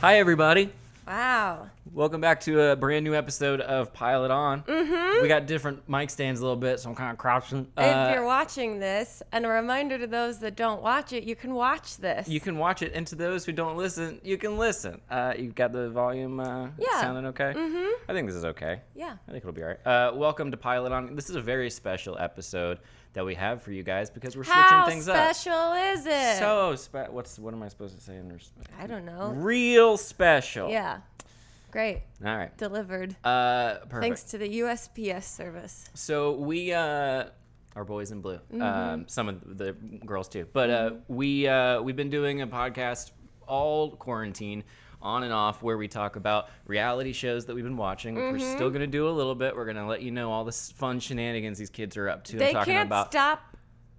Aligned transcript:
Hi, 0.00 0.18
everybody. 0.18 0.70
Wow. 1.06 1.70
Welcome 1.92 2.20
back 2.20 2.40
to 2.42 2.72
a 2.72 2.76
brand 2.76 3.04
new 3.04 3.14
episode 3.14 3.60
of 3.60 3.92
Pilot 3.92 4.30
On. 4.30 4.62
Mm-hmm. 4.62 5.22
We 5.22 5.28
got 5.28 5.46
different 5.46 5.88
mic 5.88 6.10
stands 6.10 6.40
a 6.40 6.42
little 6.42 6.56
bit, 6.56 6.80
so 6.80 6.90
I'm 6.90 6.96
kind 6.96 7.12
of 7.12 7.16
crouching. 7.18 7.66
if 7.78 7.82
Uh, 7.84 8.10
you're 8.12 8.24
watching 8.24 8.78
this, 8.80 9.22
and 9.32 9.46
a 9.46 9.48
reminder 9.48 9.96
to 9.98 10.06
those 10.06 10.38
that 10.40 10.56
don't 10.56 10.82
watch 10.82 11.12
it, 11.12 11.22
you 11.24 11.36
can 11.36 11.54
watch 11.54 11.96
this. 11.98 12.28
you 12.28 12.40
can 12.40 12.58
watch 12.58 12.82
it, 12.82 12.92
and 12.94 13.06
to 13.06 13.14
those 13.14 13.44
who 13.44 13.52
don't 13.52 13.76
listen, 13.76 14.20
you 14.24 14.36
can 14.36 14.58
listen. 14.58 15.00
Uh, 15.10 15.32
you've 15.38 15.54
got 15.54 15.72
the 15.72 15.88
volume 15.90 16.40
uh, 16.40 16.68
Yeah. 16.78 17.00
sounding 17.00 17.26
okay? 17.26 17.52
Mm-hmm. 17.56 18.10
I 18.10 18.12
think 18.12 18.26
this 18.26 18.36
is 18.36 18.44
okay. 18.44 18.80
Yeah. 18.94 19.16
I 19.26 19.30
think 19.30 19.42
it'll 19.44 19.52
be 19.52 19.62
all 19.62 19.68
right. 19.68 19.86
Uh, 19.86 20.12
welcome 20.14 20.50
to 20.50 20.56
Pilot 20.56 20.92
On. 20.92 21.14
This 21.14 21.30
is 21.30 21.36
a 21.36 21.40
very 21.42 21.70
special 21.70 22.18
episode 22.18 22.78
that 23.16 23.24
we 23.24 23.34
have 23.34 23.62
for 23.62 23.72
you 23.72 23.82
guys 23.82 24.10
because 24.10 24.36
we're 24.36 24.44
switching 24.44 24.62
How 24.62 24.86
things 24.86 25.08
up. 25.08 25.16
How 25.16 25.32
special 25.32 25.72
is 25.72 26.04
it? 26.04 26.38
So 26.38 26.76
spe- 26.76 27.10
what's 27.10 27.38
what 27.38 27.54
am 27.54 27.62
I 27.62 27.68
supposed 27.68 27.96
to 27.96 28.04
say 28.04 28.16
in 28.16 28.30
resp- 28.30 28.50
I 28.78 28.86
don't 28.86 29.06
know. 29.06 29.32
Real 29.34 29.96
special. 29.96 30.68
Yeah. 30.68 30.98
Great. 31.70 32.02
All 32.22 32.36
right. 32.36 32.54
Delivered. 32.58 33.16
Uh, 33.24 33.76
perfect. 33.88 34.02
Thanks 34.02 34.22
to 34.24 34.38
the 34.38 34.60
USPS 34.60 35.22
service. 35.24 35.88
So 35.94 36.32
we 36.34 36.74
uh 36.74 37.28
our 37.74 37.84
boys 37.84 38.12
in 38.12 38.20
blue. 38.20 38.36
Mm-hmm. 38.52 38.60
Um 38.60 39.08
some 39.08 39.30
of 39.30 39.56
the 39.56 39.72
girls 40.04 40.28
too. 40.28 40.46
But 40.52 40.68
uh 40.68 40.90
we 41.08 41.48
uh 41.48 41.80
we've 41.80 41.96
been 41.96 42.10
doing 42.10 42.42
a 42.42 42.46
podcast 42.46 43.12
all 43.46 43.92
quarantine 43.92 44.62
on 45.02 45.22
and 45.22 45.32
off 45.32 45.62
where 45.62 45.76
we 45.78 45.88
talk 45.88 46.16
about 46.16 46.48
reality 46.66 47.12
shows 47.12 47.46
that 47.46 47.54
we've 47.54 47.64
been 47.64 47.76
watching. 47.76 48.14
which 48.14 48.22
We're 48.22 48.32
Mm-hmm. 48.38 48.54
still 48.56 48.70
going 48.70 48.80
to 48.80 48.86
do 48.86 49.08
a 49.08 49.10
little 49.10 49.34
bit. 49.34 49.54
We're 49.56 49.64
going 49.66 49.76
to 49.76 49.86
let 49.86 50.02
you 50.02 50.10
know 50.10 50.32
all 50.32 50.44
the 50.44 50.52
fun 50.52 51.00
shenanigans 51.00 51.58
these 51.58 51.70
kids 51.70 51.96
are 51.96 52.08
up 52.08 52.24
to. 52.24 52.36
They 52.36 52.52
can't 52.54 52.88
about 52.88 53.10
stop 53.12 53.40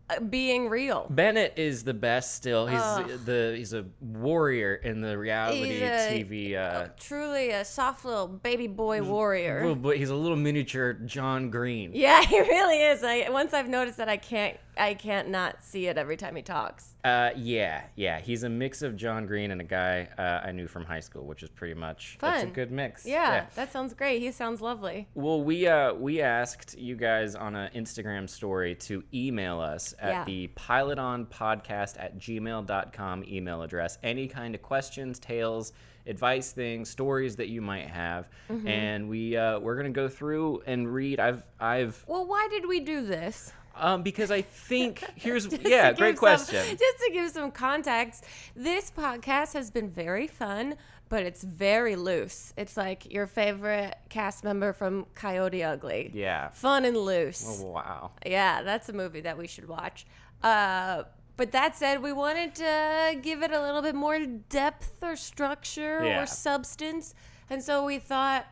uh, 0.09 0.19
being 0.21 0.69
real. 0.69 1.05
Bennett 1.09 1.53
is 1.57 1.83
the 1.83 1.93
best 1.93 2.35
still. 2.35 2.65
He's 2.67 2.79
Ugh. 2.81 3.09
the 3.25 3.53
he's 3.57 3.73
a 3.73 3.85
warrior 4.01 4.75
in 4.75 5.01
the 5.01 5.17
reality 5.17 5.65
He's 5.73 5.81
a- 5.81 6.09
TV 6.23 6.55
uh 6.55 6.87
Truly 6.97 7.49
a 7.49 7.65
soft 7.65 8.05
little 8.05 8.27
baby 8.27 8.67
boy 8.67 9.01
warrior. 9.01 9.67
little 9.67 9.91
he's 9.91 10.09
a 10.09 10.15
little 10.15 10.37
miniature 10.37 10.93
John 10.93 11.49
Green. 11.49 11.91
Yeah, 11.93 12.21
he 12.25 12.39
really 12.39 12.81
is. 12.81 13.03
I 13.03 13.27
once 13.29 13.53
I've 13.53 13.67
noticed 13.69 13.97
that 13.97 14.07
I 14.09 14.15
can't 14.17 14.57
I 14.79 14.93
can't 14.93 15.29
not 15.29 15.63
see 15.63 15.87
it 15.87 15.97
every 15.97 16.17
time 16.17 16.35
he 16.35 16.41
talks. 16.41 16.95
Uh, 17.03 17.29
yeah, 17.35 17.83
yeah. 17.95 18.19
He's 18.19 18.43
a 18.43 18.49
mix 18.49 18.81
of 18.81 18.95
John 18.95 19.25
Green 19.25 19.51
and 19.51 19.61
a 19.61 19.63
guy 19.63 20.07
uh, 20.17 20.45
I 20.47 20.51
knew 20.51 20.67
from 20.67 20.85
high 20.85 20.99
school, 20.99 21.25
which 21.25 21.43
is 21.43 21.49
pretty 21.49 21.73
much 21.73 22.17
that's 22.19 22.43
a 22.43 22.45
Fun. 22.45 22.53
good 22.53 22.71
mix. 22.71 23.05
Yeah, 23.05 23.45
that 23.55 23.71
sounds 23.71 23.93
great. 23.93 24.21
He 24.21 24.31
sounds 24.31 24.61
lovely. 24.61 25.07
Well, 25.15 25.41
we 25.43 25.67
uh 25.67 25.93
we 25.93 26.21
asked 26.21 26.77
you 26.77 26.95
guys 26.95 27.35
on 27.35 27.55
an 27.55 27.71
Instagram 27.75 28.29
story 28.29 28.75
to 28.75 29.03
email 29.13 29.59
us 29.59 29.93
at 29.99 30.09
Yeah. 30.11 30.23
the 30.25 30.47
pilotonpodcast 30.55 31.95
at 31.99 32.17
gmail.com 32.17 33.23
email 33.27 33.61
address. 33.61 33.97
Any 34.03 34.27
kind 34.27 34.55
of 34.55 34.61
questions, 34.61 35.19
tales, 35.19 35.73
advice 36.05 36.51
things, 36.51 36.89
stories 36.89 37.35
that 37.35 37.49
you 37.49 37.61
might 37.61 37.87
have. 37.87 38.29
Mm-hmm. 38.49 38.67
And 38.67 39.09
we 39.09 39.37
uh, 39.37 39.59
we're 39.59 39.75
gonna 39.75 39.89
go 39.89 40.07
through 40.07 40.63
and 40.65 40.91
read 40.93 41.19
I've 41.19 41.43
I've 41.59 42.03
Well, 42.07 42.25
why 42.25 42.47
did 42.49 42.67
we 42.67 42.79
do 42.79 43.05
this? 43.05 43.51
Um 43.79 44.03
because 44.03 44.31
I 44.31 44.41
think 44.41 45.03
here's 45.15 45.47
yeah, 45.47 45.91
great 45.93 46.17
question. 46.17 46.63
Some, 46.63 46.77
just 46.77 46.97
to 47.05 47.09
give 47.13 47.29
some 47.31 47.51
context, 47.51 48.23
this 48.55 48.91
podcast 48.91 49.53
has 49.53 49.71
been 49.71 49.89
very 49.89 50.27
fun, 50.27 50.75
but 51.09 51.23
it's 51.23 51.43
very 51.43 51.95
loose. 51.95 52.53
It's 52.57 52.75
like 52.77 53.11
your 53.11 53.27
favorite 53.27 53.95
cast 54.09 54.43
member 54.43 54.73
from 54.73 55.05
Coyote 55.15 55.63
Ugly. 55.63 56.11
yeah. 56.13 56.49
Fun 56.49 56.85
and 56.85 56.97
loose. 56.97 57.45
Oh, 57.63 57.71
wow. 57.71 58.11
Yeah, 58.25 58.61
that's 58.63 58.89
a 58.89 58.93
movie 58.93 59.21
that 59.21 59.37
we 59.37 59.47
should 59.47 59.67
watch. 59.67 60.05
Uh, 60.43 61.03
but 61.37 61.51
that 61.51 61.75
said, 61.77 62.01
we 62.01 62.11
wanted 62.13 62.55
to 62.55 63.19
give 63.21 63.43
it 63.43 63.51
a 63.51 63.61
little 63.61 63.81
bit 63.81 63.95
more 63.95 64.19
depth 64.49 64.97
or 65.03 65.15
structure 65.15 66.03
Yeah. 66.03 66.23
or 66.23 66.25
substance. 66.25 67.13
And 67.49 67.63
so 67.63 67.85
we 67.85 67.99
thought 67.99 68.45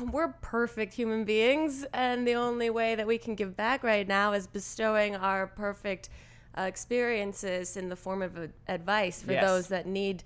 we're 0.00 0.28
perfect 0.28 0.94
human 0.94 1.24
beings, 1.24 1.84
and 1.92 2.26
the 2.26 2.34
only 2.34 2.70
way 2.70 2.94
that 2.94 3.06
we 3.06 3.18
can 3.18 3.34
give 3.34 3.56
back 3.56 3.82
right 3.82 4.06
now 4.06 4.32
is 4.32 4.46
bestowing 4.46 5.16
our 5.16 5.46
perfect 5.46 6.08
uh, 6.58 6.62
experiences 6.62 7.76
in 7.76 7.88
the 7.88 7.96
form 7.96 8.22
of 8.22 8.36
a- 8.36 8.48
advice 8.68 9.22
for 9.22 9.32
Yes. 9.32 9.44
those 9.44 9.68
that 9.68 9.86
need 9.86 10.22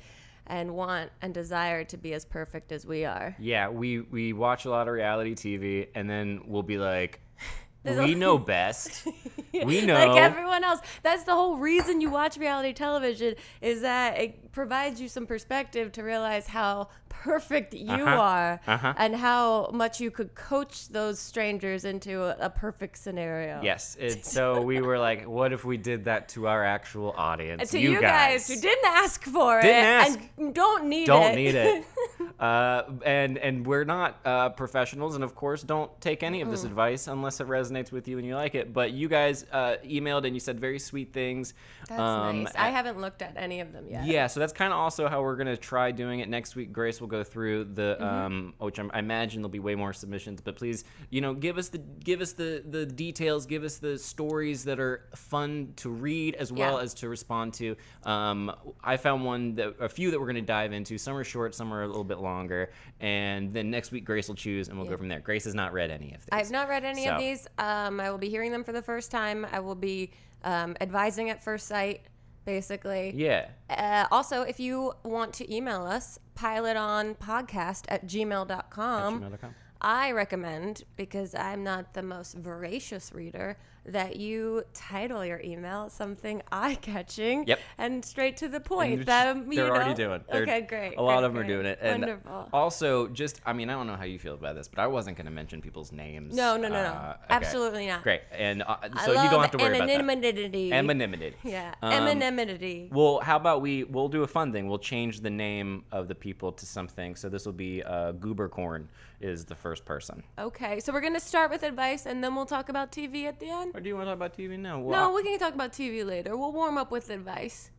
and 0.47 0.75
want 0.75 1.11
and 1.23 1.33
desire 1.35 1.85
to 1.85 1.97
be 1.97 2.13
as 2.13 2.25
perfect 2.25 2.73
as 2.73 2.85
we 2.87 3.05
are. 3.05 3.37
Yeah, 3.39 3.69
we 3.69 4.01
we 4.01 4.33
watch 4.33 4.65
a 4.65 4.71
lot 4.71 4.89
of 4.89 4.95
reality 4.95 5.35
TV, 5.35 5.89
and 5.95 6.09
then 6.11 6.43
we'll 6.47 6.63
be 6.65 6.79
like, 6.79 7.21
we 7.85 8.15
know 8.15 8.39
best. 8.39 9.07
We 9.53 9.85
know. 9.85 9.95
like 9.95 10.17
everyone 10.17 10.63
else. 10.63 10.79
That's 11.03 11.25
the 11.25 11.35
whole 11.35 11.57
reason 11.57 12.01
you 12.01 12.09
watch 12.09 12.37
reality 12.37 12.73
television 12.73 13.35
is 13.61 13.81
that 13.83 14.17
it 14.17 14.53
provides 14.53 15.01
you 15.01 15.09
some 15.09 15.27
perspective 15.27 15.91
to 15.93 16.03
realize 16.05 16.47
how 16.47 16.89
perfect 17.11 17.75
you 17.75 17.93
Uh-huh. 17.93 18.21
are 18.21 18.61
Uh-huh. 18.67 18.95
and 18.97 19.15
how 19.15 19.69
much 19.75 20.01
you 20.01 20.11
could 20.11 20.35
coach 20.35 20.89
those 20.89 21.19
strangers 21.19 21.85
into 21.85 22.23
a, 22.23 22.37
a 22.47 22.51
perfect 22.51 22.97
scenario. 22.97 23.61
Yes. 23.63 23.97
It, 24.01 24.25
so 24.25 24.63
we 24.63 24.81
were 24.81 24.99
like, 24.99 25.29
what 25.29 25.53
if 25.53 25.65
we 25.67 25.77
did 25.77 26.05
that 26.07 26.29
to 26.31 26.49
our 26.49 26.65
actual 26.65 27.13
audience? 27.19 27.61
And 27.61 27.71
to 27.71 27.79
you, 27.79 28.01
guys. 28.01 28.49
who 28.49 28.57
didn't 28.59 28.87
ask 28.87 29.23
for 29.25 29.61
Didn't 29.61 29.77
it 29.77 29.85
ask. 29.85 30.19
and 30.39 30.55
don't 30.55 30.85
need 30.87 31.07
don't 31.07 31.33
it. 31.33 31.37
need 31.37 31.55
it. 31.55 31.85
Uh, 32.39 32.85
and 33.05 33.37
and 33.37 33.67
we're 33.67 33.85
not 33.85 34.19
uh, 34.25 34.49
professionals, 34.51 35.15
and 35.15 35.23
of 35.23 35.35
course, 35.35 35.63
don't 35.63 35.91
take 36.01 36.23
any 36.23 36.41
of 36.41 36.51
this 36.51 36.65
advice 36.65 37.07
unless 37.07 37.39
it 37.41 37.47
resonates 37.47 37.93
with 37.93 38.09
you 38.09 38.17
and 38.17 38.27
you 38.27 38.35
like 38.35 38.55
it. 38.55 38.73
But 38.73 38.93
you 38.93 39.09
guys 39.09 39.45
uh, 39.53 39.77
emailed 39.85 40.25
and 40.25 40.35
you 40.35 40.41
said 40.41 40.59
very 40.59 40.79
sweet 40.79 41.13
things. 41.13 41.53
That's 41.89 42.01
Um, 42.01 42.45
nice. 42.45 42.55
I 42.57 42.71
haven't 42.71 42.99
looked 42.99 43.21
at 43.21 43.35
any 43.37 43.61
of 43.61 43.73
them 43.75 43.87
yet. 43.91 44.07
Yeah, 44.07 44.27
so 44.27 44.41
that's 44.41 44.55
kind 44.55 44.73
of 44.73 44.79
also 44.79 45.07
how 45.07 45.21
we're 45.23 45.37
gonna 45.37 45.57
try 45.57 45.91
doing 45.91 46.21
it 46.21 46.29
next 46.31 46.57
week. 46.57 46.73
Grace 46.73 47.00
will 47.01 47.09
go 47.09 47.25
through 47.25 47.65
the, 47.65 47.97
Mm-hmm. 48.01 48.05
um, 48.05 48.55
which 48.59 48.79
I'm, 48.79 48.91
I 48.95 48.99
imagine 48.99 49.41
there'll 49.43 49.49
be 49.51 49.59
way 49.59 49.75
more 49.75 49.93
submissions. 49.93 50.41
But 50.41 50.57
please, 50.57 50.85
you 51.11 51.21
know, 51.21 51.35
give 51.35 51.59
us 51.59 51.69
the 51.69 51.79
give 51.79 52.21
us 52.21 52.33
the 52.33 52.63
the 52.69 52.87
details, 52.87 53.47
give 53.47 53.65
us 53.65 53.79
the 53.79 53.99
stories 53.99 54.65
that 54.65 54.79
are 54.79 55.05
fun 55.15 55.73
to 55.77 55.91
read 55.91 56.35
as 56.37 56.53
well 56.53 56.77
Yeah. 56.77 56.83
as 56.83 56.95
to 56.95 57.09
respond 57.09 57.55
to. 57.55 57.77
Um, 58.05 58.53
I 58.83 58.97
found 58.97 59.25
one 59.25 59.55
that 59.57 59.75
a 59.81 59.89
few 59.89 60.11
that 60.11 60.21
we're 60.21 60.27
gonna 60.27 60.43
dive 60.43 60.73
into. 60.73 60.99
Some 60.99 61.17
are 61.17 61.25
short, 61.25 61.55
some 61.55 61.73
are 61.73 61.83
a 61.83 61.87
little 61.87 62.05
bit 62.05 62.19
longer, 62.21 62.71
and 63.01 63.53
then 63.53 63.71
next 63.71 63.91
week 63.93 64.05
Grace 64.05 64.29
will 64.29 64.35
choose, 64.37 64.69
and 64.69 64.79
we'll 64.79 64.89
go 64.89 64.97
from 64.97 65.09
there. 65.09 65.21
Grace 65.21 65.45
has 65.45 65.55
not 65.55 65.73
read 65.73 65.91
any 65.91 66.13
of 66.15 66.21
these. 66.21 66.29
I've 66.33 66.51
not 66.51 66.69
read 66.69 66.85
any 66.85 67.05
So- 67.05 67.13
of 67.13 67.19
these. 67.19 67.47
Um, 67.59 68.01
I 68.01 68.11
will 68.11 68.19
be 68.19 68.29
hearing 68.29 68.53
them 68.53 68.65
for 68.65 68.73
the 68.73 68.83
first 68.83 69.11
time. 69.11 69.47
I 69.51 69.61
will 69.61 69.75
be 69.75 70.11
um, 70.45 70.77
advising 70.81 71.29
at 71.31 71.43
first 71.43 71.67
sight, 71.67 72.03
basically. 72.45 73.13
Yeah. 73.15 73.49
Uh, 73.69 74.07
also, 74.11 74.43
if 74.43 74.61
you 74.61 74.93
want 75.05 75.33
to 75.35 75.55
email 75.55 75.83
us, 75.83 76.19
pilotonpodcast 76.39 77.85
at 77.89 78.07
gmail.com. 78.07 79.21
gmail.com. 79.21 79.55
I 79.81 80.13
recommend, 80.13 80.85
because 80.97 81.35
I'm 81.35 81.65
not 81.65 81.95
the 81.95 82.03
most 82.03 82.37
voracious 82.37 83.13
reader, 83.15 83.57
that 83.87 84.17
you 84.17 84.63
title 84.75 85.25
your 85.25 85.41
email 85.43 85.89
something 85.89 86.43
eye 86.53 86.77
catching 86.83 87.47
Yep. 87.47 87.59
and 87.79 88.05
straight 88.05 88.37
to 88.39 88.49
the 88.49 88.61
point. 88.61 89.07
That, 89.07 89.29
um, 89.29 89.51
you 89.51 89.57
they're 89.57 89.71
already 89.75 89.95
doing. 89.95 90.21
They're- 90.31 90.43
okay, 90.43 90.61
great. 90.61 90.97
A 90.97 91.03
lot 91.03 91.17
great, 91.21 91.25
of 91.27 91.33
them 91.35 91.43
are 91.43 91.47
doing 91.47 91.67
it. 91.67 91.79
And 91.81 92.03
Wonderful. 92.03 92.49
also, 92.53 93.09
just 93.09 93.41
I 93.47 93.53
mean, 93.53 93.71
I 93.71 93.73
don't 93.73 93.87
know 93.87 93.97
how 93.97 94.05
you 94.05 94.19
feel 94.19 94.35
about 94.35 94.55
this, 94.55 94.69
but 94.69 94.81
I 94.81 94.87
wasn't 94.87 95.17
going 95.17 95.25
to 95.27 95.33
mention 95.33 95.61
people's 95.63 95.93
names. 95.93 96.35
No, 96.37 96.57
no, 96.57 96.69
no, 96.69 96.75
no. 96.83 96.89
Uh, 96.91 97.15
okay. 97.25 97.25
Absolutely 97.31 97.87
not. 97.87 98.03
Great, 98.03 98.21
and 98.33 98.63
uh, 98.63 98.77
so 99.05 99.13
you 99.23 99.31
don't 99.31 99.41
have 99.41 99.51
to 99.53 99.59
worry 99.59 99.77
about 99.77 99.87
that. 99.89 100.01
anonymity. 100.01 100.73
Anonymity. 100.73 101.35
Yeah, 101.43 101.75
Um, 101.83 101.93
anonymity. 101.93 102.89
Well, 102.93 103.21
how 103.21 103.37
about 103.37 103.63
we? 103.63 103.85
We'll 103.85 104.09
do 104.09 104.23
a 104.23 104.27
fun 104.27 104.53
thing. 104.53 104.69
We'll 104.69 104.79
change 104.79 105.21
the 105.21 105.31
name 105.31 105.85
of 105.91 106.09
the 106.09 106.15
people 106.15 106.53
to 106.53 106.67
something. 106.67 107.17
So 107.17 107.29
this 107.29 107.47
will 107.47 107.53
be 107.55 107.83
uh, 107.83 108.13
Goobercorn 108.13 108.87
is 109.21 109.45
the 109.45 109.55
first 109.55 109.85
person. 109.85 110.23
Okay, 110.39 110.81
so 110.81 110.93
we're 110.93 111.01
gonna 111.01 111.21
start 111.21 111.51
with 111.51 111.63
advice, 111.63 112.07
and 112.07 112.23
then 112.25 112.35
we'll 112.35 112.47
talk 112.47 112.69
about 112.69 112.91
TV 112.91 113.25
at 113.25 113.39
the 113.39 113.49
end. 113.51 113.73
Or 113.75 113.81
do 113.81 113.89
you 113.89 113.95
want 113.97 114.07
to 114.07 114.11
talk 114.11 114.17
about 114.17 114.37
TV 114.37 114.59
now? 114.59 114.81
No, 114.81 115.13
we 115.13 115.23
can 115.23 115.39
talk 115.39 115.55
about 115.55 115.73
TV 115.73 116.05
later. 116.07 116.37
We'll 116.37 116.53
warm 116.53 116.79
up 116.79 116.91
with 116.91 117.11
advice. 117.11 117.71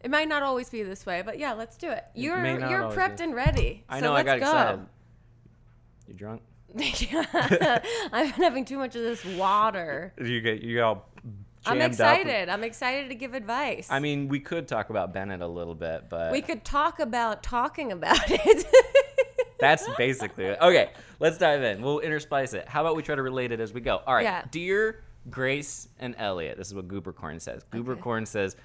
It 0.00 0.10
might 0.10 0.28
not 0.28 0.42
always 0.42 0.68
be 0.68 0.82
this 0.82 1.06
way, 1.06 1.22
but 1.22 1.38
yeah, 1.38 1.54
let's 1.54 1.76
do 1.78 1.90
it. 1.90 2.04
You're 2.14 2.36
may 2.38 2.58
not 2.58 2.70
you're 2.70 2.82
prepped 2.90 3.18
be. 3.18 3.24
and 3.24 3.34
ready. 3.34 3.84
I 3.88 4.00
so 4.00 4.06
know. 4.06 4.12
I 4.12 4.22
let's 4.22 4.26
got 4.26 4.40
go. 4.40 4.46
excited. 4.46 4.86
You 6.08 6.14
drunk? 6.14 6.42
I've 8.12 8.34
been 8.34 8.42
having 8.42 8.64
too 8.64 8.78
much 8.78 8.96
of 8.96 9.02
this 9.02 9.24
water. 9.24 10.12
You 10.22 10.40
get 10.40 10.62
you 10.62 10.82
all. 10.82 11.08
I'm 11.66 11.78
jammed 11.78 11.82
up. 11.82 11.90
excited. 11.92 12.48
I'm 12.50 12.64
excited 12.64 13.08
to 13.08 13.14
give 13.14 13.32
advice. 13.32 13.86
I 13.90 13.98
mean, 14.00 14.28
we 14.28 14.40
could 14.40 14.68
talk 14.68 14.90
about 14.90 15.14
Bennett 15.14 15.40
a 15.40 15.46
little 15.46 15.74
bit, 15.74 16.10
but 16.10 16.32
we 16.32 16.42
could 16.42 16.64
talk 16.64 16.98
about 17.00 17.42
talking 17.42 17.90
about 17.92 18.18
it. 18.28 18.66
That's 19.64 19.88
basically 19.96 20.44
it. 20.44 20.58
Okay, 20.60 20.90
let's 21.20 21.38
dive 21.38 21.62
in. 21.62 21.82
We'll 21.82 22.00
intersplice 22.00 22.54
it. 22.54 22.68
How 22.68 22.82
about 22.82 22.96
we 22.96 23.02
try 23.02 23.14
to 23.14 23.22
relate 23.22 23.52
it 23.52 23.60
as 23.60 23.72
we 23.72 23.80
go? 23.80 24.02
All 24.06 24.14
right. 24.14 24.24
Yeah. 24.24 24.44
Dear 24.50 25.02
Grace 25.30 25.88
and 25.98 26.14
Elliot, 26.18 26.58
this 26.58 26.68
is 26.68 26.74
what 26.74 26.86
Goobercorn 26.88 27.40
says. 27.40 27.64
Goobercorn 27.72 28.26
says, 28.26 28.56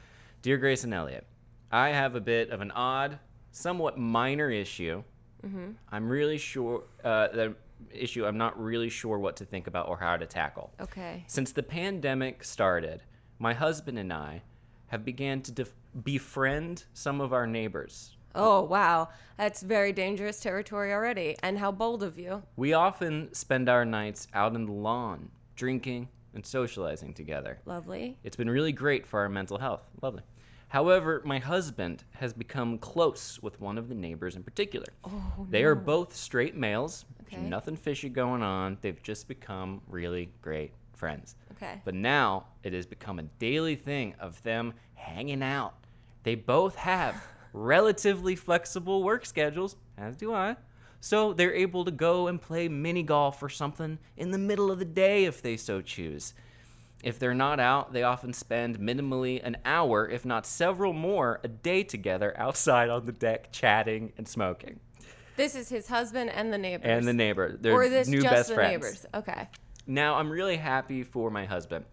Dear 0.41 0.57
Grace 0.57 0.83
and 0.83 0.93
Elliot, 0.93 1.25
I 1.71 1.89
have 1.89 2.15
a 2.15 2.21
bit 2.21 2.49
of 2.49 2.61
an 2.61 2.71
odd, 2.71 3.19
somewhat 3.51 3.97
minor 3.97 4.49
issue. 4.49 5.03
Mm-hmm. 5.45 5.71
I'm 5.91 6.09
really 6.09 6.37
sure 6.37 6.83
uh, 7.03 7.29
the 7.29 7.55
issue. 7.91 8.25
I'm 8.25 8.37
not 8.37 8.61
really 8.61 8.89
sure 8.89 9.17
what 9.19 9.37
to 9.37 9.45
think 9.45 9.67
about 9.67 9.87
or 9.87 9.97
how 9.97 10.17
to 10.17 10.25
tackle. 10.25 10.73
okay. 10.81 11.23
Since 11.27 11.53
the 11.53 11.63
pandemic 11.63 12.43
started, 12.43 13.03
my 13.39 13.53
husband 13.53 13.97
and 13.97 14.11
I 14.11 14.41
have 14.87 15.05
began 15.05 15.41
to 15.43 15.51
def- 15.51 15.75
befriend 16.03 16.83
some 16.93 17.21
of 17.21 17.31
our 17.31 17.47
neighbors 17.47 18.17
Oh, 18.35 18.61
wow. 18.61 19.09
That's 19.37 19.61
very 19.61 19.91
dangerous 19.93 20.39
territory 20.39 20.93
already. 20.93 21.35
And 21.41 21.57
how 21.57 21.71
bold 21.71 22.03
of 22.03 22.19
you. 22.19 22.43
We 22.55 22.73
often 22.73 23.33
spend 23.33 23.69
our 23.69 23.85
nights 23.85 24.27
out 24.33 24.55
on 24.55 24.65
the 24.65 24.71
lawn, 24.71 25.29
drinking 25.55 26.09
and 26.33 26.45
socializing 26.45 27.13
together. 27.13 27.59
Lovely. 27.65 28.17
It's 28.23 28.35
been 28.35 28.49
really 28.49 28.71
great 28.71 29.05
for 29.07 29.21
our 29.21 29.29
mental 29.29 29.57
health. 29.57 29.81
Lovely. 30.01 30.21
However, 30.67 31.21
my 31.25 31.39
husband 31.39 32.03
has 32.11 32.31
become 32.31 32.77
close 32.77 33.41
with 33.41 33.59
one 33.59 33.77
of 33.79 33.89
the 33.89 33.95
neighbors 33.95 34.35
in 34.35 34.43
particular. 34.43 34.85
Oh, 35.03 35.47
They 35.49 35.63
are 35.63 35.73
both 35.73 36.15
straight 36.15 36.55
males. 36.55 37.05
Okay. 37.23 37.41
Nothing 37.41 37.75
fishy 37.75 38.09
going 38.09 38.43
on. 38.43 38.77
They've 38.81 39.01
just 39.01 39.27
become 39.27 39.81
really 39.87 40.29
great 40.43 40.73
friends. 40.93 41.35
Okay. 41.53 41.81
But 41.85 41.95
now 41.95 42.45
it 42.63 42.73
has 42.73 42.85
become 42.85 43.17
a 43.17 43.23
daily 43.23 43.75
thing 43.75 44.13
of 44.19 44.41
them 44.43 44.73
hanging 44.93 45.41
out. 45.41 45.73
They 46.21 46.35
both 46.35 46.75
have 46.75 47.15
relatively 47.53 48.35
flexible 48.35 49.03
work 49.03 49.25
schedules, 49.25 49.75
as 49.97 50.15
do 50.15 50.33
I. 50.33 50.55
So 51.01 51.33
they're 51.33 51.53
able 51.53 51.85
to 51.85 51.91
go 51.91 52.27
and 52.27 52.41
play 52.41 52.67
mini 52.67 53.03
golf 53.03 53.41
or 53.41 53.49
something 53.49 53.99
in 54.17 54.31
the 54.31 54.37
middle 54.37 54.71
of 54.71 54.79
the 54.79 54.85
day 54.85 55.25
if 55.25 55.41
they 55.41 55.55
so 55.55 55.81
choose. 55.81 56.33
If 57.03 57.17
they're 57.17 57.33
not 57.33 57.61
out, 57.61 57.93
they 57.93 58.03
often 58.03 58.33
spend 58.33 58.79
minimally 58.79 59.41
an 59.41 59.57
hour, 59.63 60.09
if 60.09 60.25
not 60.25 60.45
several 60.45 60.91
more, 60.91 61.39
a 61.43 61.47
day 61.47 61.83
together 61.83 62.33
outside 62.37 62.89
on 62.89 63.05
the 63.05 63.13
deck 63.13 63.53
chatting 63.53 64.11
and 64.17 64.27
smoking. 64.27 64.81
This 65.37 65.55
is 65.55 65.69
his 65.69 65.87
husband 65.87 66.29
and 66.31 66.51
the 66.51 66.57
neighbors. 66.57 66.89
And 66.89 67.07
the 67.07 67.13
neighbor, 67.13 67.55
their 67.55 67.71
or 67.71 67.87
this 67.87 68.09
new 68.09 68.21
just 68.21 68.33
best 68.33 68.49
the 68.49 68.55
friends. 68.55 68.71
neighbors. 68.73 69.05
Okay. 69.13 69.47
Now, 69.87 70.15
I'm 70.15 70.29
really 70.29 70.57
happy 70.57 71.03
for 71.03 71.31
my 71.31 71.45
husband. 71.45 71.85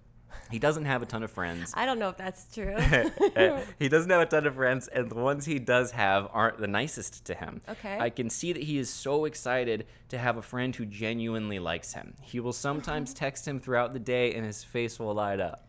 He 0.51 0.59
doesn't 0.59 0.85
have 0.85 1.03
a 1.03 1.07
ton 1.07 1.23
of 1.23 1.31
friends. 1.31 1.73
I 1.75 1.87
don't 1.87 1.99
know 1.99 2.09
if 2.09 2.17
that's 2.17 2.47
true. 2.55 2.77
he 3.79 3.89
doesn't 3.89 4.11
have 4.11 4.21
a 4.21 4.27
ton 4.27 4.47
of 4.47 4.55
friends, 4.55 4.89
and 4.89 5.11
the 5.11 5.17
ones 5.17 5.45
he 5.45 5.59
does 5.59 5.91
have 5.91 6.29
aren't 6.33 6.59
the 6.59 6.69
nicest 6.69 7.25
to 7.27 7.35
him. 7.35 7.61
Okay. 7.69 7.99
I 7.99 8.11
can 8.11 8.31
see 8.31 8.53
that 8.53 8.63
he 8.63 8.79
is 8.79 8.89
so 8.89 9.25
excited 9.25 9.87
to 10.11 10.19
have 10.19 10.37
a 10.37 10.43
friend 10.43 10.75
who 10.75 10.87
genuinely 10.87 11.59
likes 11.59 11.93
him. 11.93 12.15
He 12.23 12.41
will 12.41 12.53
sometimes 12.53 13.13
text 13.25 13.47
him 13.47 13.59
throughout 13.61 13.93
the 13.93 13.99
day, 13.99 14.35
and 14.35 14.45
his 14.45 14.63
face 14.63 14.99
will 14.99 15.15
light 15.15 15.41
up. 15.41 15.69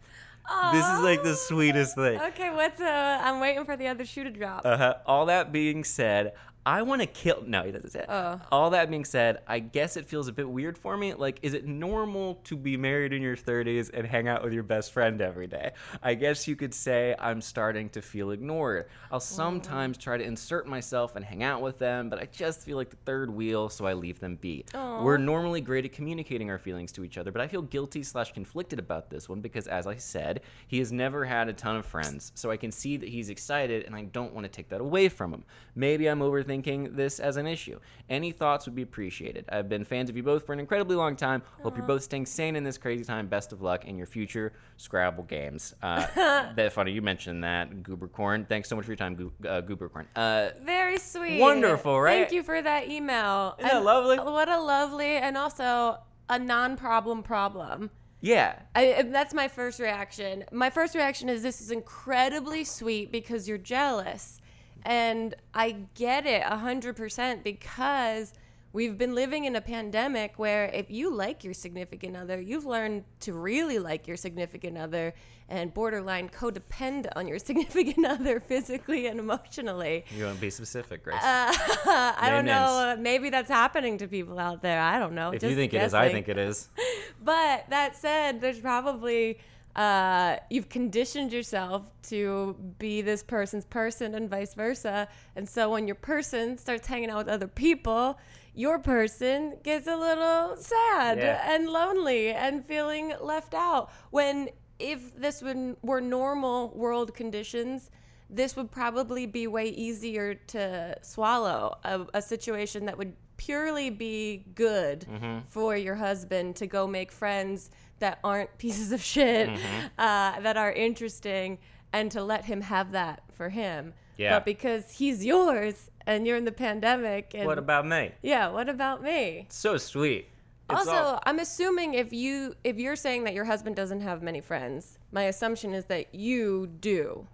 This 0.72 0.86
is 0.86 1.02
like 1.02 1.24
the 1.24 1.36
sweetest 1.36 1.96
thing. 1.96 2.22
okay, 2.22 2.52
what's 2.52 2.80
uh 2.80 3.20
I'm 3.22 3.42
waiting 3.42 3.66
for 3.66 3.76
the 3.76 3.88
other 3.88 4.06
shoe 4.06 4.24
to 4.24 4.30
drop. 4.30 4.62
Uh-huh. 4.64 4.96
All 5.06 5.26
that 5.26 5.52
being 5.52 5.84
said, 5.84 6.36
I 6.68 6.82
want 6.82 7.00
to 7.00 7.08
kill. 7.08 7.46
No, 7.48 7.64
he 7.64 7.72
doesn't 7.72 7.92
say 7.92 8.00
it. 8.02 8.08
Oh. 8.10 8.42
All 8.52 8.72
that 8.72 8.90
being 8.90 9.06
said, 9.06 9.38
I 9.48 9.60
guess 9.60 9.96
it 9.96 10.06
feels 10.06 10.28
a 10.28 10.34
bit 10.34 10.50
weird 10.50 10.78
for 10.78 10.98
me. 10.98 11.14
Like, 11.14 11.40
is 11.42 11.54
it 11.54 11.66
normal 11.66 12.42
to 12.44 12.58
be 12.58 12.76
married 12.76 13.14
in 13.14 13.22
your 13.22 13.38
30s 13.38 13.90
and 13.94 14.06
hang 14.06 14.28
out 14.28 14.44
with 14.44 14.52
your 14.52 14.64
best 14.64 14.92
friend 14.92 15.22
every 15.22 15.48
day? 15.48 15.72
I 16.04 16.14
guess 16.14 16.46
you 16.46 16.58
could 16.58 16.74
say 16.74 17.16
I'm 17.20 17.40
starting 17.40 17.88
to 17.92 18.02
feel 18.02 18.32
ignored. 18.32 18.90
I'll 19.14 19.22
sometimes 19.22 19.98
try 19.98 20.18
to 20.18 20.24
insert 20.26 20.68
myself 20.68 21.16
and 21.16 21.24
hang 21.24 21.42
out 21.42 21.62
with 21.62 21.80
them, 21.80 22.10
but 22.10 22.20
I 22.20 22.26
just 22.26 22.64
feel 22.64 22.76
like 22.76 22.90
the 22.90 22.98
third 23.06 23.30
wheel, 23.30 23.70
so 23.70 23.86
I 23.86 23.94
leave 23.94 24.20
them 24.20 24.36
be. 24.36 24.66
Aw. 24.74 25.04
We're 25.04 25.16
normally 25.16 25.62
great 25.62 25.86
at 25.86 25.94
communicating 25.94 26.50
our 26.50 26.58
feelings 26.60 26.92
to 26.92 27.06
each 27.06 27.18
other, 27.18 27.32
but 27.32 27.40
I 27.40 27.48
feel 27.48 27.62
guilty 27.62 28.04
slash 28.04 28.34
conflicted 28.34 28.78
about 28.78 29.10
this 29.10 29.30
one 29.30 29.40
because, 29.40 29.68
as 29.68 29.88
I 29.88 29.96
said, 29.96 30.42
he 30.68 30.80
has 30.80 30.92
never 30.92 31.24
had 31.24 31.48
a 31.48 31.54
ton 31.54 31.78
of 31.78 31.86
friends. 31.86 32.34
So 32.36 32.52
I 32.52 32.58
can 32.58 32.74
see 32.74 32.98
that 32.98 33.08
he's 33.08 33.30
excited, 33.30 33.86
and 33.86 33.96
I 33.96 34.02
don't 34.02 34.34
want 34.34 34.44
to 34.44 34.52
take 34.52 34.68
that 34.68 34.82
away 34.82 35.08
from 35.08 35.34
him. 35.34 35.46
Maybe 35.74 36.08
I'm 36.08 36.20
overthinking 36.20 36.57
this 36.62 37.20
as 37.20 37.38
an 37.38 37.48
issue. 37.48 37.80
Any 38.10 38.32
thoughts 38.32 38.66
would 38.66 38.76
be 38.76 38.82
appreciated. 38.82 39.46
I've 39.50 39.70
been 39.70 39.84
fans 39.86 40.10
of 40.10 40.18
you 40.18 40.24
both 40.24 40.46
for 40.46 40.54
an 40.54 40.60
incredibly 40.60 40.96
long 40.96 41.16
time. 41.16 41.42
Hope 41.64 41.78
you're 41.78 41.86
both 41.86 42.04
staying 42.04 42.26
sane 42.26 42.56
in 42.56 42.64
this 42.64 42.78
crazy 42.78 43.04
time. 43.04 43.28
Best 43.28 43.52
of 43.54 43.62
luck 43.62 43.86
in 43.86 43.98
your 43.98 44.08
future 44.08 44.54
Scrabble 44.78 45.24
games. 45.24 45.74
Uh, 45.82 46.06
that 46.56 46.74
funny 46.74 46.92
you 46.92 47.02
mentioned 47.02 47.44
that 47.44 47.84
Goobercorn. 47.84 48.48
Thanks 48.48 48.70
so 48.70 48.76
much 48.76 48.86
for 48.86 48.92
your 48.92 48.98
time, 48.98 49.16
Goo- 49.16 49.32
uh, 49.48 49.62
Goobercorn. 49.62 50.06
Uh, 50.16 50.50
Very 50.64 50.98
sweet. 50.98 51.40
Wonderful, 51.40 52.00
right? 52.00 52.22
Thank 52.22 52.32
you 52.34 52.44
for 52.44 52.62
that 52.62 52.90
email. 52.90 53.56
Isn't 53.60 53.70
that 53.72 53.84
lovely? 53.84 54.18
What 54.20 54.50
a 54.50 54.60
lovely 54.60 55.18
and 55.18 55.38
also 55.38 55.98
a 56.30 56.38
non-problem 56.40 57.24
problem. 57.24 57.90
yeah. 58.22 58.60
I, 58.76 58.94
I- 58.96 59.02
that's 59.04 59.34
my 59.34 59.48
first 59.48 59.80
reaction. 59.80 60.44
My 60.52 60.70
first 60.70 60.94
reaction 60.96 61.30
is 61.30 61.42
this 61.44 61.62
is 61.62 61.72
incredibly 61.72 62.64
sweet 62.64 63.12
because 63.12 63.48
you're 63.48 63.58
jealous. 63.58 64.40
And 64.88 65.36
I 65.54 65.86
get 65.96 66.26
it 66.26 66.44
100% 66.44 67.44
because 67.44 68.34
we've 68.72 68.98
been 68.98 69.14
living 69.14 69.44
in 69.44 69.58
a 69.58 69.62
pandemic 69.62 70.40
where 70.40 70.68
if 70.74 70.90
you 70.90 71.14
like 71.14 71.44
your 71.44 71.54
significant 71.54 72.16
other, 72.16 72.40
you've 72.40 72.66
learned 72.66 73.04
to 73.20 73.34
really 73.34 73.80
like 73.80 74.08
your 74.08 74.16
significant 74.16 74.78
other 74.78 75.14
and 75.50 75.74
borderline 75.74 76.30
codepend 76.30 77.10
on 77.18 77.28
your 77.28 77.38
significant 77.50 78.06
other 78.06 78.40
physically 78.40 79.08
and 79.08 79.20
emotionally. 79.20 80.06
You 80.16 80.24
want 80.24 80.36
to 80.36 80.42
be 80.42 80.50
specific, 80.50 81.04
Grace. 81.04 81.18
Uh, 81.18 81.22
I 82.18 82.30
don't 82.30 82.46
know. 82.46 82.96
Maybe 82.98 83.30
that's 83.30 83.50
happening 83.50 83.98
to 83.98 84.08
people 84.08 84.40
out 84.40 84.62
there. 84.62 84.80
I 84.80 85.00
don't 85.00 85.16
know. 85.16 85.32
if 85.32 85.44
you 85.44 85.50
Just 85.50 85.56
think 85.58 85.74
it 85.74 85.82
is, 85.84 85.94
I 85.94 86.10
think 86.10 86.30
it 86.30 86.38
is. 86.38 86.70
But 87.20 87.66
that 87.72 87.98
said, 87.98 88.40
there's 88.40 88.60
probably 88.60 89.40
uh, 89.78 90.38
you've 90.50 90.70
conditioned 90.70 91.32
yourself 91.32 91.84
to 92.10 92.56
be 92.80 93.02
this 93.02 93.22
person's 93.24 93.66
person 93.66 94.16
and 94.16 94.30
vice 94.30 94.56
versa. 94.56 95.08
And 95.36 95.48
so 95.48 95.70
when 95.70 95.88
your 95.88 95.96
person 95.96 96.58
starts 96.58 96.88
hanging 96.88 97.12
out 97.12 97.18
with 97.20 97.28
other 97.30 97.48
people, 97.48 98.18
your 98.56 98.80
person 98.80 99.58
gets 99.64 99.86
a 99.88 99.96
little 99.96 100.58
sad 100.58 101.20
Yeah. 101.20 101.54
and 101.54 101.70
lonely 101.70 102.32
and 102.34 102.66
feeling 102.66 103.14
left 103.22 103.54
out. 103.54 103.92
When 104.10 104.50
if 104.80 105.16
this 105.16 105.42
would, 105.42 105.78
were 105.84 106.02
normal 106.02 106.70
world 106.76 107.14
conditions, 107.14 107.90
this 108.30 108.56
would 108.56 108.72
probably 108.72 109.26
be 109.26 109.48
way 109.48 109.68
easier 109.70 110.34
to 110.36 110.98
swallow 111.02 111.76
a, 111.84 112.06
a 112.16 112.22
situation 112.22 112.86
that 112.86 112.98
would 112.98 113.14
purely 113.38 113.90
be 113.92 114.44
good 114.56 115.06
for 115.50 115.76
your 115.78 115.96
husband 115.96 116.56
to 116.56 116.66
go 116.68 116.88
make 116.88 117.12
friends 117.12 117.70
that 118.00 118.20
aren't 118.24 118.58
pieces 118.58 118.92
of 118.92 119.02
shit 119.02 119.50
uh, 119.98 120.40
that 120.40 120.58
are 120.58 120.72
interesting 120.72 121.58
and 121.94 122.12
to 122.12 122.22
let 122.24 122.46
him 122.46 122.62
have 122.62 122.92
that 122.92 123.24
for 123.34 123.50
him 123.50 123.94
Yeah. 124.18 124.36
but 124.38 124.46
because 124.46 124.92
he's 124.92 125.26
yours 125.26 125.90
and 126.06 126.26
you're 126.28 126.38
in 126.38 126.46
the 126.46 126.52
pandemic 126.52 127.34
and 127.36 127.46
What 127.46 127.58
about 127.58 127.86
me? 127.88 128.12
yeah 128.22 128.50
what 128.50 128.70
about 128.70 129.02
me 129.04 129.48
So 129.50 129.78
sweet. 129.78 130.30
It's 130.70 130.80
also 130.80 130.92
all- 130.92 131.24
i'm 131.26 131.40
assuming 131.40 131.94
if 131.94 132.12
you 132.12 132.54
if 132.64 132.78
you're 132.78 132.98
saying 132.98 133.24
that 133.24 133.34
your 133.34 133.46
husband 133.46 133.76
doesn't 133.78 134.02
have 134.02 134.22
many 134.22 134.42
friends 134.42 135.00
my 135.12 135.24
assumption 135.24 135.74
is 135.74 135.86
that 135.86 136.14
you 136.14 136.68
do 136.68 137.28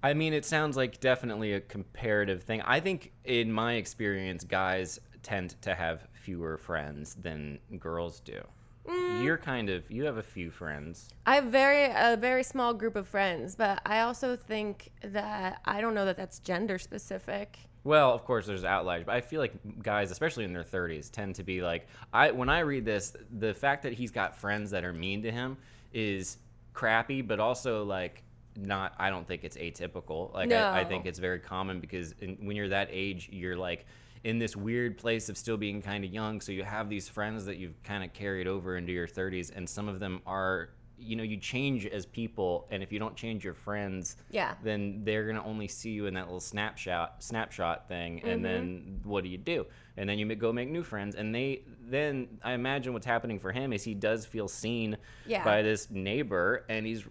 I 0.00 0.14
mean, 0.14 0.32
it 0.32 0.44
sounds 0.44 0.76
like 0.76 1.00
definitely 1.00 1.54
a 1.54 1.60
comparative 1.60 2.44
thing. 2.44 2.62
I 2.62 2.78
think, 2.78 3.10
in 3.24 3.52
my 3.52 3.72
experience, 3.74 4.44
guys 4.44 5.00
tend 5.24 5.60
to 5.62 5.74
have 5.74 6.06
fewer 6.12 6.56
friends 6.56 7.16
than 7.20 7.58
girls 7.80 8.20
do. 8.20 8.40
Mm. 8.88 9.22
You're 9.22 9.36
kind 9.36 9.68
of 9.68 9.90
you 9.90 10.04
have 10.04 10.16
a 10.16 10.22
few 10.22 10.50
friends. 10.50 11.10
I 11.26 11.34
have 11.36 11.44
very 11.44 11.84
a 11.94 12.16
very 12.16 12.42
small 12.42 12.72
group 12.72 12.96
of 12.96 13.06
friends, 13.06 13.54
but 13.54 13.80
I 13.84 14.00
also 14.00 14.34
think 14.34 14.90
that 15.02 15.60
I 15.64 15.80
don't 15.80 15.94
know 15.94 16.06
that 16.06 16.16
that's 16.16 16.38
gender 16.38 16.78
specific. 16.78 17.58
Well, 17.84 18.12
of 18.12 18.24
course, 18.24 18.46
there's 18.46 18.64
outliers, 18.64 19.04
but 19.04 19.14
I 19.14 19.20
feel 19.20 19.40
like 19.40 19.52
guys, 19.82 20.10
especially 20.10 20.44
in 20.44 20.52
their 20.52 20.64
30s, 20.64 21.10
tend 21.10 21.34
to 21.36 21.42
be 21.42 21.62
like 21.62 21.86
I. 22.12 22.30
When 22.30 22.48
I 22.48 22.60
read 22.60 22.84
this, 22.84 23.14
the 23.38 23.52
fact 23.52 23.82
that 23.82 23.92
he's 23.92 24.10
got 24.10 24.36
friends 24.36 24.70
that 24.70 24.84
are 24.84 24.92
mean 24.92 25.22
to 25.22 25.30
him 25.30 25.56
is 25.92 26.38
crappy, 26.72 27.20
but 27.20 27.40
also 27.40 27.84
like 27.84 28.22
not. 28.56 28.94
I 28.98 29.10
don't 29.10 29.26
think 29.26 29.44
it's 29.44 29.56
atypical. 29.56 30.32
Like 30.32 30.52
I, 30.52 30.80
I 30.80 30.84
think 30.84 31.06
it's 31.06 31.18
very 31.18 31.38
common 31.38 31.80
because 31.80 32.12
in, 32.20 32.36
when 32.40 32.56
you're 32.56 32.68
that 32.68 32.88
age, 32.90 33.28
you're 33.30 33.56
like 33.56 33.86
in 34.28 34.38
this 34.38 34.54
weird 34.54 34.98
place 34.98 35.30
of 35.30 35.38
still 35.38 35.56
being 35.56 35.80
kind 35.80 36.04
of 36.04 36.12
young. 36.12 36.38
So 36.42 36.52
you 36.52 36.62
have 36.62 36.90
these 36.90 37.08
friends 37.08 37.46
that 37.46 37.56
you've 37.56 37.82
kind 37.82 38.04
of 38.04 38.12
carried 38.12 38.46
over 38.46 38.76
into 38.76 38.92
your 38.92 39.08
30s, 39.08 39.50
and 39.56 39.68
some 39.68 39.88
of 39.88 40.00
them 40.00 40.20
are. 40.26 40.70
You 41.00 41.14
know, 41.14 41.22
you 41.22 41.36
change 41.36 41.86
as 41.86 42.06
people, 42.06 42.66
and 42.72 42.82
if 42.82 42.90
you 42.90 42.98
don't 42.98 43.14
change 43.14 43.44
your 43.44 43.54
friends, 43.54 44.16
Yeah. 44.32 44.56
then 44.64 45.04
they're 45.04 45.28
gonna 45.28 45.44
only 45.44 45.68
see 45.68 45.90
you 45.90 46.06
in 46.06 46.14
that 46.14 46.24
little 46.24 46.40
snapshot 46.40 47.22
snapshot 47.22 47.86
thing, 47.86 48.20
and 48.24 48.42
mm-hmm. 48.42 48.42
then 48.42 49.00
what 49.04 49.22
do 49.22 49.30
you 49.30 49.38
do? 49.38 49.64
And 49.98 50.08
then 50.08 50.18
you 50.18 50.32
go 50.36 50.52
make 50.52 50.68
new 50.68 50.84
friends, 50.84 51.16
and 51.16 51.34
they 51.34 51.62
then 51.90 52.28
I 52.44 52.52
imagine 52.52 52.92
what's 52.92 53.06
happening 53.06 53.40
for 53.40 53.50
him 53.50 53.72
is 53.72 53.82
he 53.82 53.94
does 53.94 54.24
feel 54.24 54.46
seen 54.46 54.96
Yeah. 55.26 55.44
by 55.44 55.62
this 55.62 55.90
neighbor, 55.90 56.64
and 56.68 56.86
he's 56.86 57.04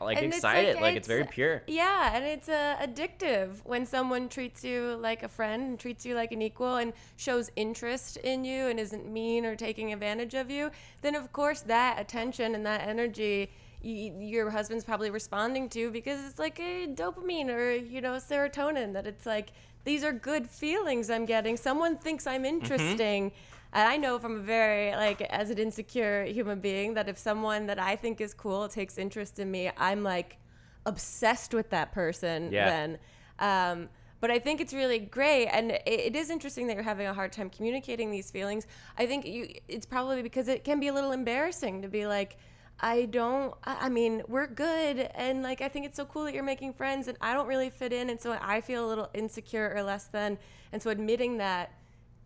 like 0.00 0.18
And 0.18 0.26
it's 0.26 0.36
excited, 0.36 0.80
like, 0.80 0.96
it's, 0.96 1.08
very 1.08 1.24
pure. 1.24 1.62
Yeah, 1.66 2.14
and 2.14 2.24
it's 2.24 2.48
uh, 2.48 2.76
addictive 2.80 3.56
when 3.64 3.84
someone 3.84 4.28
treats 4.28 4.62
you 4.62 4.96
like 5.00 5.24
a 5.24 5.28
friend 5.28 5.62
and 5.62 5.80
treats 5.80 6.06
you 6.06 6.14
like 6.14 6.30
an 6.30 6.40
equal 6.40 6.76
and 6.76 6.92
shows 7.16 7.50
interest 7.56 8.18
in 8.18 8.44
you 8.44 8.68
and 8.68 8.78
isn't 8.78 9.10
mean 9.10 9.44
or 9.44 9.56
taking 9.56 9.92
advantage 9.92 10.34
of 10.34 10.48
you. 10.48 10.70
Then 11.02 11.16
of 11.16 11.32
course 11.32 11.62
that 11.62 11.98
attention 11.98 12.54
and 12.54 12.64
that 12.64 12.86
energy 12.86 13.50
your 13.80 14.50
husband's 14.50 14.84
probably 14.84 15.08
responding 15.08 15.68
to 15.68 15.90
because 15.92 16.18
it's 16.28 16.38
like 16.38 16.58
a 16.58 16.88
dopamine 16.88 17.48
or 17.48 17.70
you 17.70 18.00
know 18.00 18.14
serotonin 18.14 18.92
that 18.92 19.06
it's 19.06 19.24
like 19.24 19.52
these 19.84 20.04
are 20.04 20.12
good 20.12 20.48
feelings 20.48 21.10
I'm 21.10 21.24
getting. 21.24 21.56
Someone 21.56 21.96
thinks 21.96 22.26
I'm 22.26 22.44
interesting. 22.44 23.32
And 23.72 23.88
I 23.88 23.96
know 23.96 24.18
from 24.18 24.36
a 24.36 24.40
very 24.40 24.92
like 24.92 25.20
as 25.22 25.50
an 25.50 25.58
insecure 25.58 26.24
human 26.24 26.60
being 26.60 26.94
that 26.94 27.08
if 27.08 27.18
someone 27.18 27.66
that 27.66 27.78
I 27.78 27.96
think 27.96 28.20
is 28.20 28.32
cool 28.34 28.68
takes 28.68 28.98
interest 28.98 29.38
in 29.38 29.50
me, 29.50 29.70
I'm 29.76 30.02
like 30.02 30.38
obsessed 30.86 31.52
with 31.54 31.70
that 31.70 31.92
person 31.92 32.50
Yeah. 32.52 32.66
then. 32.70 32.98
Um, 33.38 33.88
But 34.20 34.32
I 34.32 34.40
think 34.40 34.60
it's 34.60 34.74
really 34.74 34.98
great, 34.98 35.46
and 35.46 35.70
it, 35.70 35.82
it 35.86 36.16
is 36.16 36.28
interesting 36.28 36.66
that 36.66 36.74
you're 36.74 36.82
having 36.82 37.06
a 37.06 37.14
hard 37.14 37.30
time 37.30 37.48
communicating 37.50 38.10
these 38.10 38.32
feelings. 38.32 38.66
I 38.96 39.06
think 39.06 39.24
you, 39.24 39.54
it's 39.68 39.86
probably 39.86 40.22
because 40.22 40.48
it 40.48 40.64
can 40.64 40.80
be 40.80 40.88
a 40.88 40.92
little 40.92 41.12
embarrassing 41.12 41.82
to 41.82 41.88
be 41.88 42.04
like, 42.04 42.36
I 42.80 43.06
don't, 43.06 43.54
I 43.64 43.88
mean, 43.88 44.22
we're 44.28 44.46
good. 44.46 45.10
And 45.14 45.42
like, 45.42 45.60
I 45.60 45.68
think 45.68 45.86
it's 45.86 45.96
so 45.96 46.04
cool 46.04 46.24
that 46.24 46.34
you're 46.34 46.44
making 46.44 46.74
friends, 46.74 47.08
and 47.08 47.18
I 47.20 47.34
don't 47.34 47.48
really 47.48 47.70
fit 47.70 47.92
in. 47.92 48.10
And 48.10 48.20
so 48.20 48.38
I 48.40 48.60
feel 48.60 48.86
a 48.86 48.88
little 48.88 49.08
insecure 49.14 49.72
or 49.74 49.82
less 49.82 50.04
than. 50.04 50.38
And 50.72 50.80
so 50.80 50.90
admitting 50.90 51.38
that 51.38 51.72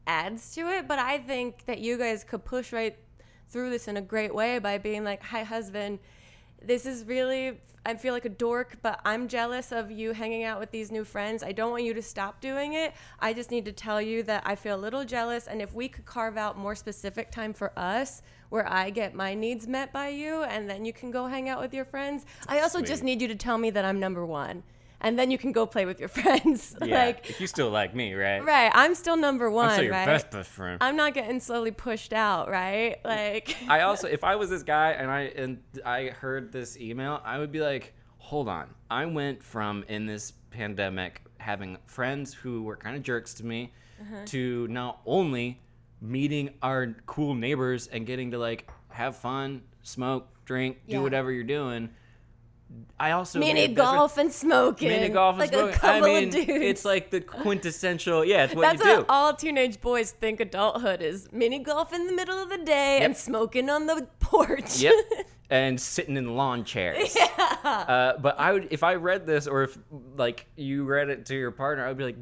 adds 0.07 0.55
to 0.55 0.69
it. 0.69 0.87
But 0.87 0.99
I 0.99 1.19
think 1.19 1.65
that 1.67 1.79
you 1.79 1.97
guys 1.97 2.23
could 2.23 2.45
push 2.45 2.73
right 2.73 2.99
through 3.49 3.71
this 3.71 3.89
in 3.89 3.97
a 3.97 4.03
great 4.03 4.35
way 4.35 4.59
by 4.59 4.79
being 4.79 5.05
like, 5.05 5.23
hi, 5.23 5.43
husband, 5.43 5.99
this 6.67 6.87
is 6.87 7.05
really 7.05 7.59
I 7.85 7.97
feel 7.97 8.15
like 8.15 8.25
a 8.25 8.29
dork, 8.29 8.77
but 8.81 9.01
I'm 9.05 9.27
jealous 9.27 9.73
of 9.73 9.91
you 9.91 10.13
hanging 10.13 10.45
out 10.45 10.61
with 10.61 10.71
these 10.71 10.93
new 10.93 11.05
friends. 11.05 11.43
I 11.43 11.51
don't 11.51 11.73
want 11.73 11.83
you 11.83 11.93
to 11.95 12.03
stop 12.03 12.41
doing 12.41 12.75
it. 12.75 12.95
I 13.19 13.33
just 13.33 13.51
need 13.51 13.65
to 13.65 13.73
tell 13.73 14.01
you 14.01 14.23
that 14.23 14.45
I 14.47 14.55
feel 14.55 14.77
a 14.77 14.79
little 14.79 15.05
jealous 15.05 15.49
and 15.49 15.61
if 15.61 15.75
we 15.75 15.89
could 15.89 16.05
carve 16.05 16.37
out 16.37 16.57
more 16.57 16.77
specific 16.77 17.33
time 17.33 17.53
for 17.53 17.77
us 17.77 18.23
where 18.51 18.71
I 18.71 18.91
get 18.91 19.15
my 19.15 19.35
needs 19.35 19.67
met 19.67 19.93
by 19.93 20.11
you 20.11 20.45
and 20.45 20.71
then 20.71 20.85
you 20.85 20.93
can 20.93 21.11
go 21.11 21.27
hang 21.27 21.49
out 21.49 21.61
with 21.61 21.75
your 21.75 21.85
friends. 21.85 22.25
I 22.47 22.61
also 22.61 22.83
just 22.83 23.03
need 23.03 23.21
you 23.21 23.27
to 23.27 23.35
tell 23.35 23.59
me 23.59 23.71
that 23.71 23.85
I'm 23.85 23.99
number 23.99 24.25
1 24.25 24.63
and 25.03 25.19
then 25.19 25.31
you 25.31 25.37
can 25.39 25.53
go 25.53 25.67
play 25.67 25.85
with 25.85 26.01
your 26.01 26.09
friends. 26.21 26.75
Yeah, 26.83 27.05
like 27.07 27.29
if 27.29 27.41
you 27.41 27.47
still 27.47 27.71
like 27.71 27.95
me, 27.95 28.15
right? 28.15 28.45
right, 28.45 28.73
I'm 28.75 28.95
still 28.95 29.17
number 29.17 29.51
1, 29.51 29.65
I'm 29.67 29.73
still 29.73 29.85
your 29.85 29.93
right? 29.93 30.07
best 30.07 30.31
best 30.31 30.49
friend. 30.51 30.79
I'm 30.81 30.97
not 30.97 31.13
getting 31.15 31.39
slowly 31.41 31.71
pushed 31.73 32.13
out, 32.13 32.49
right? 32.51 32.97
Like 33.05 33.57
I 33.69 33.81
also, 33.83 34.09
if 34.09 34.25
I 34.25 34.37
was 34.37 34.49
this 34.51 34.63
guy 34.63 34.93
and 34.93 35.11
I 35.11 35.21
and 35.37 35.59
I 35.85 36.07
heard 36.07 36.53
this 36.53 36.79
email, 36.79 37.21
I 37.25 37.39
would 37.39 37.53
be 37.53 37.61
like, 37.61 37.95
hold 38.19 38.49
on. 38.49 38.69
I 38.91 39.05
went 39.07 39.43
from 39.43 39.85
in 39.89 40.07
this 40.07 40.33
pandemic 40.51 41.23
having 41.39 41.77
friends 41.87 42.33
who 42.33 42.63
were 42.63 42.77
kind 42.77 42.97
of 42.97 43.03
jerks 43.03 43.35
to 43.35 43.45
me 43.45 43.73
Uh-huh. 44.01 44.25
to 44.27 44.67
not 44.69 45.01
only 45.07 45.61
meeting 46.01 46.51
our 46.63 46.95
cool 47.07 47.35
neighbors 47.35 47.87
and 47.89 48.07
getting 48.07 48.31
to 48.33 48.39
like 48.39 48.69
have 48.89 49.17
fun, 49.17 49.63
smoke, 49.83 50.29
drink, 50.45 50.79
Yeah. 50.87 50.97
do 50.99 51.03
whatever 51.03 51.31
you're 51.33 51.45
doing. 51.45 51.89
I 53.01 53.11
also 53.13 53.39
mini 53.41 53.55
made 53.55 53.75
best 53.75 53.89
friends- 53.89 53.97
golf 53.99 54.19
and 54.19 54.33
smoking. 54.33 54.89
mini 54.89 55.09
golf 55.09 55.33
and 55.35 55.41
like 55.41 55.51
smoking. 55.53 55.75
A 55.75 55.79
couple 55.79 56.05
I 56.05 56.21
mean, 56.21 56.29
of 56.29 56.35
dudes. 56.35 56.49
it's 56.49 56.85
like 56.85 57.11
the 57.11 57.21
quintessential. 57.21 58.25
Yeah, 58.25 58.45
it's 58.45 58.55
what 58.55 58.63
That's 58.63 58.85
you 58.85 58.91
do. 58.91 58.97
what 58.99 59.07
all 59.09 59.35
teenage 59.35 59.81
boys 59.81 60.13
think 60.13 60.41
adulthood 60.41 61.03
is: 61.03 61.29
mini 61.33 61.59
golf 61.59 61.93
in 61.93 62.07
the 62.07 62.13
middle 62.13 62.41
of 62.43 62.49
the 62.49 62.59
day 62.59 63.01
and 63.03 63.17
smoking 63.17 63.69
on 63.71 63.87
the 63.87 64.07
porch. 64.21 64.79
Yep. 64.81 64.95
and 65.51 65.81
sitting 65.81 66.17
in 66.17 66.37
lawn 66.37 66.65
chairs. 66.65 67.15
Yeah. 67.17 67.27
Uh, 67.65 68.19
but 68.19 68.39
I 68.39 68.53
would, 68.53 68.69
if 68.71 68.83
I 68.83 68.95
read 68.95 69.27
this, 69.27 69.47
or 69.47 69.65
if 69.65 69.77
like 70.17 70.47
you 70.57 70.85
read 70.85 71.09
it 71.11 71.27
to 71.27 71.35
your 71.35 71.51
partner, 71.51 71.85
I 71.85 71.89
would 71.89 71.99
be 71.99 72.05
like, 72.05 72.17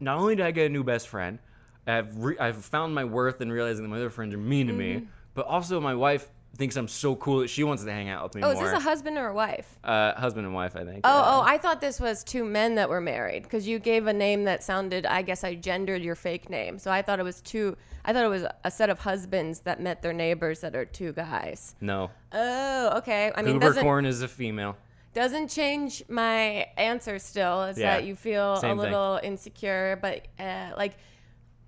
not 0.00 0.16
only 0.18 0.34
did 0.36 0.46
I 0.46 0.50
get 0.50 0.66
a 0.66 0.68
new 0.70 0.82
best 0.82 1.08
friend, 1.08 1.38
I've 1.86 2.16
re- 2.16 2.38
I've 2.38 2.64
found 2.64 2.94
my 2.94 3.04
worth 3.04 3.40
in 3.40 3.52
realizing 3.52 3.84
that 3.84 3.88
my 3.90 3.96
other 3.96 4.10
friends 4.10 4.34
are 4.34 4.38
mean 4.38 4.66
to 4.68 4.72
Mm-hmm. 4.72 4.78
me, 5.02 5.08
but 5.34 5.46
also 5.46 5.78
my 5.80 5.94
wife 5.94 6.28
thinks 6.56 6.76
I'm 6.76 6.88
so 6.88 7.16
cool 7.16 7.38
that 7.40 7.48
she 7.48 7.64
wants 7.64 7.84
to 7.84 7.92
hang 7.92 8.08
out 8.08 8.22
with 8.24 8.34
me 8.34 8.42
Oh, 8.44 8.50
is 8.50 8.58
this 8.60 8.72
a 8.72 8.80
husband 8.80 9.16
or 9.16 9.28
a 9.28 9.34
wife? 9.34 9.78
uh, 9.82 10.12
husband 10.14 10.44
and 10.46 10.54
wife, 10.54 10.76
I 10.76 10.84
think. 10.84 11.00
Oh, 11.04 11.08
uh, 11.10 11.24
oh, 11.36 11.42
I 11.46 11.56
thought 11.58 11.80
this 11.80 11.98
was 12.00 12.22
two 12.22 12.44
men 12.44 12.74
that 12.74 12.88
were 12.90 13.00
married 13.00 13.44
because 13.44 13.66
you 13.66 13.78
gave 13.78 14.06
a 14.06 14.12
name 14.12 14.44
that 14.44 14.62
sounded. 14.62 15.06
I 15.06 15.22
guess 15.22 15.42
I 15.44 15.54
gendered 15.54 16.02
your 16.02 16.14
fake 16.16 16.50
name, 16.50 16.78
so 16.78 16.90
I 16.90 17.02
thought 17.02 17.18
it 17.18 17.22
was 17.24 17.40
two. 17.40 17.76
I 18.04 18.12
thought 18.12 18.24
it 18.24 18.28
was 18.28 18.44
a 18.64 18.70
set 18.70 18.90
of 18.90 18.98
husbands 19.00 19.60
that 19.60 19.80
met 19.80 20.02
their 20.02 20.12
neighbors 20.12 20.60
that 20.60 20.74
are 20.76 20.84
two 20.84 21.12
guys. 21.12 21.74
no. 21.80 22.10
Oh, 22.32 22.98
okay. 22.98 23.32
I 23.34 23.42
mean, 23.42 23.54
Goober 23.54 23.66
doesn't 23.68 23.82
corn 23.82 24.04
is 24.06 24.22
a 24.22 24.28
female. 24.28 24.76
doesn't 25.14 25.48
change 25.48 26.02
my 26.08 26.66
answer. 26.76 27.18
Still, 27.18 27.62
is 27.64 27.78
Yeah, 27.78 27.96
that 27.96 28.04
you 28.04 28.14
feel 28.14 28.54
a 28.54 28.60
same 28.60 28.70
thing. 28.76 28.78
little 28.78 29.18
insecure, 29.22 29.98
but 30.02 30.26
uh, 30.38 30.70
like. 30.76 30.94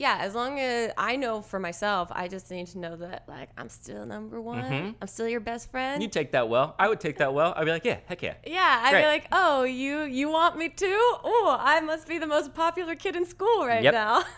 Yeah, 0.02 0.18
as 0.20 0.34
long 0.34 0.58
as 0.58 0.90
I 0.98 1.14
know 1.14 1.42
for 1.42 1.60
myself, 1.60 2.08
I 2.10 2.26
just 2.26 2.50
need 2.50 2.66
to 2.68 2.78
know 2.78 2.96
that 2.96 3.22
like 3.28 3.50
I'm 3.56 3.68
still 3.68 4.04
number 4.04 4.40
one. 4.40 4.96
I'm 5.00 5.06
still 5.06 5.28
your 5.28 5.38
best 5.40 5.70
friend. 5.70 5.94
Mm-hmm. 5.94 6.02
You 6.02 6.08
take 6.08 6.32
that 6.32 6.48
well. 6.48 6.74
I 6.76 6.88
would 6.88 6.98
take 6.98 7.18
that 7.18 7.32
well. 7.32 7.54
I'd 7.56 7.64
be 7.64 7.70
like, 7.70 7.84
yeah, 7.84 7.98
heck 8.06 8.20
yeah. 8.22 8.34
Yeah, 8.44 8.80
I'd 8.84 8.90
Great. 8.90 9.02
be 9.02 9.06
like, 9.06 9.26
"Oh, 9.30 9.62
you 9.62 10.02
you 10.18 10.28
want 10.28 10.58
me 10.58 10.68
too? 10.70 10.98
Oh, 11.24 11.56
I 11.60 11.80
must 11.80 12.08
be 12.08 12.18
the 12.18 12.26
most 12.26 12.52
popular 12.52 12.94
kid 12.96 13.14
in 13.14 13.24
school 13.24 13.64
right 13.64 13.84
Yep. 13.84 13.94
now." 13.94 14.24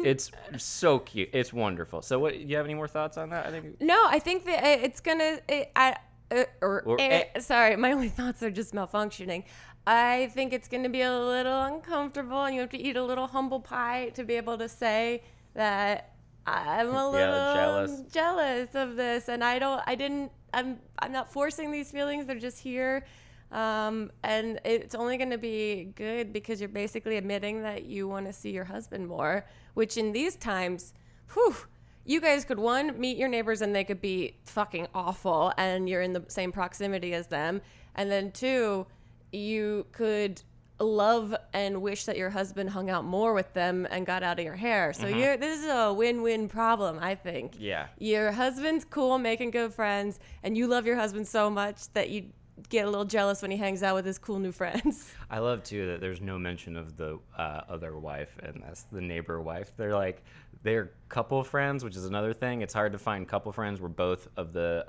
It's 0.00 0.30
so 0.58 1.00
cute. 1.00 1.30
It's 1.32 1.52
wonderful. 1.52 2.02
So, 2.02 2.20
what? 2.20 2.32
Do 2.34 2.38
you 2.38 2.56
have 2.56 2.64
any 2.66 2.74
more 2.74 2.86
thoughts 2.86 3.16
on 3.18 3.30
that? 3.30 3.46
I 3.46 3.50
think. 3.50 3.80
no, 3.80 4.00
I 4.06 4.20
think 4.20 4.44
that 4.44 4.62
it's 4.86 5.00
gonna. 5.00 5.40
It, 5.48 5.72
I 5.74 5.96
uh, 6.30 6.44
or, 6.60 6.82
Or- 6.82 7.00
eh, 7.00 7.24
eh. 7.34 7.40
sorry, 7.40 7.74
my 7.76 7.90
only 7.92 8.08
thoughts 8.18 8.42
are 8.44 8.50
just 8.50 8.72
malfunctioning. 8.74 9.42
I 9.90 10.26
think 10.34 10.52
it's 10.52 10.68
gonna 10.68 10.90
be 10.90 11.00
a 11.00 11.18
little 11.18 11.62
uncomfortable, 11.62 12.44
and 12.44 12.54
you 12.54 12.60
have 12.60 12.68
to 12.70 12.78
eat 12.78 12.96
a 12.96 13.02
little 13.02 13.26
humble 13.26 13.58
pie 13.60 14.10
to 14.16 14.22
be 14.22 14.34
able 14.34 14.58
to 14.58 14.68
say 14.68 15.22
that 15.54 16.12
I'm 16.46 16.88
a 16.88 17.10
Yeah, 17.10 17.10
little 17.10 17.54
jealous. 17.54 18.00
jealous 18.12 18.74
of 18.74 18.96
this, 18.96 19.28
and 19.28 19.42
I 19.42 19.58
don't. 19.58 19.82
I 19.86 19.94
didn't. 19.94 20.30
I'm. 20.52 20.78
I'm 20.98 21.10
not 21.12 21.32
forcing 21.32 21.72
these 21.72 21.90
feelings. 21.90 22.26
They're 22.26 22.38
just 22.38 22.58
here. 22.58 23.06
Um, 23.50 24.12
and 24.22 24.60
it's 24.66 24.94
only 24.94 25.16
going 25.16 25.30
to 25.30 25.38
be 25.38 25.92
good 25.94 26.34
because 26.34 26.60
you're 26.60 26.68
basically 26.68 27.16
admitting 27.16 27.62
that 27.62 27.84
you 27.86 28.06
want 28.06 28.26
to 28.26 28.32
see 28.34 28.50
your 28.50 28.64
husband 28.64 29.06
more, 29.08 29.46
which 29.72 29.96
in 29.96 30.12
these 30.12 30.36
times, 30.36 30.92
whew, 31.32 31.56
you 32.04 32.20
guys 32.20 32.44
could 32.44 32.58
one 32.58 33.00
meet 33.00 33.16
your 33.16 33.28
neighbors 33.30 33.62
and 33.62 33.74
they 33.74 33.84
could 33.84 34.02
be 34.02 34.34
fucking 34.44 34.88
awful 34.94 35.54
and 35.56 35.88
you're 35.88 36.02
in 36.02 36.12
the 36.12 36.24
same 36.28 36.52
proximity 36.52 37.14
as 37.14 37.28
them. 37.28 37.62
And 37.94 38.10
then 38.10 38.32
two, 38.32 38.86
you 39.32 39.86
could 39.92 40.42
love 40.80 41.34
and 41.52 41.82
wish 41.82 42.04
that 42.04 42.16
your 42.16 42.30
husband 42.30 42.70
hung 42.70 42.88
out 42.88 43.04
more 43.04 43.34
with 43.34 43.52
them 43.52 43.86
and 43.90 44.06
got 44.06 44.22
out 44.22 44.38
of 44.38 44.44
your 44.44 44.54
hair. 44.54 44.92
So 44.92 45.06
you're 45.06 45.36
this 45.36 45.58
is 45.58 45.66
a 45.68 45.92
win-win 45.92 46.48
problem, 46.48 46.98
I 47.00 47.14
think. 47.14 47.54
Yeah. 47.58 47.86
Your 47.98 48.32
husband's 48.32 48.84
cool, 48.84 49.18
making 49.18 49.50
good 49.50 49.74
friends, 49.74 50.20
and 50.42 50.56
you 50.56 50.66
love 50.66 50.86
your 50.86 50.96
husband 50.96 51.26
so 51.26 51.50
much 51.50 51.92
that 51.94 52.10
you 52.10 52.26
get 52.68 52.86
a 52.86 52.90
little 52.90 53.04
jealous 53.04 53.42
when 53.42 53.50
he 53.50 53.56
hangs 53.56 53.82
out 53.82 53.94
with 53.94 54.04
his 54.04 54.18
cool 54.18 54.38
new 54.38 54.52
friends. 54.52 55.12
I 55.30 55.38
love 55.38 55.62
too 55.62 55.86
that 55.88 56.00
there's 56.00 56.20
no 56.20 56.38
mention 56.38 56.76
of 56.76 56.96
the 56.96 57.18
uh, 57.36 57.62
other 57.68 57.96
wife, 57.98 58.38
and 58.42 58.62
that's 58.64 58.82
the 58.92 59.00
neighbor 59.00 59.40
wife. 59.40 59.72
They're 59.76 59.94
like 59.94 60.22
they're 60.62 60.90
couple 61.08 61.42
friends, 61.44 61.84
which 61.84 61.96
is 61.96 62.04
another 62.04 62.32
thing. 62.34 62.60
It's 62.62 62.74
hard 62.74 62.92
to 62.92 62.98
find 62.98 63.26
couple 63.26 63.50
friends 63.52 63.80
where 63.80 63.88
both 63.88 64.28
of 64.36 64.52
the 64.52 64.84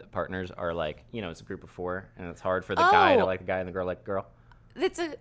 uh, 0.00 0.06
partners 0.12 0.50
are 0.50 0.72
like, 0.72 1.04
you 1.12 1.20
know, 1.22 1.30
it's 1.30 1.40
a 1.40 1.44
group 1.44 1.62
of 1.64 1.70
four, 1.70 2.08
and 2.16 2.28
it's 2.28 2.40
hard 2.40 2.64
for 2.64 2.74
the 2.74 2.82
guy 2.82 3.16
to 3.16 3.22
Oh. 3.22 3.26
like 3.26 3.40
the 3.40 3.46
guy 3.46 3.58
and 3.58 3.68
the 3.68 3.72
girl 3.72 3.86
like 3.86 3.98
the 4.00 4.06
girl. 4.06 4.26
It's 4.76 4.98
a 5.00 5.16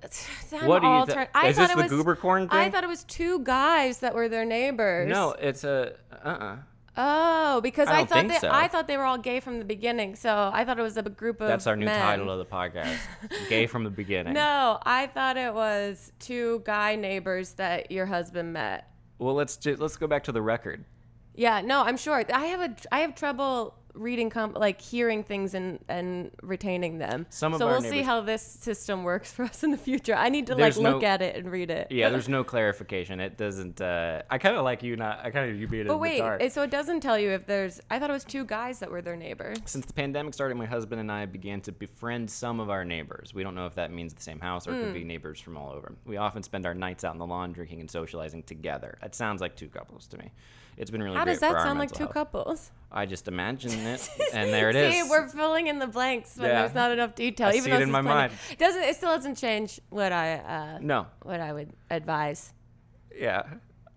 I'm 0.55 0.67
What 0.67 0.81
do 0.81 0.87
you 0.87 0.93
all 0.93 1.05
thi- 1.07 1.13
turn- 1.13 1.27
I 1.33 1.47
is 1.47 1.55
thought 1.55 1.63
this 1.63 1.71
it 1.71 1.77
the 1.77 1.83
was, 1.83 1.91
goober 1.91 2.15
corn 2.15 2.47
I 2.51 2.63
thing? 2.63 2.71
thought 2.71 2.83
it 2.83 2.87
was 2.87 3.03
two 3.05 3.39
guys 3.39 3.99
that 3.99 4.13
were 4.13 4.29
their 4.29 4.45
neighbors. 4.45 5.09
No, 5.09 5.31
it's 5.31 5.63
a 5.63 5.95
uh 6.23 6.27
uh 6.29 6.55
Oh, 6.99 7.61
because 7.61 7.87
I 7.87 7.91
I, 7.91 7.97
don't 7.97 8.07
thought 8.09 8.15
think 8.19 8.31
they, 8.33 8.39
so. 8.39 8.49
I 8.51 8.67
thought 8.67 8.87
they 8.87 8.97
were 8.97 9.03
all 9.03 9.17
gay 9.19 9.39
from 9.39 9.59
the 9.59 9.65
beginning. 9.65 10.15
So 10.15 10.49
I 10.53 10.63
thought 10.65 10.79
it 10.79 10.83
was 10.83 10.97
a 10.97 11.03
group 11.03 11.41
of 11.41 11.47
That's 11.47 11.67
our 11.67 11.75
new 11.75 11.85
men. 11.85 12.01
title 12.01 12.31
of 12.31 12.39
the 12.39 12.45
podcast. 12.45 12.97
Gay 13.49 13.67
from 13.67 13.83
the 13.83 13.91
beginning. 13.91 14.33
No, 14.33 14.79
I 14.83 15.05
thought 15.05 15.37
it 15.37 15.53
was 15.53 16.11
two 16.17 16.63
guy 16.65 16.95
neighbors 16.95 17.51
that 17.53 17.91
your 17.91 18.07
husband 18.07 18.53
met. 18.53 18.89
Well, 19.19 19.33
let's 19.33 19.57
ju- 19.57 19.77
let's 19.79 19.97
go 19.97 20.07
back 20.07 20.23
to 20.25 20.31
the 20.31 20.41
record. 20.41 20.85
Yeah, 21.35 21.61
no, 21.61 21.81
I'm 21.83 21.97
sure. 21.97 22.23
I 22.33 22.45
have 22.45 22.61
a 22.61 22.75
I 22.91 22.99
have 22.99 23.15
trouble 23.15 23.75
reading 23.97 24.29
com- 24.29 24.53
like 24.53 24.79
hearing 24.79 25.23
things 25.23 25.53
and 25.53 25.79
and 25.89 26.31
retaining 26.41 26.97
them. 26.97 27.25
Some 27.29 27.53
of 27.53 27.59
so 27.59 27.65
our 27.67 27.73
we'll 27.73 27.81
see 27.81 27.89
neighbors- 27.89 28.05
how 28.05 28.21
this 28.21 28.41
system 28.41 29.03
works 29.03 29.31
for 29.35 29.43
us 29.45 29.63
in 29.63 29.71
the 29.71 29.77
future. 29.77 30.15
I 30.15 30.29
need 30.29 30.47
to 30.47 30.55
There's 30.55 30.77
like 30.77 30.83
no- 30.83 30.93
look 30.93 31.03
at 31.03 31.21
it 31.21 31.35
and 31.35 31.51
read 31.51 31.69
it. 31.71 31.87
Yeah, 31.91 32.09
there's 32.09 32.29
no 32.29 32.43
clarification. 32.43 33.19
It 33.19 33.37
doesn't. 33.37 33.81
Uh, 33.81 34.21
I 34.29 34.37
kind 34.37 34.55
of 34.55 34.63
like 34.63 34.83
you 34.83 34.95
not. 34.95 35.19
I 35.23 35.31
kind 35.31 35.49
of 35.51 35.59
you 35.59 35.67
being 35.67 35.81
in 35.81 35.87
But 35.87 35.93
the 35.93 35.97
wait, 35.97 36.19
dark. 36.19 36.41
it- 36.41 36.53
so 36.53 36.61
it 36.63 36.69
doesn't 36.71 37.01
tell 37.01 37.17
you 37.19 37.31
if 37.31 37.45
there's. 37.45 37.81
I 37.89 37.99
thought 37.99 38.09
it 38.09 38.13
was 38.13 38.23
two 38.23 38.45
guys 38.45 38.79
that 38.79 38.91
were 38.91 39.01
their 39.01 39.15
neighbors. 39.17 39.57
Since 39.65 39.85
the 39.85 39.93
pandemic 39.93 40.33
started, 40.33 40.55
my 40.55 40.65
husband 40.65 41.01
and 41.01 41.11
I 41.11 41.25
began 41.25 41.61
to 41.61 41.71
befriend 41.71 42.29
some 42.29 42.59
of 42.59 42.69
our 42.69 42.85
neighbors. 42.85 43.33
We 43.33 43.43
don't 43.43 43.55
know 43.55 43.65
if 43.65 43.75
that 43.75 43.91
means 43.91 44.13
the 44.13 44.21
same 44.21 44.39
house 44.39 44.67
or 44.67 44.71
it 44.75 44.79
could 44.79 44.87
Hmm. 44.89 44.93
be 44.93 45.03
neighbors 45.03 45.39
from 45.39 45.57
all 45.57 45.71
over. 45.73 45.93
We 46.05 46.17
often 46.17 46.43
spend 46.43 46.65
our 46.65 46.73
nights 46.73 47.03
out 47.03 47.13
in 47.13 47.19
the 47.19 47.25
lawn 47.25 47.51
drinking 47.53 47.79
and 47.81 47.89
socializing 47.89 48.43
together. 48.43 48.97
That 49.01 49.15
sounds 49.15 49.41
like 49.41 49.55
two 49.55 49.67
couples 49.69 50.07
to 50.07 50.17
me. 50.17 50.31
It's 50.77 50.91
been 50.91 51.01
really 51.01 51.17
How 51.17 51.25
does 51.25 51.39
that 51.39 51.53
sound 51.61 51.79
like 51.79 51.91
two 51.91 52.03
health. 52.03 52.13
couples? 52.13 52.71
I 52.91 53.05
just 53.05 53.27
imagine 53.27 53.71
it, 53.87 54.07
and 54.33 54.53
there 54.53 54.69
it 54.69 54.75
is. 54.75 54.93
See, 54.93 55.09
we're 55.09 55.27
filling 55.27 55.67
in 55.67 55.79
the 55.79 55.87
blanks 55.87 56.37
when 56.37 56.49
Yeah. 56.49 56.61
there's 56.61 56.75
not 56.75 56.91
enough 56.91 57.15
detail. 57.15 57.47
I 57.47 57.51
even 57.51 57.63
see 57.63 57.69
though 57.71 57.77
it 57.77 57.81
in 57.81 57.91
my 57.91 58.01
plenty- 58.01 58.15
mind. 58.15 58.33
It 58.51 58.59
doesn't 58.59 58.83
it 58.83 58.95
still 58.95 59.09
doesn't 59.15 59.35
change 59.35 59.79
what 59.89 60.11
I 60.11 60.35
uh, 60.35 60.79
no, 60.81 61.07
what 61.23 61.39
I 61.39 61.51
would 61.53 61.73
advise. 61.89 62.53
yeah. 63.15 63.43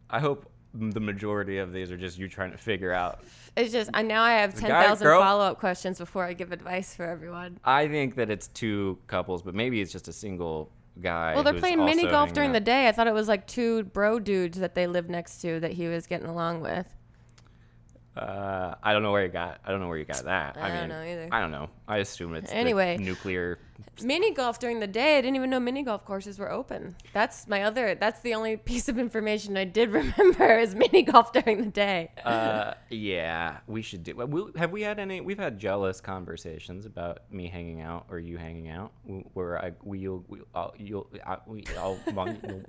I 0.09 0.19
hope 0.19 0.51
the 0.75 1.01
majority 1.01 1.59
of 1.59 1.73
these 1.73 1.91
are 1.93 1.97
just 1.97 2.17
you 2.19 2.29
trying 2.29 2.53
to 2.53 2.59
figure 2.59 2.93
out. 2.93 3.21
It's 3.57 3.73
just 3.73 3.91
I 3.95 4.03
now 4.03 4.23
I 4.23 4.33
have 4.33 4.55
ten 4.55 4.69
guy, 4.71 4.95
follow 4.95 5.45
up 5.45 5.59
questions 5.59 5.99
before 5.99 6.25
I 6.25 6.33
give 6.33 6.51
advice 6.53 6.95
for 6.97 7.05
everyone. 7.05 7.59
I 7.65 7.87
think 7.89 8.15
that 8.17 8.31
it's 8.31 8.49
two 8.49 8.99
couples, 9.07 9.43
but 9.43 9.55
maybe 9.55 9.81
it's 9.81 9.93
just 9.93 10.09
a 10.09 10.13
single 10.13 10.73
guy. 11.01 11.35
Well, 11.35 11.43
they're 11.43 11.55
playing 11.55 11.85
mini 11.85 12.07
golf 12.07 12.33
during 12.33 12.53
the 12.53 12.61
day. 12.61 12.89
I 12.89 12.93
thought 12.93 13.07
it 13.07 13.15
was 13.15 13.29
like 13.29 13.47
two 13.47 13.85
bro 13.85 14.19
dudes 14.19 14.59
that 14.59 14.75
they 14.75 14.87
lived 14.87 15.11
next 15.11 15.39
to 15.43 15.61
that 15.61 15.73
he 15.73 15.89
was 15.89 16.07
getting 16.07 16.29
along 16.29 16.61
with. 16.61 16.87
Uh, 18.17 18.75
I 18.83 18.93
don't 18.93 19.03
know 19.03 19.13
where 19.13 19.25
you 19.25 19.31
got. 19.31 19.61
I 19.65 19.71
don't 19.71 19.81
know 19.81 19.89
where 19.89 19.99
you 19.99 20.05
got 20.05 20.25
that. 20.25 20.57
I 20.59 20.69
don't 20.69 20.81
mean, 20.81 20.89
know 20.89 21.03
either. 21.03 21.29
I 21.33 21.41
don't 21.41 21.51
know. 21.51 21.71
I 21.87 21.99
assume 21.99 22.35
it's 22.35 22.53
Anyway. 22.53 22.97
nuclear. 22.99 23.59
Mini 24.03 24.33
golf 24.33 24.59
during 24.59 24.81
the 24.81 24.87
day. 24.87 25.19
I 25.19 25.21
didn't 25.21 25.37
even 25.37 25.51
know 25.51 25.61
mini 25.61 25.83
golf 25.83 26.05
courses 26.05 26.39
were 26.39 26.51
open. 26.51 26.97
That's 27.13 27.47
my 27.49 27.63
other. 27.63 27.95
That's 27.95 28.21
the 28.21 28.35
only 28.35 28.57
piece 28.71 28.89
of 28.89 28.99
information 28.99 29.57
I 29.57 29.65
did 29.65 29.91
remember 30.01 30.59
is 30.59 30.75
mini 30.75 31.03
golf 31.03 31.33
during 31.33 31.63
the 31.63 31.71
day. 31.71 32.11
Uh, 32.25 32.75
yeah, 32.89 33.59
we 33.67 33.83
should 33.83 34.03
do. 34.05 34.15
we- 34.15 34.53
Have 34.59 34.71
we 34.73 34.83
had 34.83 34.99
any? 34.99 35.21
We've 35.21 35.39
had 35.39 35.59
jealous 35.59 36.01
conversations 36.01 36.87
about 36.87 37.19
me 37.31 37.49
hanging 37.49 37.81
out 37.81 38.07
or 38.11 38.19
you 38.19 38.37
hanging 38.39 38.69
out, 38.69 38.93
where 39.35 39.59
I 39.63 39.73
we 39.83 39.99
you'll 40.01 40.25
we, 40.29 40.41
I'll, 40.55 40.75
you'll 40.79 41.07
I, 41.27 41.39
we 41.47 41.65
I'll, 41.79 41.99
you'll, 42.07 42.63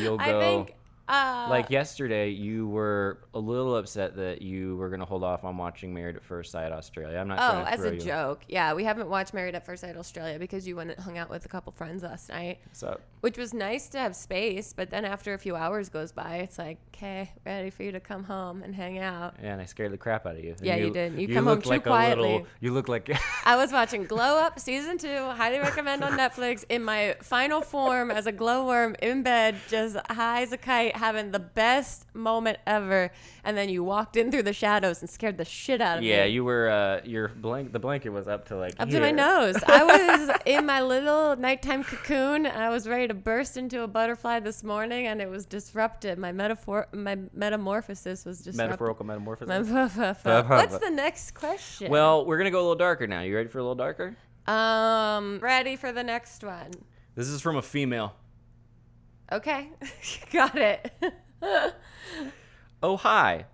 you'll 0.00 0.18
go. 0.18 0.24
I 0.24 0.40
think. 0.40 0.74
Uh, 1.08 1.46
like 1.48 1.70
yesterday, 1.70 2.28
you 2.30 2.68
were 2.68 3.18
a 3.34 3.38
little 3.38 3.76
upset 3.76 4.16
that 4.16 4.42
you 4.42 4.76
were 4.76 4.88
going 4.88 5.00
to 5.00 5.06
hold 5.06 5.24
off 5.24 5.44
on 5.44 5.56
watching 5.56 5.94
Married 5.94 6.16
at 6.16 6.24
First 6.24 6.52
Sight 6.52 6.70
Australia. 6.72 7.18
I'm 7.18 7.28
not 7.28 7.38
Oh, 7.40 7.64
as 7.66 7.82
a 7.84 7.94
you. 7.94 8.00
joke. 8.00 8.42
Yeah, 8.48 8.74
we 8.74 8.84
haven't 8.84 9.08
watched 9.08 9.32
Married 9.32 9.54
at 9.54 9.64
First 9.64 9.80
Sight 9.82 9.96
Australia 9.96 10.38
because 10.38 10.66
you 10.68 10.76
went 10.76 10.90
and 10.90 11.00
hung 11.00 11.16
out 11.16 11.30
with 11.30 11.44
a 11.44 11.48
couple 11.48 11.72
friends 11.72 12.02
last 12.02 12.28
night, 12.28 12.58
So 12.72 13.00
which 13.20 13.36
was 13.38 13.52
nice 13.54 13.88
to 13.88 13.98
have 13.98 14.14
space. 14.14 14.72
But 14.72 14.90
then 14.90 15.04
after 15.04 15.34
a 15.34 15.38
few 15.38 15.56
hours 15.56 15.88
goes 15.88 16.12
by, 16.12 16.36
it's 16.36 16.58
like, 16.58 16.78
okay, 16.94 17.32
ready 17.46 17.70
for 17.70 17.82
you 17.84 17.92
to 17.92 18.00
come 18.00 18.24
home 18.24 18.62
and 18.62 18.74
hang 18.74 18.98
out. 18.98 19.34
yeah, 19.42 19.52
and 19.52 19.60
I 19.62 19.64
scared 19.64 19.92
the 19.92 19.98
crap 19.98 20.26
out 20.26 20.36
of 20.36 20.44
you. 20.44 20.54
Yeah, 20.60 20.76
you 20.76 20.90
did. 20.90 21.18
You 21.18 21.28
come 21.34 21.46
home 21.46 21.62
too 21.62 21.70
like 21.70 21.84
quietly. 21.84 22.22
little- 22.32 22.46
you 22.60 22.72
look 22.72 22.88
like 22.88 23.10
I 23.44 23.56
was 23.56 23.72
watching 23.78 24.04
Glow 24.04 24.36
Up 24.38 24.58
season 24.60 24.98
two, 24.98 25.08
highly 25.30 25.58
recommend 25.58 26.04
on 26.04 26.12
Netflix, 26.18 26.64
in 26.68 26.82
my 26.84 27.16
final 27.22 27.62
form 27.62 28.10
as 28.10 28.26
a 28.26 28.32
glowworm 28.32 28.94
in 29.00 29.22
bed, 29.22 29.56
just 29.68 29.96
high 30.10 30.42
as 30.42 30.52
a 30.52 30.58
kite, 30.58 30.96
having 30.98 31.30
the 31.30 31.38
best 31.38 32.06
moment 32.14 32.58
ever. 32.66 33.10
And 33.44 33.56
then 33.56 33.68
you 33.68 33.82
walked 33.82 34.16
in 34.16 34.30
through 34.30 34.42
the 34.42 34.52
shadows 34.52 35.00
and 35.00 35.08
scared 35.08 35.38
the 35.38 35.44
shit 35.44 35.80
out 35.80 35.98
of 35.98 36.04
me. 36.04 36.10
yeah. 36.10 36.24
You 36.24 36.44
were 36.44 36.68
uh, 36.68 37.00
your 37.06 37.28
blank. 37.28 37.72
The 37.72 37.78
blanket 37.78 38.10
was 38.10 38.28
up 38.28 38.46
to 38.48 38.56
like 38.56 38.74
Up 38.78 38.88
to 38.90 39.00
my 39.00 39.10
nose. 39.10 39.56
I 39.66 39.84
was 40.28 40.36
in 40.44 40.66
my 40.66 40.82
little 40.82 41.36
nighttime 41.36 41.82
cocoon. 41.84 42.46
And 42.46 42.62
I 42.62 42.68
was 42.68 42.86
ready 42.86 43.08
to 43.08 43.14
burst 43.14 43.56
into 43.56 43.82
a 43.82 43.88
butterfly 43.88 44.40
this 44.40 44.62
morning, 44.62 45.06
and 45.06 45.20
it 45.22 45.30
was 45.30 45.46
disrupted. 45.46 46.18
My 46.18 46.32
metaphor, 46.32 46.86
my 46.92 47.16
metamorphosis 47.32 48.24
was 48.24 48.38
disrupted. 48.38 48.68
Metaphorical 48.70 49.06
metamorphosis. 49.06 49.68
What's 50.48 50.78
the 50.78 50.90
next 50.92 51.32
question? 51.32 51.90
Well, 51.90 52.26
we're 52.26 52.38
gonna 52.38 52.50
go 52.50 52.58
a 52.58 52.62
little 52.62 52.74
darker 52.74 53.06
now. 53.06 53.22
You 53.22 53.34
ready 53.36 53.48
for 53.48 53.58
a 53.58 53.62
little 53.62 53.74
darker? 53.74 54.16
um, 54.46 55.38
ready 55.40 55.76
for 55.76 55.92
the 55.92 56.02
next 56.02 56.42
one. 56.42 56.70
This 57.14 57.28
is 57.28 57.40
from 57.42 57.56
a 57.56 57.62
female. 57.62 58.14
Okay, 59.30 59.70
got 60.32 60.56
it. 60.56 60.92
Oh 62.82 62.96
hi. 62.96 63.44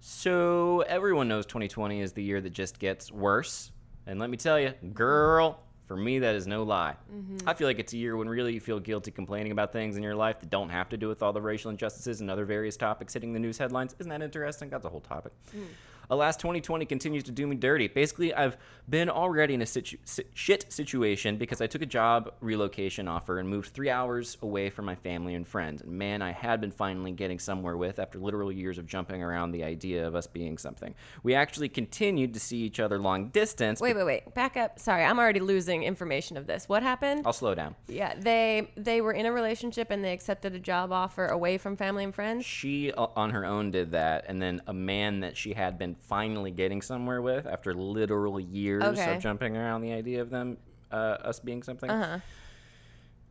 So 0.00 0.80
everyone 0.82 1.28
knows 1.28 1.46
2020 1.46 2.00
is 2.00 2.12
the 2.12 2.22
year 2.22 2.40
that 2.40 2.50
just 2.50 2.78
gets 2.78 3.10
worse, 3.12 3.70
and 4.06 4.18
let 4.18 4.30
me 4.30 4.36
tell 4.36 4.58
you, 4.58 4.74
girl, 4.92 5.60
for 5.86 5.96
me 5.96 6.18
that 6.18 6.34
is 6.34 6.46
no 6.46 6.62
lie. 6.64 6.96
Mm-hmm. 7.14 7.48
I 7.48 7.54
feel 7.54 7.66
like 7.66 7.78
it's 7.78 7.92
a 7.92 7.96
year 7.96 8.16
when 8.16 8.28
really 8.28 8.52
you 8.52 8.60
feel 8.60 8.80
guilty 8.80 9.10
complaining 9.10 9.52
about 9.52 9.72
things 9.72 9.96
in 9.96 10.02
your 10.02 10.14
life 10.14 10.40
that 10.40 10.50
don't 10.50 10.68
have 10.68 10.88
to 10.90 10.96
do 10.96 11.08
with 11.08 11.22
all 11.22 11.32
the 11.32 11.40
racial 11.40 11.70
injustices 11.70 12.20
and 12.20 12.30
other 12.30 12.44
various 12.44 12.76
topics 12.76 13.14
hitting 13.14 13.32
the 13.32 13.38
news 13.38 13.58
headlines. 13.58 13.94
Isn't 13.98 14.10
that 14.10 14.22
interesting? 14.22 14.68
That's 14.70 14.84
a 14.84 14.88
whole 14.88 15.00
topic. 15.00 15.32
Mm. 15.56 15.66
Alas, 16.12 16.36
2020 16.36 16.84
continues 16.84 17.24
to 17.24 17.32
do 17.32 17.46
me 17.46 17.56
dirty. 17.56 17.88
Basically, 17.88 18.34
I've 18.34 18.58
been 18.86 19.08
already 19.08 19.54
in 19.54 19.62
a 19.62 19.66
situ- 19.66 19.96
shit 20.34 20.70
situation 20.70 21.38
because 21.38 21.62
I 21.62 21.66
took 21.66 21.80
a 21.80 21.86
job 21.86 22.34
relocation 22.40 23.08
offer 23.08 23.38
and 23.38 23.48
moved 23.48 23.72
three 23.72 23.88
hours 23.88 24.36
away 24.42 24.68
from 24.68 24.84
my 24.84 24.94
family 24.94 25.34
and 25.34 25.48
friends. 25.48 25.80
And 25.80 25.92
man, 25.92 26.20
I 26.20 26.32
had 26.32 26.60
been 26.60 26.70
finally 26.70 27.12
getting 27.12 27.38
somewhere 27.38 27.78
with 27.78 27.98
after 27.98 28.18
literal 28.18 28.52
years 28.52 28.76
of 28.76 28.86
jumping 28.86 29.22
around 29.22 29.52
the 29.52 29.64
idea 29.64 30.06
of 30.06 30.14
us 30.14 30.26
being 30.26 30.58
something. 30.58 30.94
We 31.22 31.34
actually 31.34 31.70
continued 31.70 32.34
to 32.34 32.40
see 32.40 32.58
each 32.58 32.78
other 32.78 32.98
long 32.98 33.30
distance. 33.30 33.80
Wait, 33.80 33.96
wait, 33.96 34.04
wait. 34.04 34.34
Back 34.34 34.58
up. 34.58 34.78
Sorry, 34.78 35.04
I'm 35.04 35.18
already 35.18 35.40
losing 35.40 35.82
information 35.82 36.36
of 36.36 36.46
this. 36.46 36.68
What 36.68 36.82
happened? 36.82 37.22
I'll 37.24 37.32
slow 37.32 37.54
down. 37.54 37.74
Yeah, 37.88 38.12
they 38.18 38.70
they 38.76 39.00
were 39.00 39.12
in 39.12 39.24
a 39.24 39.32
relationship 39.32 39.90
and 39.90 40.04
they 40.04 40.12
accepted 40.12 40.54
a 40.54 40.60
job 40.60 40.92
offer 40.92 41.28
away 41.28 41.56
from 41.56 41.74
family 41.74 42.04
and 42.04 42.14
friends. 42.14 42.44
She 42.44 42.92
uh, 42.92 43.06
on 43.16 43.30
her 43.30 43.46
own 43.46 43.70
did 43.70 43.92
that, 43.92 44.26
and 44.28 44.42
then 44.42 44.60
a 44.66 44.74
man 44.74 45.20
that 45.20 45.38
she 45.38 45.54
had 45.54 45.78
been 45.78 45.94
finally 46.02 46.50
getting 46.50 46.82
somewhere 46.82 47.22
with 47.22 47.46
after 47.46 47.74
literal 47.74 48.38
years 48.40 48.82
Okay. 48.84 49.16
of 49.16 49.22
jumping 49.22 49.56
around 49.56 49.80
the 49.82 49.92
idea 49.92 50.20
of 50.20 50.30
them, 50.30 50.56
uh, 50.90 50.94
us 51.22 51.40
being 51.40 51.62
something. 51.62 51.90
Uh-huh. 51.90 52.18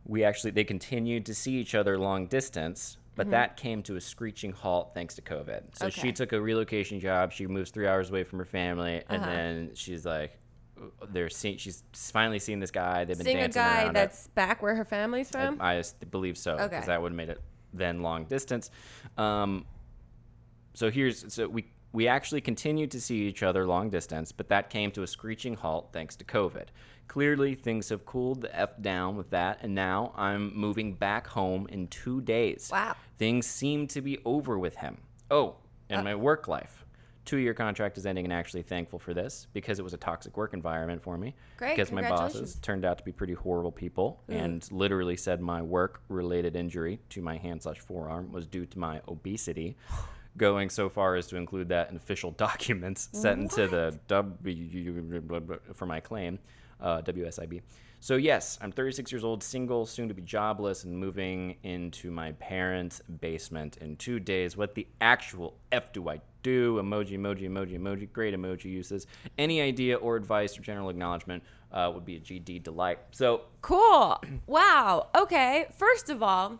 We 0.05 0.23
actually 0.23 0.51
they 0.51 0.63
continued 0.63 1.25
to 1.27 1.35
see 1.35 1.53
each 1.57 1.75
other 1.75 1.97
long 1.97 2.25
distance, 2.27 2.97
but 3.15 3.29
that 3.29 3.55
came 3.55 3.83
to 3.83 3.97
a 3.97 4.01
screeching 4.01 4.51
halt 4.51 4.91
thanks 4.95 5.13
to 5.15 5.21
COVID. 5.21 5.45
So 5.77 5.85
Mm-hmm. 5.85 5.85
Okay. 5.87 6.01
she 6.01 6.11
took 6.11 6.33
a 6.33 6.41
relocation 6.41 6.99
job. 6.99 7.31
She 7.31 7.45
moves 7.45 7.69
three 7.71 7.87
hours 7.87 8.09
away 8.09 8.23
from 8.23 8.39
her 8.39 8.45
family, 8.45 9.03
and 9.09 9.21
Uh-huh. 9.21 9.29
then 9.31 9.71
she's 9.75 10.05
like. 10.05 10.37
They're 11.11 11.29
seeing. 11.29 11.57
She's 11.57 11.83
finally 11.93 12.39
seen 12.39 12.59
this 12.59 12.71
guy. 12.71 13.05
They've 13.05 13.15
been 13.15 13.25
Seeing 13.25 13.37
a 13.43 13.49
guy 13.49 13.83
around 13.83 13.93
that's 13.95 14.25
back 14.29 14.63
where 14.63 14.73
her 14.73 14.85
family's 14.85 15.29
from. 15.29 15.57
I 15.61 15.83
believe 16.09 16.39
so 16.39 16.53
because 16.55 16.71
Okay. 16.71 16.85
that 16.87 16.99
would 16.99 17.11
have 17.11 17.17
made 17.17 17.29
it 17.29 17.39
then 17.71 18.01
long 18.01 18.23
distance. 18.25 18.71
Um, 19.15 19.65
so 20.73 20.89
here's 20.89 21.31
so 21.31 21.47
we 21.47 21.65
we 21.93 22.07
actually 22.07 22.41
continued 22.41 22.91
to 22.91 23.01
see 23.01 23.27
each 23.27 23.43
other 23.43 23.65
long 23.65 23.89
distance, 23.89 24.31
but 24.31 24.49
that 24.49 24.69
came 24.69 24.91
to 24.91 25.03
a 25.03 25.07
screeching 25.07 25.55
halt 25.55 25.89
thanks 25.91 26.15
to 26.17 26.25
COVID. 26.25 26.67
Clearly, 27.07 27.55
things 27.55 27.89
have 27.89 28.05
cooled 28.05 28.41
the 28.41 28.55
f 28.57 28.81
down 28.81 29.17
with 29.17 29.31
that, 29.31 29.59
and 29.61 29.75
now 29.75 30.13
I'm 30.15 30.55
moving 30.55 30.93
back 30.93 31.27
home 31.27 31.67
in 31.69 31.87
two 31.87 32.21
days. 32.21 32.69
Wow. 32.71 32.95
Things 33.17 33.45
seem 33.45 33.87
to 33.87 34.01
be 34.01 34.19
over 34.23 34.57
with 34.57 34.77
him. 34.77 34.97
Oh, 35.29 35.55
and 35.89 36.01
uh. 36.01 36.03
my 36.03 36.15
work 36.15 36.47
life. 36.47 36.85
Two 37.23 37.37
year 37.37 37.53
contract 37.53 37.97
is 37.97 38.05
ending, 38.05 38.25
and 38.25 38.33
actually 38.33 38.63
thankful 38.63 38.97
for 38.97 39.13
this 39.13 39.45
because 39.53 39.77
it 39.77 39.83
was 39.83 39.93
a 39.93 39.97
toxic 39.97 40.37
work 40.37 40.53
environment 40.53 41.03
for 41.03 41.17
me. 41.17 41.35
Great, 41.57 41.75
Because 41.75 41.91
my 41.91 42.01
bosses 42.01 42.55
turned 42.55 42.83
out 42.83 42.97
to 42.97 43.03
be 43.03 43.11
pretty 43.11 43.33
horrible 43.33 43.71
people 43.71 44.23
and 44.27 44.67
literally 44.71 45.15
said 45.15 45.39
my 45.39 45.61
work 45.61 46.01
related 46.07 46.55
injury 46.55 46.99
to 47.09 47.21
my 47.21 47.37
hand 47.37 47.61
slash 47.61 47.77
forearm 47.77 48.31
was 48.31 48.47
due 48.47 48.65
to 48.65 48.79
my 48.79 49.01
obesity 49.07 49.77
going 50.37 50.69
so 50.69 50.89
far 50.89 51.15
as 51.15 51.27
to 51.27 51.37
include 51.37 51.69
that 51.69 51.89
in 51.89 51.95
official 51.95 52.31
documents 52.47 53.09
sent 53.13 53.41
into 53.41 53.67
the 53.67 53.97
w 54.07 55.59
for 55.73 55.85
my 55.85 55.99
claim 55.99 56.39
uh, 56.79 57.01
WSIB. 57.01 57.61
So 58.03 58.15
yes, 58.15 58.57
I'm 58.61 58.71
36 58.71 59.11
years 59.11 59.23
old, 59.23 59.43
single, 59.43 59.85
soon 59.85 60.07
to 60.07 60.15
be 60.15 60.23
jobless, 60.23 60.85
and 60.85 60.97
moving 60.97 61.57
into 61.61 62.09
my 62.09 62.31
parents' 62.33 62.99
basement 63.19 63.77
in 63.77 63.95
two 63.95 64.19
days. 64.19 64.57
What 64.57 64.73
the 64.73 64.87
actual 65.01 65.59
f 65.71 65.93
do 65.93 66.09
I 66.09 66.19
do? 66.41 66.77
Emoji, 66.77 67.11
emoji, 67.11 67.47
emoji, 67.47 67.79
emoji. 67.79 68.11
Great 68.11 68.33
emoji 68.33 68.65
uses. 68.65 69.05
Any 69.37 69.61
idea 69.61 69.97
or 69.97 70.15
advice 70.15 70.57
or 70.57 70.63
general 70.63 70.89
acknowledgement 70.89 71.43
uh, 71.71 71.91
would 71.93 72.03
be 72.03 72.15
a 72.15 72.19
GD 72.19 72.63
delight. 72.63 72.97
So 73.11 73.41
Cool. 73.61 74.19
Wow. 74.47 75.09
Okay. 75.15 75.67
First 75.77 76.09
of 76.09 76.23
all, 76.23 76.59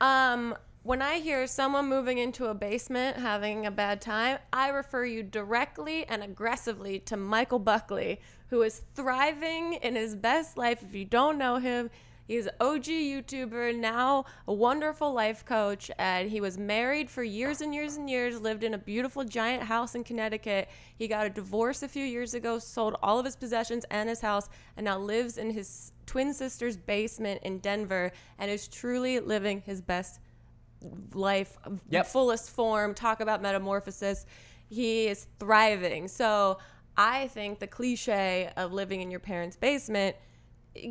um, 0.00 0.56
when 0.84 1.00
I 1.00 1.20
hear 1.20 1.46
someone 1.46 1.88
moving 1.88 2.18
into 2.18 2.46
a 2.46 2.54
basement 2.54 3.16
having 3.16 3.66
a 3.66 3.70
bad 3.70 4.00
time, 4.00 4.38
I 4.52 4.68
refer 4.70 5.04
you 5.04 5.22
directly 5.22 6.04
and 6.06 6.24
aggressively 6.24 6.98
to 7.00 7.16
Michael 7.16 7.60
Buckley, 7.60 8.20
who 8.48 8.62
is 8.62 8.82
thriving 8.96 9.74
in 9.74 9.94
his 9.94 10.16
best 10.16 10.56
life. 10.56 10.82
If 10.82 10.92
you 10.92 11.04
don't 11.04 11.38
know 11.38 11.58
him, 11.58 11.88
he's 12.26 12.48
OG 12.60 12.86
YouTuber, 12.86 13.76
now 13.76 14.24
a 14.48 14.52
wonderful 14.52 15.12
life 15.12 15.44
coach, 15.44 15.88
and 16.00 16.28
he 16.28 16.40
was 16.40 16.58
married 16.58 17.08
for 17.08 17.22
years 17.22 17.60
and 17.60 17.72
years 17.72 17.94
and 17.94 18.10
years, 18.10 18.40
lived 18.40 18.64
in 18.64 18.74
a 18.74 18.78
beautiful 18.78 19.22
giant 19.22 19.62
house 19.62 19.94
in 19.94 20.02
Connecticut. 20.02 20.68
He 20.98 21.06
got 21.06 21.26
a 21.26 21.30
divorce 21.30 21.84
a 21.84 21.88
few 21.88 22.04
years 22.04 22.34
ago, 22.34 22.58
sold 22.58 22.96
all 23.04 23.20
of 23.20 23.24
his 23.24 23.36
possessions 23.36 23.84
and 23.92 24.08
his 24.08 24.20
house, 24.20 24.48
and 24.76 24.86
now 24.86 24.98
lives 24.98 25.38
in 25.38 25.50
his 25.50 25.92
twin 26.06 26.34
sister's 26.34 26.76
basement 26.76 27.40
in 27.44 27.60
Denver 27.60 28.10
and 28.40 28.50
is 28.50 28.66
truly 28.66 29.20
living 29.20 29.62
his 29.64 29.80
best 29.80 30.14
life 30.14 30.31
Life 31.14 31.58
yep. 31.88 32.06
fullest 32.06 32.50
form 32.50 32.94
talk 32.94 33.20
about 33.20 33.42
metamorphosis 33.42 34.26
he 34.68 35.06
is 35.06 35.26
thriving 35.38 36.08
so 36.08 36.58
i 36.96 37.26
think 37.28 37.58
the 37.58 37.66
cliche 37.66 38.50
of 38.56 38.72
living 38.72 39.02
in 39.02 39.10
your 39.10 39.20
parents 39.20 39.56
basement 39.56 40.16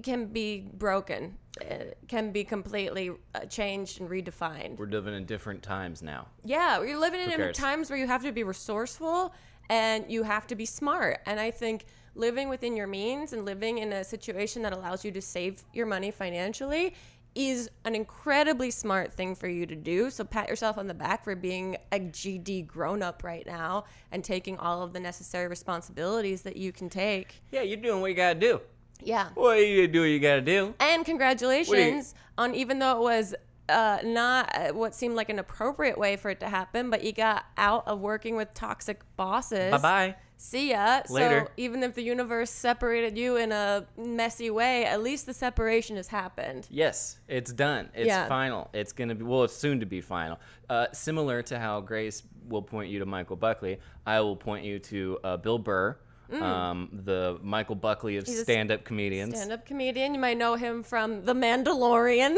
can 0.04 0.28
be 0.28 0.68
broken 0.74 1.36
it 1.60 1.98
can 2.08 2.32
be 2.32 2.44
completely 2.44 3.12
uh, 3.34 3.40
changed 3.46 4.00
and 4.00 4.10
redefined 4.10 4.78
we're 4.78 4.86
living 4.86 5.14
in 5.14 5.26
different 5.26 5.64
times 5.64 6.02
now. 6.02 6.28
yeah, 6.46 6.80
we're 6.80 6.98
living 6.98 7.20
in 7.20 7.54
times 7.54 7.90
where 7.90 7.98
you 7.98 8.08
have 8.08 8.24
to 8.24 8.32
be 8.32 8.44
resourceful 8.44 9.34
and 9.72 10.06
you 10.10 10.24
have 10.24 10.46
to 10.48 10.56
be 10.56 10.66
smart. 10.66 11.22
And 11.26 11.40
I 11.40 11.50
think 11.50 11.86
living 12.14 12.50
within 12.50 12.76
your 12.76 12.88
means 12.88 13.32
and 13.32 13.46
living 13.46 13.78
in 13.78 13.94
a 13.94 14.04
situation 14.04 14.62
that 14.64 14.74
allows 14.74 15.06
you 15.06 15.12
to 15.12 15.22
save 15.22 15.64
your 15.74 15.86
money 15.86 16.12
financially 16.12 16.94
is 17.34 17.70
an 17.86 17.96
incredibly 17.96 18.72
smart 18.72 19.14
thing 19.14 19.36
for 19.36 19.48
you 19.48 19.66
to 19.66 19.76
do. 19.76 20.10
So 20.10 20.24
pat 20.24 20.50
yourself 20.50 20.78
on 20.78 20.88
the 20.88 20.94
back 20.94 21.24
for 21.24 21.36
being 21.36 21.78
a 21.92 22.00
GD 22.00 22.68
grown 22.68 23.02
up 23.02 23.24
right 23.24 23.46
now 23.46 23.86
and 24.12 24.24
taking 24.24 24.58
all 24.58 24.84
of 24.84 24.94
the 24.94 25.00
necessary 25.00 25.48
responsibilities 25.48 26.42
that 26.42 26.58
you 26.58 26.72
can 26.72 26.90
take. 26.90 27.42
Yeah, 27.52 27.62
you're 27.62 27.78
doing 27.78 28.02
what 28.02 28.08
you 28.08 28.16
gotta 28.16 28.40
do. 28.40 28.62
Yeah. 29.04 29.30
What 29.34 29.56
you 29.56 29.88
do? 29.88 30.02
What 30.02 30.08
you 30.08 30.20
gotta 30.20 30.42
do. 30.42 30.74
And 30.80 31.06
congratulations 31.06 32.14
on 32.38 32.54
even 32.54 32.80
though 32.80 32.98
it 32.98 33.02
was 33.02 33.36
uh, 33.70 34.00
not 34.04 34.52
uh, 34.54 34.74
what 34.74 34.94
seemed 34.94 35.16
like 35.16 35.30
an 35.30 35.40
appropriate 35.40 35.98
way 35.98 36.18
for 36.18 36.30
it 36.30 36.40
to 36.42 36.50
happen, 36.50 36.90
but 36.90 37.04
you 37.04 37.14
got 37.14 37.46
out 37.58 37.88
of 37.88 38.00
working 38.02 38.36
with 38.36 38.54
toxic 38.54 39.02
bosses. 39.16 39.72
Bye 39.72 39.78
bye. 39.78 40.16
See 40.44 40.72
ya. 40.72 41.04
Later. 41.08 41.44
So 41.46 41.52
even 41.58 41.84
if 41.84 41.94
the 41.94 42.02
universe 42.02 42.50
separated 42.50 43.16
you 43.16 43.38
in 43.38 43.52
a 43.52 43.86
messy 43.96 44.50
way, 44.50 44.86
at 44.86 45.04
least 45.04 45.28
the 45.28 45.36
separation 45.36 45.98
has 45.98 46.08
happened. 46.08 46.66
Yes, 46.72 47.20
it's 47.28 47.54
done. 47.54 47.90
It's 47.94 48.08
Yeah. 48.08 48.28
final. 48.28 48.68
It's 48.74 48.92
gonna 48.92 49.14
be 49.14 49.24
well. 49.24 49.44
It's 49.44 49.54
soon 49.56 49.80
to 49.82 49.86
be 49.86 50.02
final. 50.02 50.40
Uh, 50.68 50.88
similar 50.94 51.44
to 51.44 51.60
how 51.60 51.80
Grace 51.82 52.24
will 52.50 52.64
point 52.64 52.90
you 52.90 52.98
to 53.00 53.06
Michael 53.06 53.36
Buckley, 53.36 53.78
I 54.08 54.20
will 54.22 54.36
point 54.36 54.66
you 54.66 54.80
to 54.80 55.20
uh, 55.24 55.38
Bill 55.38 55.60
Burr, 55.60 55.96
um, 56.42 56.90
the 57.06 57.38
Michael 57.44 57.76
Buckley 57.76 58.18
of 58.18 58.24
Mm. 58.24 58.44
Stand-up 58.44 58.84
comedians 58.84 59.36
Stand 59.36 59.52
up 59.52 59.66
comedian. 59.66 60.16
You 60.16 60.20
might 60.20 60.38
know 60.40 60.56
him 60.56 60.82
from 60.82 61.24
The 61.24 61.34
Mandalorian. 61.36 62.38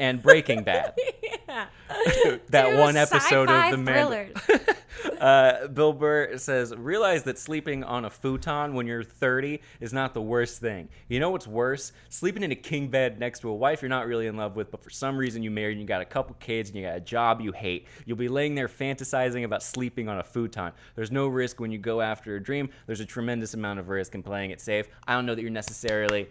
and 0.00 0.20
Breaking 0.20 0.64
Bad. 0.64 0.94
yeah. 1.22 1.66
that 2.48 2.70
Two 2.70 2.78
one 2.78 2.96
episode 2.96 3.48
of 3.48 3.70
the 3.70 3.76
Man. 3.76 4.32
Uh, 5.20 5.68
Bill 5.68 5.92
Burr 5.92 6.36
says, 6.36 6.74
realize 6.76 7.22
that 7.24 7.38
sleeping 7.38 7.84
on 7.84 8.04
a 8.04 8.10
futon 8.10 8.74
when 8.74 8.86
you're 8.86 9.02
30 9.02 9.60
is 9.80 9.92
not 9.92 10.14
the 10.14 10.22
worst 10.22 10.60
thing. 10.60 10.88
You 11.08 11.20
know 11.20 11.30
what's 11.30 11.46
worse? 11.46 11.92
Sleeping 12.08 12.42
in 12.42 12.52
a 12.52 12.56
king 12.56 12.88
bed 12.88 13.18
next 13.18 13.40
to 13.40 13.48
a 13.48 13.54
wife 13.54 13.82
you're 13.82 13.88
not 13.88 14.06
really 14.06 14.26
in 14.26 14.36
love 14.36 14.56
with, 14.56 14.70
but 14.70 14.82
for 14.82 14.90
some 14.90 15.16
reason 15.16 15.42
you 15.42 15.50
married 15.50 15.72
and 15.72 15.80
you 15.80 15.86
got 15.86 16.02
a 16.02 16.06
couple 16.06 16.36
kids 16.40 16.70
and 16.70 16.78
you 16.78 16.84
got 16.86 16.96
a 16.96 17.00
job 17.00 17.40
you 17.40 17.52
hate. 17.52 17.86
You'll 18.04 18.16
be 18.16 18.28
laying 18.28 18.54
there 18.54 18.68
fantasizing 18.68 19.44
about 19.44 19.62
sleeping 19.62 20.08
on 20.08 20.18
a 20.18 20.24
futon. 20.24 20.72
There's 20.94 21.12
no 21.12 21.26
risk 21.28 21.60
when 21.60 21.70
you 21.70 21.78
go 21.78 22.00
after 22.00 22.36
a 22.36 22.42
dream. 22.42 22.68
There's 22.86 23.00
a 23.00 23.06
tremendous 23.06 23.54
amount 23.54 23.80
of 23.80 23.88
risk 23.88 24.14
in 24.14 24.22
playing 24.22 24.50
it 24.50 24.60
safe. 24.60 24.88
I 25.06 25.14
don't 25.14 25.26
know 25.26 25.34
that 25.34 25.42
you're 25.42 25.50
necessarily. 25.50 26.28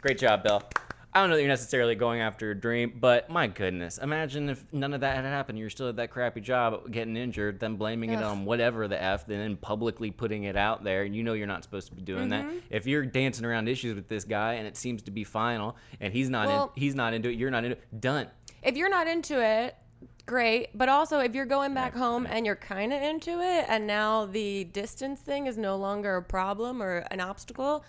Great 0.00 0.18
job, 0.18 0.42
Bill. 0.42 0.62
I 1.14 1.20
don't 1.20 1.30
know 1.30 1.36
that 1.36 1.42
you're 1.42 1.48
necessarily 1.48 1.94
going 1.94 2.20
after 2.20 2.50
a 2.50 2.54
dream, 2.54 2.92
but 3.00 3.30
my 3.30 3.46
goodness, 3.46 3.96
imagine 3.98 4.50
if 4.50 4.62
none 4.72 4.92
of 4.92 5.00
that 5.00 5.16
had 5.16 5.24
happened. 5.24 5.58
You're 5.58 5.70
still 5.70 5.88
at 5.88 5.96
that 5.96 6.10
crappy 6.10 6.40
job, 6.42 6.92
getting 6.92 7.16
injured, 7.16 7.58
then 7.60 7.76
blaming 7.76 8.10
it 8.10 8.22
on 8.22 8.44
whatever 8.44 8.86
the 8.88 9.02
f, 9.02 9.26
and 9.28 9.40
then 9.40 9.56
publicly 9.56 10.10
putting 10.10 10.44
it 10.44 10.54
out 10.56 10.84
there. 10.84 11.04
And 11.04 11.16
you 11.16 11.22
know 11.22 11.32
you're 11.32 11.46
not 11.46 11.64
supposed 11.64 11.88
to 11.88 11.94
be 11.94 12.02
doing 12.02 12.28
Mm-hmm. 12.28 12.48
that. 12.56 12.62
If 12.70 12.86
you're 12.86 13.06
dancing 13.06 13.46
around 13.46 13.68
issues 13.68 13.94
with 13.94 14.06
this 14.08 14.24
guy 14.24 14.54
and 14.54 14.66
it 14.66 14.76
seems 14.76 15.02
to 15.04 15.10
be 15.10 15.24
final, 15.24 15.76
and 16.00 16.12
he's 16.12 16.28
not 16.28 16.46
Well- 16.48 16.72
in, 16.76 16.80
he's 16.82 16.94
not 16.94 17.14
into 17.14 17.30
it, 17.30 17.36
you're 17.38 17.50
not 17.50 17.64
into 17.64 17.76
it. 17.78 18.00
Done. 18.00 18.26
if 18.62 18.76
you're 18.76 18.90
not 18.90 19.06
into 19.06 19.42
it, 19.42 19.76
great. 20.26 20.76
But 20.76 20.90
also, 20.90 21.20
if 21.20 21.34
you're 21.34 21.46
going 21.46 21.72
back 21.72 21.94
home 21.96 22.26
and 22.28 22.44
you're 22.44 22.54
kind 22.54 22.92
of 22.92 23.00
into 23.02 23.40
it, 23.40 23.64
and 23.68 23.86
now 23.86 24.26
the 24.26 24.64
distance 24.64 25.20
thing 25.20 25.46
is 25.46 25.56
no 25.56 25.76
longer 25.76 26.16
a 26.16 26.22
problem 26.22 26.82
or 26.82 26.98
an 27.10 27.20
obstacle, 27.20 27.82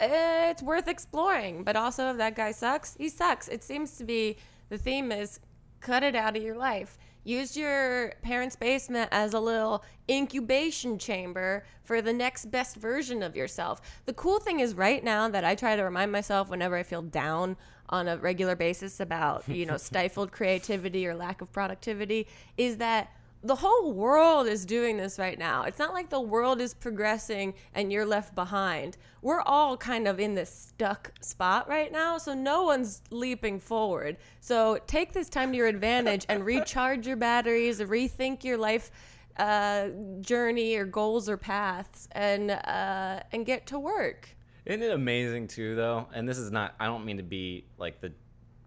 Eh, 0.00 0.50
it's 0.50 0.62
worth 0.62 0.88
exploring. 0.88 1.62
But 1.62 1.76
also, 1.76 2.10
if 2.10 2.16
that 2.16 2.34
guy 2.34 2.52
sucks, 2.52 2.96
he 2.96 3.08
sucks. 3.08 3.48
It 3.48 3.62
seems 3.62 3.96
to 3.98 4.04
be 4.04 4.36
the 4.70 4.78
theme 4.78 5.12
is 5.12 5.40
cut 5.80 6.02
it 6.02 6.14
out 6.14 6.36
of 6.36 6.42
your 6.42 6.56
life. 6.56 6.98
Use 7.22 7.54
your 7.54 8.14
parents' 8.22 8.56
basement 8.56 9.10
as 9.12 9.34
a 9.34 9.40
little 9.40 9.84
incubation 10.08 10.98
chamber 10.98 11.64
for 11.84 12.00
the 12.00 12.14
next 12.14 12.46
best 12.46 12.76
version 12.76 13.22
of 13.22 13.36
yourself. 13.36 13.82
The 14.06 14.14
cool 14.14 14.38
thing 14.38 14.60
is, 14.60 14.74
right 14.74 15.04
now, 15.04 15.28
that 15.28 15.44
I 15.44 15.54
try 15.54 15.76
to 15.76 15.82
remind 15.82 16.12
myself 16.12 16.48
whenever 16.48 16.76
I 16.76 16.82
feel 16.82 17.02
down 17.02 17.58
on 17.90 18.08
a 18.08 18.16
regular 18.16 18.56
basis 18.56 19.00
about, 19.00 19.46
you 19.48 19.66
know, 19.66 19.76
stifled 19.76 20.32
creativity 20.32 21.06
or 21.06 21.14
lack 21.14 21.42
of 21.42 21.52
productivity, 21.52 22.26
is 22.56 22.78
that 22.78 23.10
the 23.42 23.54
whole 23.54 23.92
world 23.92 24.46
is 24.46 24.66
doing 24.66 24.96
this 24.96 25.18
right 25.18 25.38
now. 25.38 25.62
It's 25.62 25.78
not 25.78 25.94
like 25.94 26.10
the 26.10 26.20
world 26.20 26.60
is 26.60 26.74
progressing 26.74 27.54
and 27.74 27.90
you're 27.90 28.04
left 28.04 28.34
behind. 28.34 28.98
We're 29.22 29.40
all 29.40 29.76
kind 29.76 30.06
of 30.06 30.20
in 30.20 30.34
this 30.34 30.50
stuck 30.50 31.12
spot 31.22 31.68
right 31.68 31.90
now, 31.90 32.18
so 32.18 32.34
no 32.34 32.64
one's 32.64 33.02
leaping 33.10 33.58
forward. 33.58 34.18
So 34.40 34.78
take 34.86 35.12
this 35.12 35.28
time 35.30 35.52
to 35.52 35.56
your 35.56 35.68
advantage 35.68 36.26
and 36.28 36.44
recharge 36.44 37.06
your 37.06 37.16
batteries, 37.16 37.80
rethink 37.80 38.44
your 38.44 38.58
life 38.58 38.90
uh, 39.38 39.88
journey 40.20 40.76
or 40.76 40.84
goals 40.84 41.28
or 41.28 41.36
paths, 41.36 42.08
and 42.12 42.50
uh, 42.50 43.20
and 43.32 43.46
get 43.46 43.66
to 43.68 43.78
work. 43.78 44.28
Isn't 44.66 44.82
it 44.82 44.92
amazing 44.92 45.48
too, 45.48 45.74
though? 45.74 46.06
And 46.12 46.28
this 46.28 46.36
is 46.36 46.50
not. 46.50 46.74
I 46.78 46.86
don't 46.86 47.04
mean 47.04 47.16
to 47.16 47.22
be 47.22 47.64
like 47.78 48.00
the. 48.00 48.12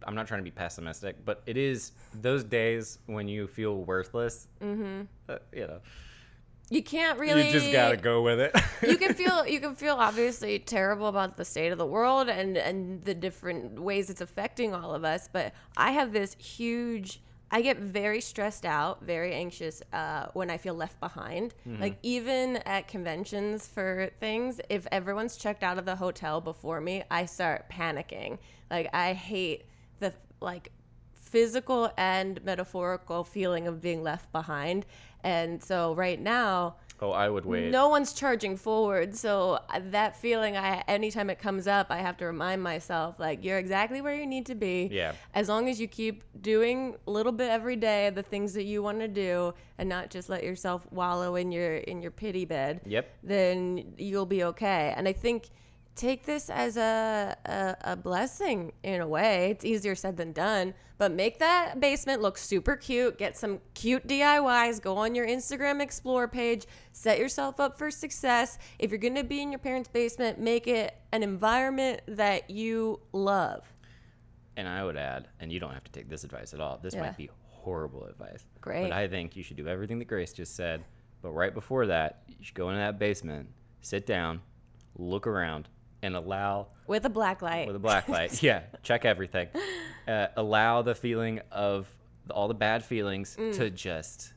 I'm 0.07 0.15
not 0.15 0.27
trying 0.27 0.39
to 0.39 0.43
be 0.43 0.51
pessimistic, 0.51 1.23
but 1.25 1.41
it 1.45 1.57
is 1.57 1.91
those 2.21 2.43
days 2.43 2.99
when 3.05 3.27
you 3.27 3.47
feel 3.47 3.83
worthless. 3.83 4.47
Mm-hmm. 4.61 5.01
Uh, 5.29 5.37
you 5.53 5.67
know, 5.67 5.79
You 6.69 6.81
can't 6.83 7.19
really. 7.19 7.47
you 7.47 7.51
just 7.51 7.71
gotta 7.71 7.97
go 7.97 8.21
with 8.21 8.39
it. 8.39 8.55
you 8.87 8.97
can 8.97 9.13
feel 9.21 9.45
you 9.47 9.59
can 9.59 9.75
feel 9.75 9.95
obviously 9.95 10.59
terrible 10.59 11.07
about 11.07 11.37
the 11.37 11.45
state 11.45 11.71
of 11.71 11.77
the 11.77 11.85
world 11.85 12.29
and 12.29 12.57
and 12.57 13.01
the 13.03 13.13
different 13.13 13.79
ways 13.81 14.09
it's 14.09 14.21
affecting 14.21 14.73
all 14.73 14.93
of 14.93 15.03
us 15.03 15.29
but 15.31 15.53
i 15.77 15.91
have 15.91 16.11
this 16.13 16.35
huge 16.35 17.21
i 17.51 17.61
get 17.61 17.77
very 17.77 18.19
stressed 18.21 18.65
out 18.65 19.03
very 19.03 19.33
anxious 19.33 19.81
uh, 19.93 20.27
when 20.33 20.49
i 20.49 20.57
feel 20.57 20.73
left 20.73 20.99
behind 20.99 21.53
like 21.79 21.97
even 22.03 22.57
at 22.65 22.87
conventions 22.87 23.67
for 23.67 24.09
things 24.19 24.59
if 24.69 24.87
everyone's 24.91 25.37
checked 25.37 25.63
out 25.63 25.77
of 25.77 25.85
the 25.85 25.95
hotel 25.95 26.41
before 26.41 26.81
me 26.81 27.03
i 27.11 27.25
start 27.25 27.69
panicking 27.69 28.37
like 28.71 28.89
i 28.93 29.13
hate 29.13 29.65
like 30.43 30.71
physical 31.13 31.91
and 31.97 32.43
metaphorical 32.43 33.23
feeling 33.23 33.67
of 33.67 33.82
being 33.82 34.03
left 34.03 34.32
behind 34.32 34.86
and 35.23 35.63
so 35.63 35.95
right 35.95 36.21
now 36.21 36.75
oh, 37.01 37.10
I 37.12 37.27
would 37.27 37.43
wait. 37.45 37.71
no 37.71 37.88
one's 37.88 38.13
charging 38.13 38.56
forward 38.56 39.15
so 39.15 39.60
uh, 39.69 39.79
that 39.89 40.15
feeling 40.15 40.56
i 40.58 40.84
anytime 40.88 41.29
it 41.32 41.39
comes 41.39 41.65
up 41.65 41.88
i 41.89 41.97
have 41.97 42.17
to 42.17 42.25
remind 42.25 42.62
myself 42.62 43.19
like 43.19 43.43
you're 43.43 43.58
exactly 43.58 43.99
where 43.99 44.13
you 44.13 44.27
need 44.27 44.45
to 44.47 44.53
be 44.56 44.89
Yeah. 44.91 45.13
as 45.34 45.49
long 45.49 45.69
as 45.69 45.79
you 45.82 45.88
keep 45.88 46.23
doing 46.41 46.95
a 47.08 47.12
little 47.12 47.32
bit 47.32 47.49
every 47.49 47.77
day 47.77 48.12
the 48.12 48.21
things 48.23 48.53
that 48.53 48.63
you 48.65 48.84
want 48.84 48.99
to 48.99 49.08
do 49.08 49.56
and 49.79 49.89
not 49.89 50.12
just 50.12 50.29
let 50.29 50.43
yourself 50.43 50.86
wallow 50.91 51.36
in 51.36 51.51
your 51.51 51.77
in 51.77 52.01
your 52.01 52.12
pity 52.12 52.45
bed 52.45 52.82
Yep. 52.86 53.10
then 53.23 53.93
you'll 53.97 54.27
be 54.27 54.43
okay 54.43 54.93
and 54.95 55.08
i 55.08 55.13
think 55.13 55.49
take 55.95 56.25
this 56.25 56.49
as 56.49 56.75
a, 56.77 57.36
a, 57.45 57.91
a 57.91 57.95
blessing 57.95 58.71
in 58.84 59.01
a 59.01 59.08
way 59.08 59.49
it's 59.51 59.63
easier 59.65 59.95
said 59.95 60.17
than 60.17 60.32
done 60.32 60.73
but 60.97 61.12
make 61.12 61.39
that 61.39 61.79
basement 61.79 62.21
look 62.21 62.38
super 62.38 62.75
cute 62.75 63.17
get 63.17 63.38
some 63.38 63.60
cute 63.73 64.06
diys 64.08 64.82
go 64.82 64.97
on 64.97 65.13
your 65.13 65.27
instagram 65.27 65.82
explore 65.82 66.27
page 66.27 66.65
set 66.91 67.19
yourself 67.19 67.60
up 67.60 67.77
for 67.77 67.91
success 67.91 68.58
if 68.79 68.89
you're 68.91 68.97
going 68.97 69.15
to 69.15 69.23
be 69.23 69.41
in 69.41 69.51
your 69.51 69.60
parents 69.60 69.88
basement 69.89 70.39
make 70.39 70.67
it 70.67 70.95
an 71.12 71.21
environment 71.23 72.01
that 72.08 72.49
you 72.49 72.99
love 73.12 73.63
And 74.56 74.67
I 74.67 74.84
would 74.84 74.97
add, 74.97 75.27
and 75.39 75.51
you 75.51 75.60
don't 75.60 75.73
have 75.73 75.84
to 75.86 75.91
take 75.91 76.10
this 76.10 76.23
advice 76.23 76.53
at 76.53 76.60
all. 76.60 76.77
This 76.82 76.93
Yeah. 76.93 77.01
might 77.01 77.17
be 77.17 77.29
horrible 77.47 78.03
advice. 78.06 78.45
Great. 78.62 78.84
But 78.84 78.91
I 78.91 79.08
think 79.08 79.36
you 79.36 79.41
should 79.41 79.58
do 79.58 79.67
everything 79.67 79.97
that 79.99 80.06
Grace 80.06 80.32
just 80.32 80.56
said. 80.56 80.84
But 81.23 81.32
right 81.32 81.53
before 81.56 81.88
that, 81.88 82.21
you 82.27 82.36
should 82.41 82.53
go 82.53 82.69
into 82.69 82.77
that 82.79 82.99
basement, 82.99 83.49
sit 83.82 84.06
down, 84.06 84.41
look 84.95 85.25
around, 85.25 85.69
and 86.03 86.15
allow 86.15 86.67
with 86.85 87.05
a 87.05 87.09
black 87.09 87.41
light 87.41 87.65
with 87.67 87.75
a 87.75 87.79
black 87.79 88.07
light. 88.09 88.43
yeah, 88.47 88.61
check 88.83 89.05
everything. 89.05 89.47
Uh, 90.07 90.27
allow 90.35 90.81
the 90.83 90.93
feeling 90.93 91.39
of 91.51 91.87
all 92.29 92.47
the 92.47 92.53
bad 92.53 92.83
feelings 92.83 93.35
Mm. 93.39 93.55
to 93.55 93.69
just 93.69 94.33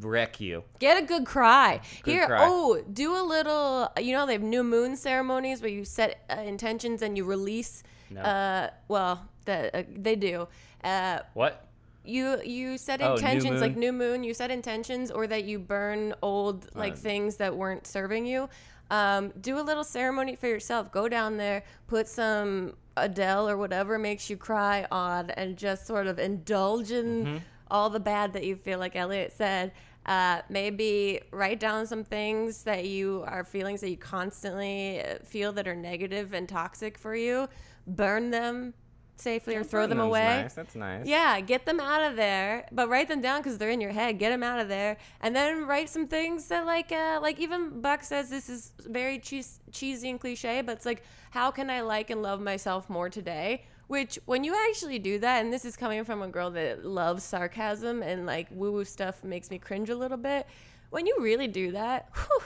wreck 0.00 0.40
you. 0.40 0.64
Get 0.78 1.02
a 1.02 1.06
good 1.06 1.24
cry. 1.24 1.80
Good 2.02 2.10
Here, 2.12 2.26
cry. 2.26 2.38
oh, 2.42 2.82
do 2.92 3.14
a 3.16 3.22
little. 3.22 3.90
You 3.98 4.12
know, 4.12 4.26
they 4.26 4.32
have 4.34 4.42
new 4.42 4.62
moon 4.64 4.96
ceremonies 4.96 5.60
where 5.62 5.70
you 5.70 5.84
set 5.84 6.24
uh, 6.30 6.40
intentions 6.42 7.02
and 7.02 7.16
you 7.16 7.24
release. 7.24 7.82
No. 8.10 8.20
Uh, 8.20 8.70
well, 8.88 9.26
the, 9.44 9.76
uh, 9.76 9.82
they 9.88 10.16
do. 10.16 10.48
Uh, 10.84 11.20
What? 11.34 11.64
you 12.04 12.40
you 12.42 12.78
set 12.78 13.02
Oh, 13.02 13.08
new 13.08 13.14
intentions 13.16 13.60
like 13.60 13.76
new 13.76 13.92
moon. 13.92 14.24
You 14.24 14.32
set 14.34 14.50
intentions, 14.50 15.10
or 15.10 15.26
that 15.26 15.44
you 15.44 15.58
burn 15.58 16.14
old 16.22 16.68
like 16.74 16.96
things 16.96 17.36
that 17.36 17.56
weren't 17.56 17.86
serving 17.86 18.24
you. 18.26 18.48
Um, 18.90 19.32
do 19.40 19.58
a 19.58 19.62
little 19.62 19.84
ceremony 19.84 20.34
for 20.36 20.46
yourself. 20.46 20.90
Go 20.92 21.08
down 21.08 21.36
there, 21.36 21.62
put 21.86 22.08
some 22.08 22.74
Adele 22.96 23.48
or 23.48 23.56
whatever 23.56 23.98
makes 23.98 24.28
you 24.30 24.36
cry 24.36 24.86
on, 24.90 25.30
and 25.30 25.56
just 25.56 25.86
sort 25.86 26.06
of 26.06 26.18
indulge 26.18 26.90
in 26.90 27.24
Mm-hmm. 27.24 27.36
all 27.70 27.90
the 27.90 28.00
bad 28.00 28.32
that 28.32 28.44
you 28.44 28.56
feel. 28.56 28.78
Like 28.78 28.96
Elliot 28.96 29.32
said, 29.36 29.72
uh, 30.06 30.40
maybe 30.48 31.20
write 31.30 31.60
down 31.60 31.86
some 31.86 32.02
things 32.02 32.62
that 32.62 32.86
you 32.86 33.24
are 33.26 33.44
feelings 33.44 33.82
that 33.82 33.90
you 33.90 33.96
constantly 33.98 35.02
uh, 35.02 35.16
feel 35.22 35.52
that 35.52 35.68
are 35.68 35.76
negative 35.76 36.32
and 36.32 36.48
toxic 36.48 36.96
for 36.96 37.14
you. 37.14 37.46
Burn 37.86 38.30
them 38.30 38.72
safely 39.20 39.54
or 39.56 39.64
throw 39.64 39.86
them 39.86 40.00
away. 40.00 40.42
Nice. 40.42 40.54
That's 40.54 40.74
nice. 40.74 41.06
Yeah, 41.06 41.40
get 41.40 41.66
them 41.66 41.80
out 41.80 42.02
of 42.02 42.16
there, 42.16 42.66
but 42.72 42.88
write 42.88 43.08
them 43.08 43.20
down 43.20 43.40
because 43.40 43.58
they're 43.58 43.70
in 43.70 43.80
your 43.80 43.92
head. 43.92 44.18
Get 44.18 44.30
them 44.30 44.42
out 44.42 44.58
of 44.60 44.68
there, 44.68 44.96
and 45.20 45.34
then 45.34 45.66
write 45.66 45.88
some 45.88 46.06
things 46.08 46.46
that, 46.48 46.66
like, 46.66 46.92
uh, 46.92 47.18
like 47.22 47.38
even 47.40 47.80
Buck 47.80 48.02
says 48.04 48.30
this 48.30 48.48
is 48.48 48.72
very 48.86 49.18
cheese- 49.18 49.60
cheesy 49.72 50.10
and 50.10 50.20
cliche, 50.20 50.60
but 50.62 50.76
it's 50.76 50.86
like, 50.86 51.02
how 51.30 51.50
can 51.50 51.70
I 51.70 51.80
like 51.82 52.10
and 52.10 52.22
love 52.22 52.40
myself 52.40 52.88
more 52.88 53.08
today? 53.08 53.64
Which, 53.88 54.18
when 54.26 54.44
you 54.44 54.54
actually 54.68 54.98
do 54.98 55.18
that, 55.20 55.42
and 55.42 55.52
this 55.52 55.64
is 55.64 55.76
coming 55.76 56.04
from 56.04 56.20
a 56.22 56.28
girl 56.28 56.50
that 56.50 56.84
loves 56.84 57.24
sarcasm 57.24 58.02
and 58.02 58.26
like 58.26 58.48
woo 58.50 58.70
woo 58.72 58.84
stuff 58.84 59.24
makes 59.24 59.50
me 59.50 59.58
cringe 59.58 59.88
a 59.88 59.96
little 59.96 60.18
bit. 60.18 60.46
When 60.90 61.06
you 61.06 61.16
really 61.20 61.48
do 61.48 61.72
that, 61.72 62.08
whew, 62.14 62.42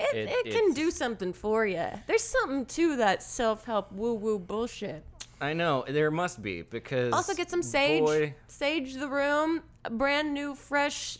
it, 0.00 0.16
It- 0.16 0.46
it, 0.46 0.52
can 0.54 0.72
do 0.72 0.90
something 0.90 1.32
for 1.34 1.66
you. 1.66 1.86
There's 2.06 2.22
something 2.22 2.64
to 2.66 2.96
that 2.96 3.22
self 3.22 3.64
help 3.66 3.92
woo 3.92 4.14
woo 4.14 4.38
bullshit. 4.38 5.04
I 5.42 5.52
know 5.54 5.84
there 5.88 6.10
must 6.12 6.40
be 6.40 6.62
because 6.62 7.12
Also, 7.12 7.34
get 7.34 7.50
some 7.50 7.62
sage. 7.62 8.04
boy- 8.04 8.34
Sage 8.46 8.94
the 8.94 9.08
room. 9.08 9.62
Brand 9.90 10.32
new, 10.32 10.54
fresh 10.54 11.18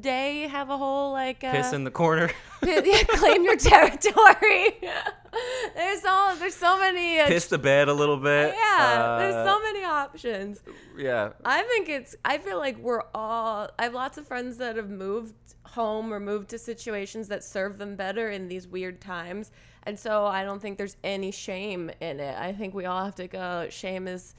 day. 0.00 0.42
Have 0.48 0.68
a 0.68 0.76
whole 0.76 1.12
like 1.12 1.42
uh, 1.42 1.52
piss 1.52 1.72
in 1.72 1.84
the 1.84 1.90
corner. 1.90 2.30
yeah, 2.62 3.02
claim 3.08 3.44
your 3.44 3.56
territory. 3.56 4.78
there's 5.74 6.04
all 6.04 6.36
there's 6.36 6.54
so 6.54 6.78
many. 6.78 7.18
Uh, 7.20 7.28
piss 7.28 7.46
the 7.46 7.56
bed 7.58 7.88
a 7.88 7.94
little 7.94 8.18
bit. 8.18 8.54
yeah, 8.54 9.16
there's 9.20 9.34
Uh, 9.34 9.46
so 9.46 9.62
many 9.62 9.84
options. 9.84 10.60
yeah. 10.98 11.30
I 11.44 11.62
think 11.62 11.88
it's. 11.88 12.14
I 12.24 12.36
feel 12.38 12.58
like 12.58 12.76
we're 12.78 13.02
all. 13.14 13.70
I 13.78 13.84
have 13.84 13.94
lots 13.94 14.18
of 14.18 14.26
friends 14.28 14.58
that 14.58 14.76
have 14.76 14.90
moved 14.90 15.34
home 15.72 16.12
or 16.12 16.20
moved 16.20 16.48
to 16.50 16.58
situations 16.58 17.28
that 17.28 17.42
serve 17.44 17.78
them 17.78 17.96
better 17.96 18.30
in 18.30 18.48
these 18.48 18.66
weird 18.68 19.00
times, 19.00 19.50
and 19.84 19.98
so 19.98 20.26
I 20.26 20.44
don't 20.44 20.60
think 20.62 20.78
there's 20.78 20.96
any 21.02 21.30
shame 21.32 21.90
in 22.00 22.20
it. 22.20 22.36
I 22.38 22.52
think 22.52 22.74
we 22.74 22.84
all 22.86 23.04
have 23.04 23.14
to 23.16 23.26
go. 23.28 23.66
Shame 23.70 24.06
is 24.08 24.34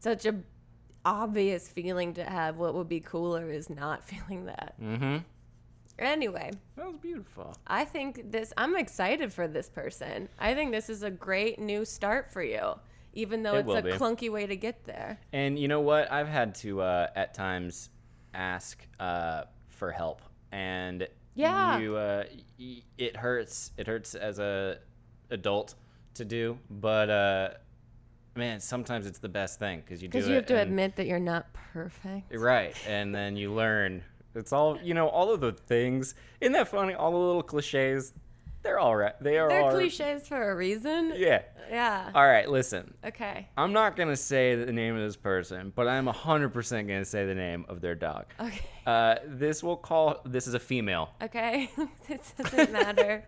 such 0.00 0.26
a 0.26 0.34
obvious 1.04 1.68
feeling 1.68 2.14
to 2.14 2.24
have. 2.24 2.56
What 2.56 2.74
would 2.74 2.88
be 2.88 3.00
cooler 3.00 3.50
is 3.50 3.68
not 3.70 4.04
feeling 4.08 4.46
that. 4.46 4.74
Mm-hmm. 4.82 5.18
Anyway, 5.98 6.50
That 6.76 6.86
was 6.86 6.96
beautiful. 7.00 7.56
I 7.66 7.84
think 7.86 8.30
this. 8.30 8.52
I'm 8.58 8.76
excited 8.76 9.32
for 9.32 9.48
this 9.48 9.68
person. 9.70 10.28
I 10.38 10.52
think 10.54 10.70
this 10.72 10.90
is 10.90 11.02
a 11.02 11.10
great 11.10 11.58
new 11.58 11.86
start 11.86 12.30
for 12.30 12.42
you, 12.42 12.74
even 13.14 13.42
though 13.42 13.54
It 13.54 13.66
it's 13.66 13.74
a 13.78 13.82
be. 13.82 13.90
clunky 13.92 14.30
way 14.30 14.46
to 14.46 14.56
get 14.56 14.84
there. 14.84 15.18
And 15.32 15.58
you 15.58 15.68
know 15.68 15.80
what? 15.80 16.12
I've 16.12 16.28
had 16.28 16.54
to 16.56 16.82
uh, 16.82 17.06
at 17.16 17.32
times 17.32 17.88
ask 18.34 18.86
uh, 19.00 19.44
for 19.68 19.90
help, 19.90 20.20
and 20.56 21.06
Yeah. 21.34 21.78
you, 21.78 21.96
uh, 21.96 22.24
y- 22.58 22.82
it 22.96 23.16
hurts. 23.16 23.72
It 23.76 23.86
hurts 23.86 24.14
as 24.14 24.38
a 24.38 24.78
adult 25.30 25.74
to 26.14 26.24
do, 26.24 26.58
but 26.70 27.10
uh, 27.10 27.50
man, 28.36 28.60
sometimes 28.60 29.06
it's 29.06 29.18
the 29.18 29.28
best 29.28 29.58
thing 29.58 29.80
because 29.80 30.02
you 30.02 30.08
do 30.08 30.12
Because 30.12 30.28
you 30.28 30.34
have 30.36 30.46
to 30.46 30.54
and- 30.58 30.70
admit 30.70 30.96
that 30.96 31.06
you're 31.06 31.18
not 31.20 31.52
perfect. 31.52 32.34
right, 32.34 32.74
and 32.88 33.14
then 33.14 33.36
you 33.36 33.52
learn. 33.52 34.02
It's 34.34 34.52
all 34.52 34.78
you 34.82 34.94
know. 34.94 35.08
All 35.08 35.30
of 35.32 35.40
the 35.40 35.52
things. 35.52 36.14
Isn't 36.40 36.52
that 36.54 36.68
funny? 36.68 36.94
All 36.94 37.10
the 37.12 37.18
little 37.18 37.42
cliches. 37.42 38.12
They're 38.66 38.80
all 38.80 38.96
right. 38.96 39.14
They 39.20 39.38
are 39.38 39.48
They're 39.48 39.62
all 39.62 39.70
cliches 39.70 40.26
for 40.26 40.50
a 40.50 40.56
reason. 40.56 41.12
Yeah. 41.16 41.42
Yeah. 41.70 42.10
All 42.14 42.26
right. 42.26 42.48
Listen. 42.50 42.94
Okay. 43.04 43.48
I'm 43.56 43.72
not 43.72 43.94
gonna 43.96 44.16
say 44.16 44.56
the 44.56 44.72
name 44.72 44.96
of 44.96 45.02
this 45.02 45.14
person, 45.16 45.72
but 45.74 45.86
I'm 45.86 46.06
100% 46.06 46.88
gonna 46.88 47.04
say 47.04 47.26
the 47.26 47.34
name 47.34 47.64
of 47.68 47.80
their 47.80 47.94
dog. 47.94 48.24
Okay. 48.40 48.60
Uh, 48.84 49.16
this 49.24 49.62
will 49.62 49.76
call. 49.76 50.20
This 50.24 50.48
is 50.48 50.54
a 50.54 50.58
female. 50.60 51.10
Okay. 51.22 51.70
it 52.08 52.20
doesn't 52.38 52.72
matter. 52.72 53.24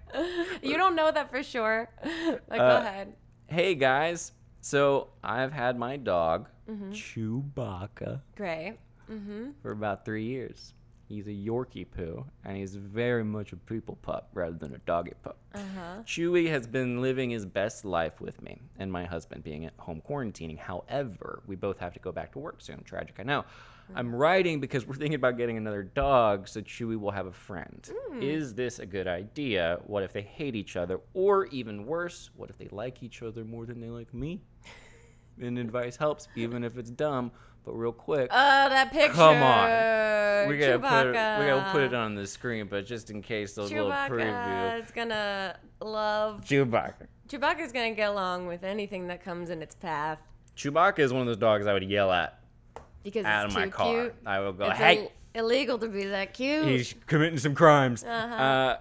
you 0.63 0.77
don't 0.77 0.97
know 0.97 1.11
that 1.13 1.31
for 1.31 1.43
sure. 1.45 1.89
Like, 2.05 2.61
Uh, 2.61 2.81
go 2.81 2.87
ahead. 2.87 3.15
Hey 3.47 3.75
guys. 3.77 4.33
So 4.61 5.11
I've 5.23 5.53
had 5.53 5.79
my 5.79 5.97
dog 5.97 6.49
Mm-hmm. 6.69 6.91
Chewbacca 6.93 8.21
Great. 8.37 8.77
Mm-hmm. 9.11 9.53
for 9.63 9.71
about 9.71 10.05
three 10.05 10.25
years. 10.25 10.75
He's 11.09 11.27
a 11.27 11.31
Yorkie 11.31 11.87
poo, 11.91 12.27
and 12.45 12.57
he's 12.57 12.75
very 12.77 13.25
much 13.25 13.53
a 13.53 13.57
people 13.57 13.97
pup 14.03 14.29
rather 14.35 14.57
than 14.57 14.75
a 14.75 14.79
doggy 14.79 15.15
pup. 15.23 15.39
Uh-huh. 15.55 16.03
Chewy 16.05 16.51
has 16.51 16.67
been 16.67 17.01
living 17.01 17.31
his 17.31 17.47
best 17.47 17.87
life 17.87 18.21
with 18.21 18.43
me 18.43 18.61
and 18.79 18.93
my 18.93 19.07
husband 19.07 19.43
being 19.43 19.65
at 19.65 19.73
home 19.79 20.03
quarantining. 20.07 20.59
However, 20.59 21.43
we 21.47 21.57
both 21.57 21.79
have 21.79 21.95
to 21.95 21.99
go 21.99 22.13
back 22.13 22.33
to 22.33 22.39
work 22.39 22.61
soon. 22.61 22.83
Tragic, 22.85 23.17
I 23.19 23.23
know. 23.23 23.47
I'm 23.95 24.15
writing 24.15 24.61
because 24.61 24.87
we're 24.87 24.97
thinking 24.97 25.15
about 25.15 25.39
getting 25.39 25.57
another 25.57 25.83
dog 25.83 26.47
so 26.47 26.61
Chewy 26.61 27.01
will 27.01 27.11
have 27.11 27.25
a 27.25 27.33
friend. 27.33 27.91
Is 28.21 28.53
this 28.53 28.79
a 28.81 28.85
good 28.85 29.09
idea? 29.09 29.81
What 29.87 30.03
if 30.03 30.13
they 30.13 30.21
hate 30.21 30.55
each 30.55 30.77
other? 30.77 31.01
Or 31.15 31.47
even 31.47 31.87
worse, 31.87 32.29
what 32.37 32.51
if 32.51 32.59
they 32.59 32.69
like 32.71 33.03
each 33.03 33.23
other 33.23 33.47
more 33.47 33.65
than 33.65 33.81
they 33.81 33.89
like 33.89 34.13
me? 34.13 34.43
and 35.41 35.59
advice 35.59 35.97
helps, 35.97 36.29
even 36.37 36.65
if 36.65 36.77
it's 36.77 36.91
dumb. 36.91 37.31
But 37.69 37.75
real 37.77 37.93
quick, 37.93 38.31
Oh, 38.33 38.69
that 38.71 38.91
picture. 38.91 39.13
Come 39.13 39.43
on. 39.43 40.49
we 40.49 40.57
gotta 40.57 40.79
put 40.79 41.07
it, 41.09 41.39
we 41.39 41.47
gotta 41.47 41.71
put 41.71 41.83
it 41.83 41.93
on 41.93 42.15
the 42.15 42.27
screen. 42.27 42.67
But 42.67 42.87
just 42.87 43.11
in 43.11 43.21
case, 43.21 43.53
those 43.53 43.71
little 43.71 43.91
preview. 43.91 44.21
Chewbacca 44.33 44.85
is 44.85 44.91
gonna 44.91 45.57
love. 45.83 46.41
Chewbacca. 46.47 47.07
Chewbacca's 47.29 47.71
gonna 47.73 47.91
get 47.95 48.09
along 48.09 48.47
with 48.47 48.65
anything 48.65 49.09
that 49.09 49.23
comes 49.23 49.51
in 49.51 49.61
its 49.61 49.75
path 49.75 50.19
Chewbacca 50.57 51.01
is 51.01 51.13
one 51.13 51.21
of 51.21 51.27
those 51.27 51.37
dogs 51.37 51.67
I 51.67 51.75
would 51.75 51.83
yell 51.83 52.11
at 52.11 52.41
because 53.05 53.27
out 53.27 53.45
it's 53.45 53.55
of 53.55 53.61
my 53.61 53.67
too 53.67 53.71
car. 53.71 53.93
cute. 53.93 54.15
I 54.25 54.41
will 54.41 54.53
go, 54.55 54.65
It's 54.71 54.79
hey, 54.79 55.11
Ill- 55.35 55.45
illegal 55.45 55.77
to 55.79 55.89
be 55.89 56.05
that 56.07 56.33
cute. 56.33 56.65
he's 56.65 56.95
committing 57.07 57.39
some 57.39 57.55
crimes. 57.55 58.03
Uh-huh. 58.03 58.35
Uh, 58.35 58.77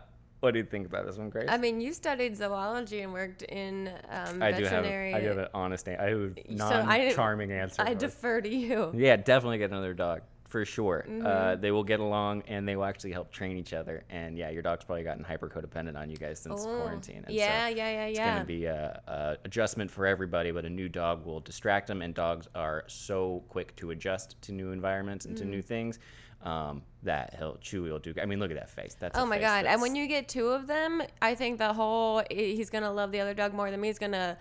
what 0.48 0.54
do 0.54 0.60
you 0.62 0.66
think 0.66 0.88
about 0.88 1.06
this 1.06 1.18
one, 1.18 1.30
Grace? 1.30 1.48
I 1.50 1.58
mean, 1.58 1.82
you 1.82 1.92
studied 1.92 2.38
zoology 2.38 3.02
and 3.02 3.12
worked 3.12 3.42
in 3.42 3.92
um, 4.10 4.42
I 4.42 4.52
do 4.54 4.64
have, 4.64 4.84
veterinary. 4.86 5.14
I 5.14 5.20
do 5.20 5.28
have 5.28 5.38
an 5.40 5.48
honest, 5.54 5.90
an- 5.90 6.00
I 6.00 6.04
have 6.10 6.20
a 6.20 6.58
So 6.58 6.66
I- 6.66 6.98
non-charming 7.00 7.52
answer. 7.52 7.82
I 7.86 7.94
defer 7.94 8.40
to 8.40 8.48
you. 8.50 8.92
yeah, 8.96 9.18
definitely 9.18 9.58
get 9.58 9.72
another 9.72 9.94
dog 9.94 10.22
for 10.46 10.64
sure. 10.64 11.04
Uh, 11.06 11.12
Mm-hmm. 11.12 11.62
they 11.62 11.72
will 11.72 11.84
get 11.84 12.00
along 12.00 12.44
and 12.48 12.66
they 12.66 12.78
will 12.78 12.86
actually 12.86 13.12
help 13.12 13.30
train 13.34 13.58
each 13.58 13.74
other. 13.74 14.06
And 14.10 14.38
yeah, 14.38 14.50
your 14.50 14.62
dog's 14.62 14.86
probably 14.86 15.04
gotten 15.04 15.26
hyper 15.26 15.50
codependent 15.50 15.98
on 15.98 16.10
you 16.10 16.16
guys 16.16 16.40
since 16.40 16.64
Oh, 16.66 16.78
quarantine. 16.80 17.26
And 17.28 17.36
yeah, 17.36 17.68
so 17.68 17.76
yeah, 17.76 17.90
yeah, 17.92 18.06
It's 18.06 18.18
yeah. 18.18 18.30
going 18.36 18.40
to 18.44 18.48
be 18.48 18.64
a, 18.64 19.02
a 19.08 19.38
adjustment 19.44 19.92
for 19.92 20.06
everybody, 20.08 20.52
but 20.52 20.64
a 20.64 20.70
new 20.70 20.88
dog 20.88 21.26
will 21.26 21.42
distract 21.42 21.88
them. 21.88 22.02
And 22.02 22.14
dogs 22.14 22.48
are 22.56 22.86
so 22.88 23.44
quick 23.50 23.76
to 23.76 23.92
adjust 23.92 24.42
to 24.44 24.54
new 24.54 24.72
environments 24.72 25.26
and 25.26 25.36
to 25.36 25.44
Mm. 25.44 25.48
new 25.50 25.62
things 25.62 26.00
um, 26.44 26.82
that 27.04 27.36
he'll 27.38 27.56
Chewy 27.58 27.90
will 27.92 28.00
do. 28.00 28.14
I 28.22 28.26
mean, 28.26 28.40
look 28.40 28.52
at 28.52 28.58
that 28.58 28.70
face. 28.70 28.96
That's 29.00 29.18
Oh 29.18 29.26
my 29.26 29.40
god! 29.40 29.66
And 29.66 29.82
when 29.82 29.96
you 29.96 30.08
get 30.08 30.28
two 30.28 30.48
of 30.50 30.68
them, 30.68 31.02
I 31.22 31.36
think 31.36 31.58
the 31.58 31.74
whole 31.74 32.24
he's 32.30 32.70
gonna 32.70 32.92
love 32.92 33.12
the 33.12 33.20
other 33.22 33.34
dog 33.34 33.54
more 33.54 33.72
than 33.72 33.82
me. 33.82 33.88
He's 33.88 34.00
gonna 34.00 34.38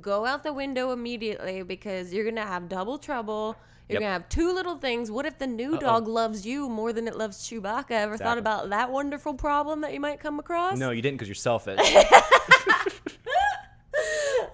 go 0.00 0.26
out 0.26 0.42
the 0.42 0.52
window 0.52 0.92
immediately 0.92 1.62
because 1.62 2.12
you're 2.12 2.24
gonna 2.24 2.46
have 2.46 2.68
double 2.68 2.98
trouble. 2.98 3.56
You're 3.88 3.94
Yep. 3.94 4.00
gonna 4.02 4.12
have 4.12 4.28
two 4.28 4.52
little 4.52 4.76
things. 4.76 5.10
What 5.10 5.24
if 5.24 5.38
the 5.38 5.46
new 5.46 5.72
Uh-oh. 5.76 5.80
dog 5.80 6.08
loves 6.08 6.44
you 6.46 6.68
more 6.68 6.92
than 6.92 7.08
it 7.08 7.16
loves 7.16 7.38
Chewbacca? 7.48 7.90
Ever 7.92 8.18
thought 8.18 8.36
about 8.36 8.68
that 8.68 8.90
wonderful 8.92 9.32
problem 9.32 9.80
that 9.80 9.94
you 9.94 10.00
might 10.00 10.20
come 10.20 10.38
across? 10.38 10.76
no, 10.78 10.90
you 10.90 11.00
didn't 11.00 11.16
because 11.16 11.28
you're 11.28 11.34
selfish. 11.34 11.78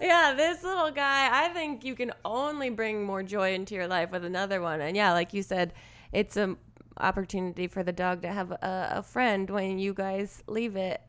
yeah, 0.00 0.34
this 0.36 0.62
little 0.62 0.90
guy, 0.90 1.28
I 1.44 1.48
think 1.48 1.84
you 1.84 1.94
can 1.94 2.12
only 2.24 2.70
bring 2.70 3.02
more 3.04 3.22
joy 3.22 3.54
into 3.54 3.74
your 3.74 3.86
life 3.88 4.10
with 4.12 4.24
another 4.24 4.60
one. 4.60 4.80
And 4.80 4.96
yeah, 4.96 5.12
like 5.12 5.32
you 5.34 5.42
said, 5.42 5.72
it's 6.12 6.36
an 6.36 6.56
opportunity 6.98 7.66
for 7.66 7.82
the 7.82 7.92
dog 7.92 8.22
to 8.22 8.28
have 8.28 8.50
a, 8.52 8.88
a 8.96 9.02
friend 9.02 9.50
when 9.50 9.78
you 9.78 9.94
guys 9.94 10.42
leave 10.46 10.76
it. 10.76 11.00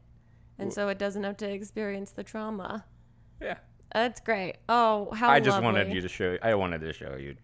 And 0.57 0.71
so 0.71 0.87
it 0.87 0.97
doesn't 0.97 1.23
have 1.23 1.37
to 1.37 1.49
experience 1.49 2.11
the 2.11 2.23
trauma. 2.23 2.85
yeah. 3.41 3.57
That's 3.93 4.19
great. 4.19 4.55
Oh, 4.67 5.09
how 5.13 5.29
I 5.29 5.39
just 5.39 5.51
lovely. 5.61 5.65
wanted 5.67 5.93
you 5.93 6.01
to 6.01 6.09
show. 6.09 6.37
I 6.41 6.53
wanted 6.55 6.81
to 6.81 6.91
show 6.91 7.15
you 7.15 7.37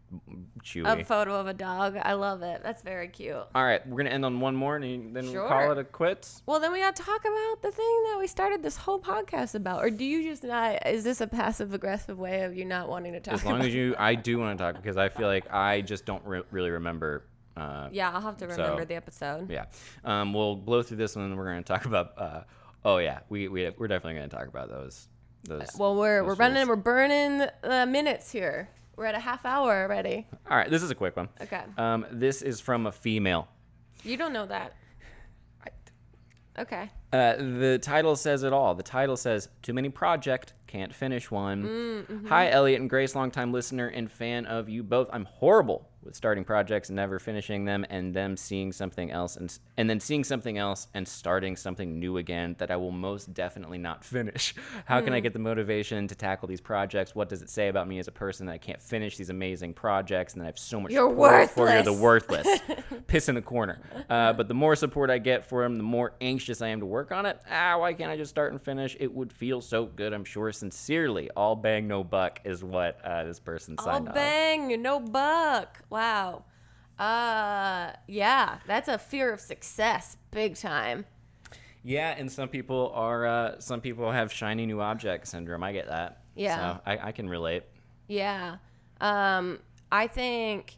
Chewy. 0.65 1.01
a 1.01 1.05
photo 1.05 1.39
of 1.39 1.47
a 1.47 1.53
dog. 1.53 1.95
I 2.01 2.11
love 2.13 2.41
it. 2.41 2.61
That's 2.61 2.81
very 2.81 3.07
cute. 3.07 3.35
All 3.55 3.63
right, 3.63 3.87
we're 3.87 3.95
gonna 3.95 4.09
end 4.09 4.25
on 4.25 4.41
one 4.41 4.53
more, 4.53 4.75
and 4.75 5.15
then 5.15 5.31
we'll 5.31 5.47
call 5.47 5.71
it 5.71 5.77
a 5.77 5.85
quits. 5.85 6.41
Well, 6.45 6.59
then 6.59 6.73
we 6.73 6.79
got 6.79 6.93
to 6.97 7.03
talk 7.03 7.21
about 7.21 7.61
the 7.61 7.71
thing 7.71 8.03
that 8.09 8.17
we 8.19 8.27
started 8.27 8.63
this 8.63 8.75
whole 8.75 8.99
podcast 8.99 9.55
about. 9.55 9.81
Or 9.81 9.89
do 9.89 10.03
you 10.03 10.23
just 10.29 10.43
not? 10.43 10.85
Is 10.85 11.05
this 11.05 11.21
a 11.21 11.27
passive 11.27 11.73
aggressive 11.73 12.19
way 12.19 12.41
of 12.41 12.53
you 12.53 12.65
not 12.65 12.89
wanting 12.89 13.13
to 13.13 13.21
talk? 13.21 13.35
As 13.35 13.45
long 13.45 13.55
about 13.55 13.67
as 13.67 13.73
you, 13.73 13.95
I 13.97 14.15
do 14.15 14.37
want 14.37 14.57
to 14.57 14.61
talk 14.61 14.75
because 14.75 14.97
I 14.97 15.07
feel 15.07 15.27
like 15.27 15.49
I 15.53 15.79
just 15.79 16.05
don't 16.05 16.25
re- 16.25 16.43
really 16.51 16.71
remember. 16.71 17.23
Uh, 17.57 17.89
Yeah, 17.91 18.11
I'll 18.11 18.21
have 18.21 18.37
to 18.37 18.47
remember 18.47 18.81
So- 18.81 18.85
the 18.85 18.95
episode. 18.95 19.49
yeah. 19.49 19.65
Um, 20.03 20.33
we'll 20.33 20.55
blow 20.55 20.81
through 20.83 20.97
this 20.97 21.15
one, 21.15 21.25
and 21.25 21.37
we're 21.37 21.45
gonna 21.45 21.63
talk 21.63 21.85
about. 21.85 22.13
Uh, 22.17 22.41
oh 22.85 22.97
yeah, 22.97 23.19
we 23.29 23.47
we 23.47 23.69
we're 23.77 23.87
definitely 23.87 24.15
gonna 24.15 24.27
talk 24.29 24.47
about 24.47 24.69
those. 24.69 25.07
Those. 25.43 25.67
Well, 25.77 25.95
we're 25.95 26.23
we're 26.23 26.29
those 26.31 26.39
running, 26.39 26.67
rules. 26.67 26.69
we're 26.69 26.75
burning 26.77 27.47
uh, 27.63 27.85
minutes 27.87 28.31
here. 28.31 28.69
We're 28.95 29.05
at 29.05 29.15
a 29.15 29.19
half 29.19 29.45
hour 29.45 29.83
already. 29.83 30.27
All 30.49 30.55
right, 30.57 30.69
this 30.69 30.83
is 30.83 30.91
a 30.91 30.95
quick 30.95 31.15
one. 31.17 31.29
Okay, 31.41 31.61
Um, 31.77 32.05
this 32.11 32.41
is 32.41 32.59
from 32.61 32.85
a 32.85 32.91
female. 32.91 33.47
you 34.03 34.17
don't 34.17 34.33
know 34.33 34.45
that. 34.45 34.73
Okay. 36.59 36.89
Uh, 37.13 37.35
the 37.37 37.79
title 37.81 38.15
says 38.17 38.43
it 38.43 38.51
all. 38.51 38.75
The 38.75 38.83
title 38.83 39.15
says 39.15 39.47
"Too 39.61 39.73
many 39.73 39.89
project, 39.89 40.53
can't 40.67 40.93
finish 40.93 41.31
one." 41.31 41.63
Mm-hmm. 41.63 42.27
Hi, 42.27 42.49
Elliot 42.49 42.81
and 42.81 42.89
Grace, 42.89 43.15
longtime 43.15 43.51
listener 43.53 43.87
and 43.87 44.11
fan 44.11 44.45
of 44.45 44.67
you 44.69 44.83
both. 44.83 45.09
I'm 45.13 45.25
horrible 45.25 45.89
with 46.03 46.15
starting 46.15 46.43
projects 46.43 46.89
and 46.89 46.95
never 46.95 47.19
finishing 47.19 47.65
them, 47.65 47.85
and 47.89 48.13
them 48.13 48.35
seeing 48.37 48.71
something 48.71 49.11
else, 49.11 49.35
and 49.37 49.57
and 49.77 49.89
then 49.89 49.99
seeing 49.99 50.23
something 50.23 50.57
else 50.57 50.87
and 50.93 51.07
starting 51.07 51.55
something 51.55 51.99
new 51.99 52.17
again 52.17 52.55
that 52.59 52.71
I 52.71 52.75
will 52.75 52.91
most 52.91 53.33
definitely 53.33 53.77
not 53.77 54.03
finish. 54.15 54.53
How 54.85 55.01
can 55.01 55.13
I 55.13 55.17
Hmm. 55.19 55.23
get 55.23 55.33
the 55.33 55.39
motivation 55.39 56.07
to 56.07 56.15
tackle 56.15 56.47
these 56.47 56.61
projects? 56.61 57.13
What 57.15 57.29
does 57.29 57.41
it 57.41 57.49
say 57.49 57.67
about 57.67 57.87
me 57.87 57.99
as 57.99 58.07
a 58.07 58.11
person 58.11 58.45
that 58.47 58.53
I 58.53 58.57
can't 58.57 58.81
finish 58.81 59.17
these 59.17 59.29
amazing 59.29 59.73
projects, 59.73 60.33
and 60.33 60.41
then 60.41 60.45
I 60.45 60.49
have 60.49 60.59
so 60.59 60.79
much 60.79 60.91
You're 60.91 61.09
support 61.09 61.49
for 61.51 61.69
you're 61.69 61.83
the 61.83 61.93
worthless. 61.93 62.47
worthless 62.67 62.83
piss 63.07 63.29
in 63.29 63.35
the 63.35 63.41
corner. 63.41 63.79
Uh, 64.09 64.33
but 64.33 64.47
the 64.47 64.53
more 64.53 64.75
support 64.75 65.09
I 65.09 65.17
get 65.17 65.45
for 65.45 65.63
him, 65.63 65.77
the 65.77 65.83
more 65.83 66.13
anxious 66.21 66.61
I 66.61 66.67
am 66.69 66.79
to 66.79 66.85
work 66.85 67.11
on 67.11 67.25
it. 67.25 67.39
Ah, 67.49 67.77
why 67.79 67.93
can't 67.93 68.09
I 68.11 68.17
just 68.17 68.29
start 68.29 68.51
and 68.51 68.61
finish? 68.61 68.95
It 68.99 69.13
would 69.13 69.31
feel 69.31 69.61
so 69.61 69.85
good, 69.85 70.13
I'm 70.13 70.23
sure. 70.23 70.51
Sincerely, 70.51 71.29
all 71.35 71.55
bang, 71.55 71.87
no 71.87 72.03
buck 72.03 72.39
is 72.43 72.63
what 72.63 72.99
uh, 73.03 73.23
this 73.25 73.39
person 73.39 73.75
All 73.77 73.85
signed 73.85 74.07
on. 74.07 74.13
bang, 74.13 74.81
no 74.81 74.99
buck. 74.99 75.83
Wow. 75.91 76.45
Uh, 76.97 77.91
yeah, 78.07 78.57
that's 78.65 78.87
a 78.87 78.97
fear 78.97 79.31
of 79.31 79.39
success, 79.39 80.17
big 80.31 80.55
time. 80.55 81.05
Yeah, 81.83 82.15
and 82.17 82.31
some 82.31 82.47
people 82.47 82.91
are, 82.95 83.25
uh, 83.25 83.59
some 83.59 83.81
people 83.81 84.11
have 84.11 84.31
shiny 84.31 84.65
new 84.65 84.81
object 84.81 85.27
syndrome. 85.27 85.63
I 85.63 85.73
get 85.73 85.87
that. 85.87 86.21
Yeah. 86.35 86.75
So 86.75 86.81
I, 86.85 86.97
I 87.09 87.11
can 87.11 87.27
relate. 87.27 87.63
Yeah. 88.07 88.57
Um, 88.99 89.59
I 89.91 90.07
think 90.07 90.77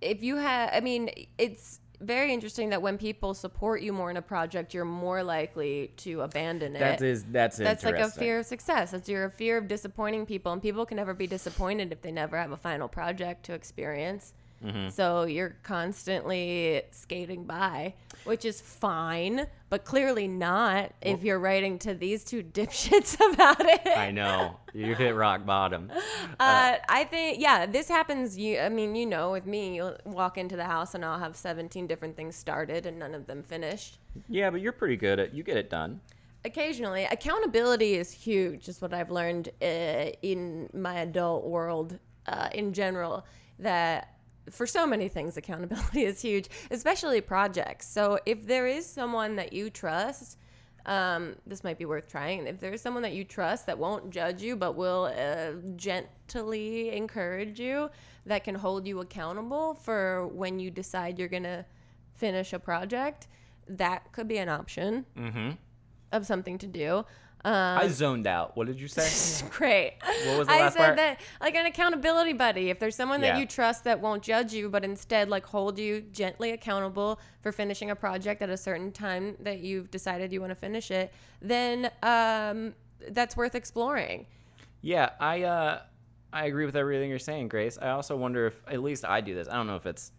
if 0.00 0.22
you 0.22 0.36
have, 0.36 0.70
I 0.72 0.80
mean, 0.80 1.10
it's 1.38 1.80
very 2.00 2.32
interesting 2.32 2.70
that 2.70 2.82
when 2.82 2.98
people 2.98 3.34
support 3.34 3.82
you 3.82 3.92
more 3.92 4.10
in 4.10 4.16
a 4.16 4.22
project, 4.22 4.74
you're 4.74 4.84
more 4.84 5.22
likely 5.22 5.92
to 5.98 6.20
abandon 6.20 6.76
it. 6.76 6.80
That 6.80 7.02
is 7.02 7.24
that's 7.24 7.56
That's 7.56 7.84
like 7.84 7.98
a 7.98 8.10
fear 8.10 8.40
of 8.40 8.46
success. 8.46 8.92
That's 8.92 9.08
your 9.08 9.30
fear 9.30 9.58
of 9.58 9.68
disappointing 9.68 10.26
people, 10.26 10.52
and 10.52 10.62
people 10.62 10.86
can 10.86 10.96
never 10.96 11.14
be 11.14 11.26
disappointed 11.26 11.92
if 11.92 12.02
they 12.02 12.12
never 12.12 12.36
have 12.36 12.52
a 12.52 12.56
final 12.56 12.88
project 12.88 13.44
to 13.46 13.54
experience. 13.54 14.34
Mm-hmm. 14.64 14.88
So 14.88 15.24
you're 15.24 15.56
constantly 15.62 16.82
skating 16.90 17.44
by, 17.44 17.94
which 18.24 18.44
is 18.44 18.60
fine, 18.60 19.46
but 19.68 19.84
clearly 19.84 20.26
not 20.26 20.92
if 21.02 21.22
you're 21.22 21.38
writing 21.38 21.78
to 21.80 21.94
these 21.94 22.24
two 22.24 22.42
dipshits 22.58 23.14
about 23.32 23.60
it. 23.60 23.86
I 23.86 24.10
know 24.10 24.56
you've 24.72 24.98
hit 24.98 25.14
rock 25.14 25.44
bottom. 25.44 25.90
Uh, 26.40 26.76
I 26.88 27.04
think, 27.04 27.40
yeah, 27.40 27.64
this 27.64 27.88
happens. 27.88 28.36
You, 28.36 28.58
I 28.58 28.68
mean, 28.68 28.96
you 28.96 29.06
know, 29.06 29.30
with 29.30 29.46
me, 29.46 29.76
you'll 29.76 29.96
walk 30.04 30.36
into 30.36 30.56
the 30.56 30.64
house 30.64 30.94
and 30.94 31.04
I'll 31.04 31.18
have 31.18 31.36
17 31.36 31.86
different 31.86 32.16
things 32.16 32.34
started 32.34 32.86
and 32.86 32.98
none 32.98 33.14
of 33.14 33.26
them 33.26 33.42
finished. 33.42 33.98
Yeah, 34.28 34.50
but 34.50 34.60
you're 34.60 34.72
pretty 34.72 34.96
good 34.96 35.20
at 35.20 35.32
you 35.32 35.42
get 35.42 35.56
it 35.56 35.70
done. 35.70 36.00
Occasionally, 36.44 37.04
accountability 37.04 37.94
is 37.94 38.10
huge, 38.10 38.68
is 38.68 38.82
what 38.82 38.92
I've 38.92 39.10
learned 39.10 39.50
uh, 39.62 40.10
in 40.22 40.68
my 40.74 41.00
adult 41.00 41.46
world 41.46 41.98
uh, 42.26 42.48
in 42.52 42.72
general. 42.72 43.24
That 43.58 44.13
for 44.50 44.66
so 44.66 44.86
many 44.86 45.08
things, 45.08 45.36
accountability 45.36 46.04
is 46.10 46.20
huge, 46.20 46.48
especially 46.70 47.20
projects. 47.20 47.88
So 47.88 48.18
if 48.26 48.46
there 48.46 48.66
is 48.66 48.84
someone 48.86 49.36
that 49.36 49.52
you 49.52 49.70
trust, 49.70 50.38
um, 50.86 51.34
this 51.46 51.64
might 51.64 51.78
be 51.78 51.86
worth 51.86 52.08
trying. 52.08 52.46
If 52.46 52.60
there's 52.60 52.80
someone 52.82 53.02
that 53.04 53.14
you 53.14 53.24
trust 53.24 53.66
that 53.66 53.78
won't 53.78 54.10
judge 54.10 54.42
you 54.42 54.54
but 54.54 54.72
will 54.76 55.04
uh, 55.16 55.52
gently 55.76 56.94
encourage 56.94 57.58
you, 57.58 57.90
that 58.26 58.44
can 58.44 58.54
hold 58.54 58.86
you 58.86 59.00
accountable 59.00 59.74
for 59.74 60.26
when 60.28 60.58
you 60.58 60.70
decide 60.70 61.18
you're 61.18 61.28
gonna 61.28 61.64
finish 62.14 62.52
a 62.52 62.58
project, 62.58 63.28
that 63.68 64.12
could 64.12 64.28
be 64.28 64.38
an 64.38 64.48
option 64.48 65.04
Mm-hmm. 65.16 65.50
of 66.12 66.26
something 66.26 66.58
to 66.58 66.66
do. 66.66 67.04
I 67.44 67.88
zoned 67.88 68.26
out. 68.26 68.56
What 68.56 68.66
did 68.66 68.80
you 68.80 68.88
say? 68.88 69.46
Great. 69.50 69.94
What 70.26 70.38
was 70.38 70.46
the 70.48 70.54
I 70.54 70.60
last 70.60 70.72
said 70.74 70.84
part? 70.84 70.96
that 70.96 71.20
like 71.40 71.54
an 71.54 71.66
accountability 71.66 72.32
buddy. 72.32 72.70
If 72.70 72.78
there's 72.78 72.96
someone 72.96 73.20
that 73.20 73.34
Yeah. 73.34 73.38
you 73.38 73.46
trust 73.46 73.84
that 73.84 74.00
won't 74.00 74.22
judge 74.22 74.52
you, 74.52 74.68
but 74.70 74.84
instead 74.84 75.28
like 75.28 75.44
hold 75.44 75.78
you 75.78 76.00
gently 76.00 76.52
accountable 76.52 77.20
for 77.42 77.52
finishing 77.52 77.90
a 77.90 77.96
project 77.96 78.40
at 78.42 78.48
a 78.48 78.56
certain 78.56 78.92
time 78.92 79.36
that 79.40 79.60
you've 79.60 79.90
decided 79.90 80.32
you 80.32 80.40
want 80.40 80.50
to 80.50 80.54
finish 80.56 80.90
it, 80.90 81.12
then 81.42 81.90
um, 82.02 82.74
that's 83.10 83.36
worth 83.36 83.54
exploring. 83.54 84.26
Yeah, 84.80 85.10
I 85.20 85.42
uh, 85.42 85.80
I 86.32 86.46
agree 86.46 86.66
with 86.66 86.76
everything 86.76 87.10
you're 87.10 87.18
saying, 87.18 87.48
Grace. 87.48 87.78
I 87.80 87.90
also 87.90 88.16
wonder 88.16 88.46
if 88.46 88.62
at 88.68 88.82
least 88.82 89.04
I 89.04 89.20
do 89.20 89.34
this. 89.34 89.48
I 89.48 89.54
don't 89.54 89.66
know 89.66 89.76
if 89.76 89.86
it's 89.86 90.12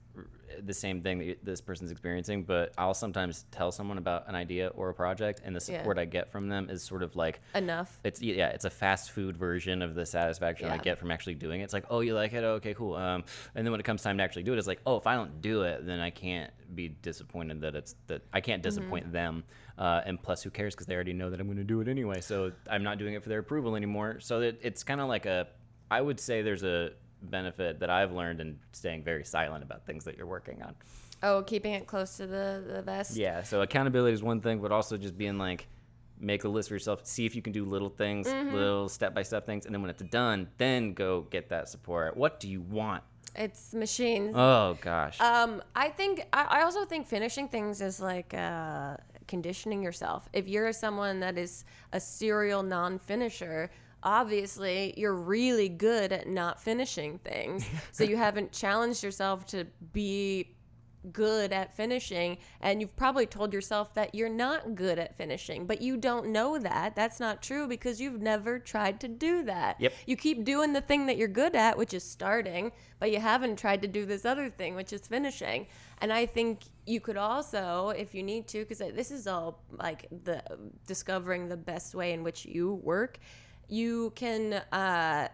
the 0.63 0.73
same 0.73 1.01
thing 1.01 1.19
that 1.19 1.43
this 1.43 1.61
person's 1.61 1.91
experiencing, 1.91 2.43
but 2.43 2.73
I'll 2.77 2.93
sometimes 2.93 3.45
tell 3.51 3.71
someone 3.71 3.97
about 3.97 4.27
an 4.27 4.35
idea 4.35 4.67
or 4.75 4.89
a 4.89 4.93
project, 4.93 5.41
and 5.43 5.55
the 5.55 5.59
Yeah. 5.71 5.79
support 5.79 5.97
I 5.97 6.05
get 6.05 6.31
from 6.31 6.47
them 6.49 6.69
is 6.69 6.83
sort 6.83 7.01
of 7.03 7.15
like 7.15 7.39
Enough. 7.53 7.99
it's 8.03 8.21
yeah, 8.21 8.49
it's 8.49 8.65
a 8.65 8.69
fast 8.69 9.11
food 9.11 9.35
version 9.37 9.81
of 9.81 9.95
the 9.95 10.05
satisfaction 10.05 10.69
I 10.69 10.77
get 10.77 10.97
from 10.99 11.11
actually 11.11 11.35
doing 11.35 11.61
it. 11.61 11.63
It's 11.65 11.73
like, 11.73 11.85
oh, 11.89 12.01
you 12.01 12.13
like 12.13 12.33
it? 12.33 12.43
Okay, 12.43 12.73
cool. 12.73 12.95
Um, 12.95 13.23
and 13.55 13.65
then 13.65 13.71
when 13.71 13.79
it 13.79 13.83
comes 13.85 14.01
time 14.01 14.17
to 14.17 14.23
actually 14.23 14.43
do 14.43 14.53
it, 14.53 14.57
it's 14.59 14.67
like, 14.67 14.81
oh, 14.85 14.97
if 14.97 15.07
I 15.07 15.15
don't 15.15 15.41
do 15.41 15.63
it, 15.63 15.85
then 15.85 15.99
I 15.99 16.09
can't 16.09 16.51
be 16.75 16.89
disappointed 16.89 17.61
that 17.61 17.75
it's 17.75 17.95
that 18.07 18.21
I 18.33 18.41
can't 18.41 18.61
Mm-hmm. 18.61 18.69
disappoint 18.69 19.11
them. 19.11 19.43
Uh, 19.77 20.01
and 20.05 20.21
plus, 20.21 20.41
who 20.41 20.49
cares? 20.49 20.73
Because 20.73 20.87
they 20.87 20.95
already 20.95 21.13
know 21.13 21.29
that 21.29 21.39
I'm 21.39 21.47
going 21.47 21.57
to 21.57 21.63
do 21.63 21.81
it 21.81 21.87
anyway. 21.87 22.21
So 22.21 22.51
I'm 22.69 22.83
not 22.83 22.97
doing 22.97 23.13
it 23.13 23.21
for 23.23 23.29
their 23.29 23.39
approval 23.39 23.75
anymore. 23.75 24.19
So 24.21 24.39
it, 24.41 24.59
it's 24.63 24.83
kind 24.83 25.01
of 25.01 25.09
like 25.09 25.25
a, 25.25 25.47
I 25.91 25.99
would 26.01 26.19
say 26.19 26.41
there's 26.41 26.63
a 26.63 26.91
benefit 27.21 27.79
that 27.79 27.89
I've 27.89 28.11
learned 28.11 28.41
in 28.41 28.59
staying 28.71 29.03
very 29.03 29.23
silent 29.25 29.63
about 29.63 29.85
things 29.85 30.03
that 30.05 30.17
you're 30.17 30.27
working 30.27 30.61
on. 30.61 30.75
Oh, 31.23 31.43
keeping 31.43 31.73
it 31.73 31.87
close 31.87 32.17
to 32.17 32.27
the 32.27 32.63
the 32.67 32.81
vest. 32.81 33.15
Yeah. 33.15 33.43
So 33.43 33.61
accountability 33.61 34.13
is 34.13 34.21
one 34.23 34.41
thing, 34.41 34.59
but 34.59 34.71
also 34.71 34.97
just 34.97 35.17
being 35.17 35.37
like, 35.37 35.67
make 36.19 36.43
a 36.43 36.47
list 36.49 36.69
for 36.69 36.75
yourself. 36.75 37.05
See 37.05 37.25
if 37.25 37.35
you 37.35 37.41
can 37.41 37.53
do 37.53 37.65
little 37.65 37.89
things, 37.89 38.27
Mm-hmm. 38.27 38.53
little 38.55 38.89
step 38.89 39.13
by 39.15 39.23
step 39.23 39.45
things, 39.45 39.65
and 39.65 39.73
then 39.73 39.81
when 39.81 39.89
it's 39.89 40.03
done, 40.03 40.47
then 40.57 40.93
go 40.93 41.21
get 41.29 41.49
that 41.49 41.67
support. 41.69 42.15
What 42.15 42.39
do 42.39 42.47
you 42.49 42.61
want? 42.61 43.03
It's 43.35 43.73
machines. 43.73 44.33
Oh 44.35 44.77
gosh. 44.81 45.19
Um, 45.19 45.61
I 45.75 45.89
think 45.89 46.25
I, 46.31 46.59
I 46.59 46.61
also 46.63 46.85
think 46.85 47.07
finishing 47.07 47.47
things 47.49 47.81
is 47.81 47.99
like 47.99 48.33
uh, 48.33 48.95
conditioning 49.27 49.81
yourself. 49.83 50.29
If 50.31 50.47
you're 50.47 50.71
someone 50.71 51.19
that 51.21 51.37
is 51.37 51.65
a 51.91 51.99
serial 51.99 52.63
non-finisher, 52.63 53.71
obviously 54.05 54.93
you're 54.95 55.15
really 55.15 55.67
good 55.67 56.11
at 56.13 56.27
not 56.27 56.61
finishing 56.61 57.17
things. 57.19 57.65
so 57.91 58.03
you 58.03 58.15
haven't 58.15 58.51
challenged 58.51 59.03
yourself 59.03 59.45
to 59.47 59.65
be 59.91 60.51
good 61.11 61.53
at 61.53 61.75
finishing 61.75 62.35
and 62.61 62.81
you've 62.81 62.95
probably 62.95 63.27
told 63.27 63.53
yourself 63.53 63.93
that 63.93 64.15
you're 64.15 64.27
not 64.27 64.73
good 64.73 64.97
at 64.97 65.15
finishing 65.15 65.67
but 65.67 65.79
you 65.79 65.97
don't 65.97 66.25
know 66.27 66.57
that 66.57 66.95
that's 66.95 67.19
not 67.19 67.43
true 67.43 67.67
because 67.67 68.01
you've 68.01 68.19
never 68.23 68.57
tried 68.57 68.99
to 68.99 69.07
do 69.07 69.43
that 69.43 69.79
Yep. 69.79 69.93
you 70.07 70.17
keep 70.17 70.43
doing 70.43 70.73
the 70.73 70.81
thing 70.81 71.05
that 71.05 71.15
you're 71.15 71.27
good 71.27 71.55
at 71.55 71.77
which 71.77 71.93
is 71.93 72.03
starting 72.03 72.71
but 72.99 73.11
you 73.11 73.19
haven't 73.19 73.57
tried 73.59 73.83
to 73.83 73.87
do 73.87 74.03
this 74.07 74.25
other 74.25 74.49
thing 74.49 74.73
which 74.73 74.91
is 74.93 75.05
finishing 75.05 75.67
and 75.99 76.11
i 76.11 76.25
think 76.25 76.61
you 76.87 76.99
could 76.99 77.17
also 77.17 77.89
if 77.89 78.15
you 78.15 78.23
need 78.23 78.47
to 78.47 78.59
because 78.61 78.81
uh, 78.81 78.89
this 78.95 79.11
is 79.11 79.27
all 79.27 79.61
like 79.73 80.07
the 80.23 80.41
discovering 80.87 81.47
the 81.47 81.57
best 81.57 81.93
way 81.93 82.13
in 82.13 82.23
which 82.23 82.45
you 82.47 82.73
work 82.83 83.19
you 83.67 84.11
can 84.15 84.53
uh, 84.71 85.27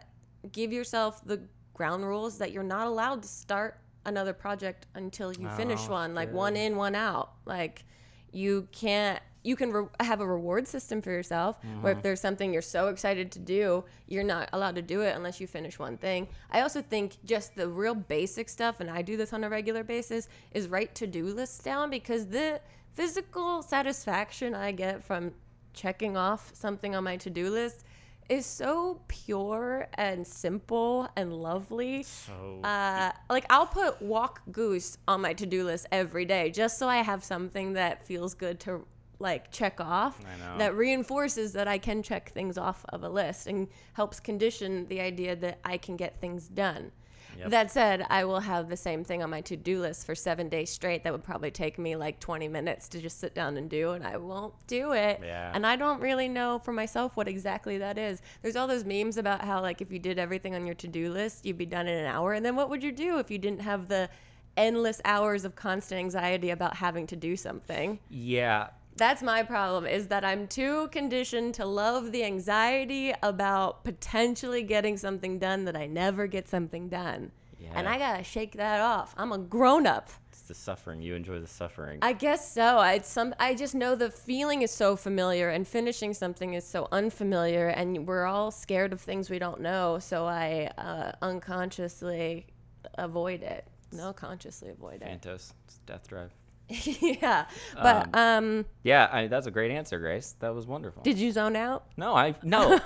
give 0.52 0.72
yourself 0.72 1.24
the 1.26 1.42
ground 1.74 2.06
rules 2.06 2.38
that 2.38 2.52
you're 2.52 2.64
not 2.64 2.88
allowed 2.88 3.22
to 3.24 3.28
start 3.28 3.80
another 4.06 4.34
project 4.34 4.88
until 4.96 5.32
you 5.34 5.48
finish 5.50 5.88
one 5.88 6.16
like 6.16 6.30
good. 6.30 6.36
one 6.38 6.56
in 6.56 6.76
one 6.76 6.96
out 6.96 7.34
like 7.46 7.84
you 8.32 8.68
can't 8.72 9.20
you 9.44 9.56
can 9.56 9.72
re- 9.72 9.86
have 10.00 10.22
a 10.22 10.26
reward 10.26 10.68
system 10.68 11.02
for 11.02 11.12
yourself 11.12 11.58
where 11.82 11.94
Mm-hmm. 11.94 11.98
if 12.00 12.04
there's 12.04 12.20
something 12.22 12.52
you're 12.54 12.62
so 12.64 12.88
excited 12.88 13.32
to 13.34 13.40
do 13.40 13.84
you're 14.08 14.24
not 14.24 14.50
allowed 14.54 14.76
to 14.76 14.82
do 14.82 15.02
it 15.02 15.16
unless 15.16 15.40
you 15.40 15.46
finish 15.48 15.78
one 15.78 15.98
thing 15.98 16.28
i 16.52 16.62
also 16.62 16.82
think 16.82 17.18
just 17.26 17.56
the 17.56 17.68
real 17.68 17.94
basic 17.94 18.50
stuff 18.50 18.80
and 18.80 18.90
i 18.90 19.02
do 19.04 19.18
this 19.18 19.34
on 19.34 19.44
a 19.44 19.50
regular 19.50 19.84
basis 19.84 20.28
is 20.52 20.68
write 20.68 20.96
to-do 20.96 21.26
lists 21.26 21.60
down 21.64 21.90
because 21.92 22.28
the 22.28 22.60
physical 22.94 23.62
satisfaction 23.62 24.56
i 24.56 24.72
get 24.72 25.04
from 25.04 25.32
checking 25.74 26.18
off 26.18 26.52
something 26.54 26.96
on 26.96 27.04
my 27.04 27.18
to-do 27.18 27.50
list 27.50 27.84
is 28.30 28.46
so 28.46 29.02
pure 29.08 29.88
and 29.96 30.26
simple 30.26 31.10
and 31.16 31.34
lovely 31.34 32.04
so 32.04 32.62
uh, 32.64 33.12
like 33.30 33.46
I'll 33.50 33.66
put 33.66 34.02
walk 34.02 34.42
goose 34.52 34.98
on 35.08 35.22
my 35.22 35.34
to-do 35.34 35.66
list 35.66 35.88
every 35.92 36.26
day 36.26 36.50
just 36.52 36.78
so 36.80 36.88
I 36.88 36.98
have 36.98 37.24
something 37.24 37.74
that 37.74 38.06
feels 38.06 38.34
good 38.34 38.60
to 38.62 38.86
like 39.20 39.52
check 39.52 39.80
off 39.80 40.20
I 40.22 40.38
know. 40.40 40.58
that 40.58 40.76
reinforces 40.76 41.54
that 41.54 41.68
I 41.68 41.78
can 41.78 42.02
check 42.02 42.32
things 42.32 42.58
off 42.58 42.84
of 42.90 43.04
a 43.04 43.10
list 43.10 43.48
and 43.48 43.68
helps 43.94 44.20
condition 44.20 44.88
the 44.88 45.00
idea 45.02 45.36
that 45.36 45.60
I 45.64 45.78
can 45.78 45.96
get 45.96 46.20
things 46.20 46.48
done. 46.48 46.92
Yep. 47.40 47.50
That 47.50 47.72
said, 47.72 48.06
I 48.10 48.24
will 48.26 48.40
have 48.40 48.70
the 48.70 48.78
same 48.78 49.04
thing 49.04 49.24
on 49.24 49.30
my 49.30 49.42
to-do 49.42 49.80
list 49.80 50.06
for 50.06 50.16
7 50.16 50.50
days 50.50 50.70
straight 50.70 51.04
that 51.04 51.12
would 51.12 51.24
probably 51.24 51.52
take 51.52 51.80
me 51.80 51.96
like 51.96 52.20
20 52.20 52.48
minutes 52.48 52.88
to 52.90 53.02
just 53.02 53.20
sit 53.20 53.34
down 53.34 53.58
and 53.58 53.70
do 53.70 53.92
and 53.92 54.06
I 54.06 54.18
won't 54.18 54.54
do 54.68 54.94
it. 54.94 55.20
Yeah. 55.24 55.52
And 55.54 55.66
I 55.66 55.76
don't 55.76 56.02
really 56.02 56.28
know 56.28 56.60
for 56.60 56.74
myself 56.74 57.16
what 57.16 57.28
exactly 57.28 57.78
that 57.80 57.98
is. 57.98 58.22
There's 58.42 58.56
all 58.56 58.68
those 58.68 58.86
memes 58.86 59.18
about 59.18 59.44
how 59.44 59.62
like 59.62 59.82
if 59.82 59.92
you 59.92 60.00
did 60.00 60.20
everything 60.20 60.56
on 60.56 60.66
your 60.66 60.76
to-do 60.76 61.12
list, 61.12 61.46
you'd 61.46 61.58
be 61.58 61.66
done 61.66 61.88
in 61.88 61.98
an 61.98 62.06
hour. 62.06 62.34
And 62.34 62.46
then 62.46 62.56
what 62.56 62.70
would 62.70 62.84
you 62.84 62.92
do 62.92 63.18
if 63.18 63.32
you 63.32 63.38
didn't 63.38 63.62
have 63.62 63.88
the 63.88 64.10
endless 64.58 65.00
hours 65.06 65.46
of 65.46 65.56
constant 65.56 66.00
anxiety 66.00 66.50
about 66.50 66.76
having 66.76 67.08
to 67.08 67.16
do 67.16 67.36
something? 67.36 68.00
yeah. 68.10 68.68
That's 68.98 69.24
my 69.24 69.44
problem 69.44 69.86
is 69.86 70.08
that 70.08 70.24
I'm 70.24 70.48
too 70.48 70.90
conditioned 70.90 71.56
to 71.56 71.66
love 71.66 72.12
the 72.12 72.24
anxiety 72.24 73.14
about 73.24 73.84
potentially 73.84 74.64
getting 74.64 74.98
something 74.98 75.40
done 75.40 75.66
that 75.66 75.76
I 75.76 75.88
never 75.88 76.28
get 76.28 76.48
something 76.48 76.90
done. 76.90 77.32
And 77.74 77.88
I 77.88 77.98
got 77.98 78.18
to 78.18 78.24
shake 78.24 78.54
that 78.58 78.82
off. 78.82 79.14
I'm 79.18 79.32
a 79.32 79.38
grown 79.38 79.88
up. 79.88 80.10
It's 80.30 80.42
the 80.42 80.54
suffering. 80.54 81.02
You 81.02 81.16
enjoy 81.16 81.40
the 81.40 81.48
suffering. 81.48 82.00
I 82.02 82.14
guess 82.14 82.52
so. 82.52 82.82
It's 82.82 83.10
some. 83.10 83.34
I 83.40 83.56
just 83.56 83.76
know 83.76 83.96
the 83.96 84.12
feeling 84.12 84.62
is 84.62 84.72
so 84.72 84.96
familiar, 84.96 85.50
and 85.50 85.68
finishing 85.68 86.14
something 86.14 86.54
is 86.54 86.66
so 86.66 86.88
unfamiliar, 86.92 87.68
and 87.68 88.08
we're 88.08 88.26
all 88.26 88.52
scared 88.52 88.94
of 88.94 89.02
things 89.02 89.30
we 89.30 89.40
don't 89.40 89.62
know. 89.62 90.00
So 90.00 90.26
I 90.26 90.70
uh, 90.78 91.14
unconsciously 91.22 92.48
avoid 92.96 93.42
it. 93.44 93.66
No, 93.94 94.14
consciously 94.14 94.70
avoid 94.70 94.96
it. 94.96 95.06
Thanatos. 95.06 95.54
It's 95.66 95.78
death 95.80 96.08
drive. 96.08 96.32
yeah. 97.02 97.46
But 97.76 98.10
um, 98.14 98.66
Yeah, 98.84 99.10
I, 99.12 99.28
that's 99.28 99.48
a 99.48 99.52
great 99.52 99.72
answer, 99.72 100.00
Grace. 100.00 100.36
That 100.40 100.54
was 100.54 100.68
wonderful. 100.68 101.04
did 101.04 101.18
you 101.18 101.32
zone 101.32 101.56
out? 101.56 101.86
no, 101.98 102.16
I 102.16 102.36
no, 102.44 102.74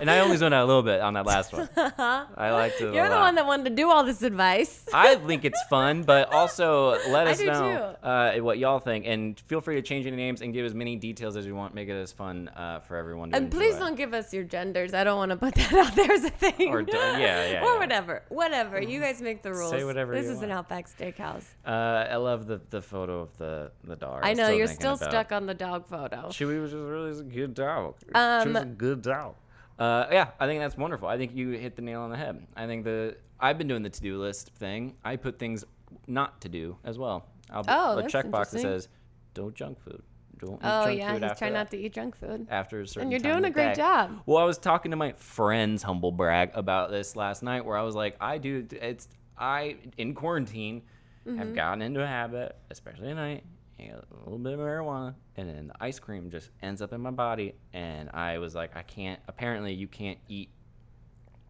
and 0.00 0.10
I 0.10 0.20
only 0.20 0.36
zoned 0.36 0.54
out 0.54 0.64
a 0.64 0.66
little 0.66 0.82
bit 0.82 1.00
on 1.00 1.14
that 1.14 1.26
last 1.26 1.52
one. 1.52 1.68
I 1.76 2.50
liked 2.50 2.80
it. 2.80 2.90
a 2.90 2.94
You're 2.94 3.08
the 3.08 3.16
one 3.16 3.36
that 3.36 3.46
wanted 3.46 3.64
to 3.70 3.76
do 3.76 3.90
all 3.90 4.04
this 4.04 4.22
advice. 4.22 4.84
I 4.92 5.16
think 5.16 5.44
it's 5.44 5.62
fun, 5.70 6.02
but 6.02 6.32
also 6.32 6.98
let 7.08 7.26
us 7.26 7.40
know 7.40 7.96
uh, 8.02 8.34
what 8.38 8.58
y'all 8.58 8.80
think, 8.80 9.06
and 9.06 9.38
feel 9.40 9.60
free 9.60 9.76
to 9.76 9.82
change 9.82 10.06
any 10.06 10.16
names 10.16 10.42
and 10.42 10.52
give 10.52 10.66
as 10.66 10.74
many 10.74 10.96
details 10.96 11.36
as 11.36 11.46
you 11.46 11.54
want. 11.54 11.74
Make 11.74 11.88
it 11.88 12.00
as 12.00 12.12
fun 12.12 12.48
uh, 12.48 12.80
for 12.80 12.96
everyone. 12.96 13.30
To 13.30 13.36
And 13.36 13.50
please 13.50 13.76
don't 13.76 13.96
give 13.96 14.14
us 14.14 14.32
your 14.32 14.44
genders. 14.44 14.94
I 14.94 15.04
don't 15.04 15.16
want 15.16 15.30
to 15.30 15.36
put 15.36 15.54
that 15.54 15.72
out 15.72 15.94
there 15.94 16.12
as 16.12 16.24
a 16.24 16.30
thing. 16.30 16.70
Or 16.70 16.82
don't- 16.82 17.20
yeah, 17.20 17.46
yeah, 17.46 17.60
or 17.60 17.72
yeah. 17.72 17.78
whatever. 17.78 18.22
Whatever. 18.28 18.80
You 18.82 19.00
guys 19.00 19.22
make 19.22 19.42
the 19.42 19.52
rules. 19.52 19.70
Say 19.70 19.84
whatever 19.84 20.14
This 20.14 20.26
is 20.26 20.42
an. 20.42 20.48
Outback 20.58 20.88
Steakhouse. 20.88 21.44
Uh, 21.64 21.70
I 22.10 22.16
love 22.16 22.46
the, 22.46 22.60
the 22.70 22.82
photo 22.82 23.07
of 23.10 23.36
the 23.38 23.70
the 23.84 23.96
dog. 23.96 24.20
I 24.22 24.32
know 24.34 24.48
you're 24.50 24.66
still 24.66 24.94
about- 24.94 25.10
stuck 25.10 25.32
on 25.32 25.46
the 25.46 25.54
dog 25.54 25.86
photo. 25.86 26.28
Chewie 26.28 26.60
was 26.60 26.72
just 26.72 26.82
really 26.82 27.10
a 27.18 27.22
good 27.22 27.54
dog. 27.54 27.96
she 28.04 28.12
Um, 28.14 28.52
was 28.54 28.62
a 28.62 28.66
good 28.66 29.02
dog. 29.02 29.34
Uh, 29.78 30.06
yeah, 30.10 30.30
I 30.40 30.46
think 30.46 30.60
that's 30.60 30.76
wonderful. 30.76 31.06
I 31.08 31.16
think 31.16 31.34
you 31.36 31.50
hit 31.50 31.76
the 31.76 31.82
nail 31.82 32.00
on 32.02 32.10
the 32.10 32.16
head. 32.16 32.46
I 32.56 32.66
think 32.66 32.84
the 32.84 33.16
I've 33.40 33.58
been 33.58 33.68
doing 33.68 33.82
the 33.82 33.90
to 33.90 34.00
do 34.00 34.18
list 34.20 34.50
thing. 34.56 34.96
I 35.04 35.14
put 35.16 35.38
things 35.38 35.64
not 36.08 36.40
to 36.40 36.48
do 36.48 36.76
as 36.84 36.98
well. 36.98 37.26
I'll 37.50 37.64
Oh, 37.68 37.98
a 37.98 38.02
checkbox 38.02 38.50
that 38.50 38.60
says, 38.60 38.88
"Don't 39.34 39.54
junk 39.54 39.80
food." 39.80 40.02
Don't 40.38 40.54
eat 40.54 40.60
Oh 40.62 40.84
junk 40.86 40.98
yeah, 40.98 41.12
food 41.12 41.22
he's 41.22 41.30
after 41.30 41.38
trying 41.38 41.52
that." 41.52 41.58
not 41.58 41.70
to 41.70 41.76
eat 41.78 41.92
junk 41.92 42.16
food. 42.16 42.46
after 42.50 42.80
a 42.80 42.86
certain 42.86 43.02
And 43.02 43.12
you're 43.12 43.32
doing 43.32 43.44
a 43.44 43.50
great 43.50 43.74
day. 43.74 43.82
job. 43.82 44.20
Well, 44.26 44.38
I 44.38 44.44
was 44.44 44.58
talking 44.58 44.90
to 44.90 44.96
my 44.96 45.12
friends, 45.12 45.82
humble 45.84 46.12
brag, 46.12 46.50
about 46.54 46.90
this 46.90 47.14
last 47.16 47.42
night, 47.42 47.64
where 47.64 47.76
I 47.76 47.82
was 47.82 47.94
like, 47.94 48.16
I 48.20 48.38
do. 48.38 48.66
It's 48.72 49.08
I 49.36 49.76
in 49.96 50.14
quarantine 50.14 50.82
Mm-hmm. 51.28 51.38
have 51.38 51.54
gotten 51.54 51.82
into 51.82 52.02
a 52.02 52.06
habit, 52.06 52.56
especially 52.70 53.10
at 53.10 53.16
night. 53.16 53.44
A 53.80 53.94
little 54.24 54.38
bit 54.38 54.54
of 54.54 54.58
marijuana, 54.58 55.14
and 55.36 55.48
then 55.48 55.68
the 55.68 55.74
ice 55.80 56.00
cream 56.00 56.30
just 56.30 56.50
ends 56.62 56.82
up 56.82 56.92
in 56.92 57.00
my 57.00 57.12
body, 57.12 57.54
and 57.72 58.10
I 58.12 58.38
was 58.38 58.52
like, 58.54 58.76
I 58.76 58.82
can't. 58.82 59.20
Apparently, 59.28 59.72
you 59.72 59.86
can't 59.86 60.18
eat 60.28 60.48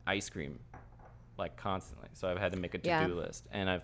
ice 0.07 0.29
cream 0.29 0.59
like 1.39 1.57
constantly, 1.57 2.09
so 2.12 2.29
I've 2.29 2.39
had 2.39 2.53
to 2.53 2.59
make 2.59 2.74
a 2.74 2.79
to-do 2.79 2.89
Yeah. 2.91 3.07
list, 3.07 3.47
and 3.51 3.70
I've 3.70 3.83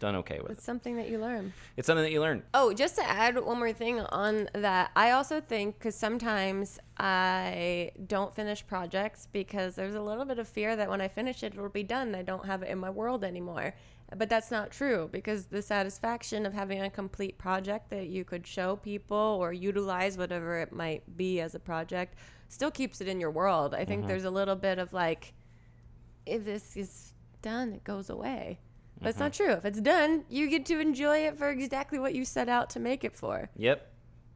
done 0.00 0.16
okay 0.16 0.38
with 0.40 0.50
it. 0.50 0.52
It's 0.54 0.62
it. 0.62 0.64
something 0.64 0.96
that 0.96 1.08
you 1.08 1.18
learn. 1.18 1.52
It's 1.76 1.86
something 1.86 2.02
that 2.02 2.10
you 2.10 2.20
learn. 2.20 2.42
Oh, 2.52 2.72
just 2.72 2.96
to 2.96 3.04
add 3.08 3.38
one 3.38 3.58
more 3.58 3.72
thing 3.72 4.00
on 4.00 4.48
that, 4.54 4.90
I 4.96 5.12
also 5.12 5.40
think 5.40 5.78
because 5.78 5.94
sometimes 5.94 6.80
I 6.96 7.92
don't 8.08 8.34
finish 8.34 8.66
projects 8.66 9.28
because 9.30 9.76
there's 9.76 9.94
a 9.94 10.00
little 10.02 10.24
bit 10.24 10.38
of 10.40 10.48
fear 10.48 10.74
that 10.74 10.88
when 10.90 11.00
I 11.00 11.06
finish 11.06 11.44
it, 11.44 11.52
it'll 11.54 11.68
be 11.68 11.84
done. 11.84 12.14
I 12.16 12.22
don't 12.22 12.46
have 12.46 12.62
it 12.64 12.70
in 12.70 12.78
my 12.78 12.90
world 12.90 13.22
anymore. 13.22 13.74
But 14.16 14.30
that's 14.30 14.50
not 14.50 14.70
true 14.70 15.08
because 15.12 15.46
the 15.46 15.60
satisfaction 15.60 16.46
of 16.46 16.54
having 16.54 16.80
a 16.80 16.88
complete 16.88 17.36
project 17.36 17.90
that 17.90 18.08
you 18.08 18.24
could 18.24 18.46
show 18.46 18.76
people 18.76 19.16
or 19.40 19.52
utilize 19.52 20.16
whatever 20.16 20.58
it 20.58 20.72
might 20.72 21.16
be 21.16 21.40
as 21.40 21.54
a 21.54 21.60
project 21.60 22.14
still 22.48 22.70
keeps 22.70 23.02
it 23.02 23.08
in 23.08 23.20
your 23.20 23.30
world. 23.30 23.74
I 23.74 23.84
think 23.84 24.00
mm-hmm. 24.00 24.08
there's 24.08 24.24
a 24.24 24.30
little 24.30 24.56
bit 24.56 24.78
of 24.78 24.94
like, 24.94 25.34
if 26.24 26.44
this 26.44 26.76
is 26.76 27.12
done, 27.42 27.74
it 27.74 27.84
goes 27.84 28.08
away. 28.08 28.60
But 29.00 29.10
it's 29.10 29.18
not 29.18 29.32
mm-hmm. 29.32 29.44
true. 29.44 29.52
If 29.54 29.64
it's 29.66 29.80
done, 29.80 30.24
you 30.28 30.48
get 30.48 30.64
to 30.66 30.80
enjoy 30.80 31.26
it 31.26 31.36
for 31.36 31.50
exactly 31.50 31.98
what 31.98 32.14
you 32.14 32.24
set 32.24 32.48
out 32.48 32.70
to 32.70 32.80
make 32.80 33.04
it 33.04 33.14
for. 33.14 33.50
Yep. 33.56 33.86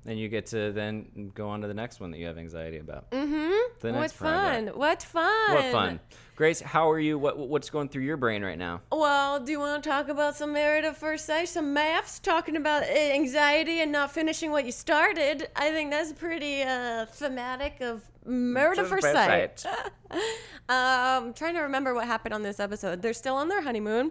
And 0.05 0.19
you 0.19 0.29
get 0.29 0.47
to 0.47 0.73
then 0.73 1.31
go 1.35 1.49
on 1.49 1.61
to 1.61 1.69
the 1.69 1.75
next 1.75 2.01
one 2.01 2.11
that 2.11 2.19
you 2.19 2.27
have 2.27 2.37
anxiety 2.37 2.79
about. 2.79 3.11
Mm-hmm. 3.13 3.53
The 3.81 3.93
what 3.93 4.11
fun! 4.11 4.65
project. 4.65 4.77
What 4.77 5.03
fun! 5.03 5.55
What 5.55 5.65
fun. 5.67 6.01
Grace, 6.35 6.61
how 6.61 6.91
are 6.91 6.99
you? 6.99 7.19
What 7.19 7.39
what's 7.39 7.71
going 7.71 7.89
through 7.89 8.03
your 8.03 8.17
brain 8.17 8.43
right 8.43 8.59
now? 8.59 8.81
Well, 8.91 9.39
do 9.39 9.53
you 9.53 9.61
want 9.61 9.83
to 9.83 9.89
talk 9.89 10.09
about 10.09 10.35
some 10.35 10.53
Married 10.53 10.85
at 10.85 10.97
First 10.97 11.27
Sight, 11.27 11.49
some 11.49 11.73
maths, 11.73 12.19
talking 12.19 12.57
about 12.57 12.83
uh, 12.83 12.87
anxiety 12.87 13.81
and 13.81 13.93
not 13.93 14.11
finishing 14.11 14.51
what 14.51 14.67
you 14.67 14.73
started? 14.73 15.49
I 15.55 15.71
think 15.71 15.91
that's 15.91 16.13
pretty 16.13 16.63
uh, 16.63 17.07
thematic 17.07 17.81
of 17.81 18.03
Married 18.25 18.81
at 18.81 18.87
First 18.87 19.05
Sight. 19.05 19.65
um, 20.69 21.33
trying 21.33 21.55
to 21.55 21.61
remember 21.61 21.95
what 21.95 22.07
happened 22.07 22.35
on 22.35 22.43
this 22.43 22.59
episode. 22.59 23.03
They're 23.03 23.13
still 23.13 23.37
on 23.37 23.49
their 23.49 23.63
honeymoon, 23.63 24.11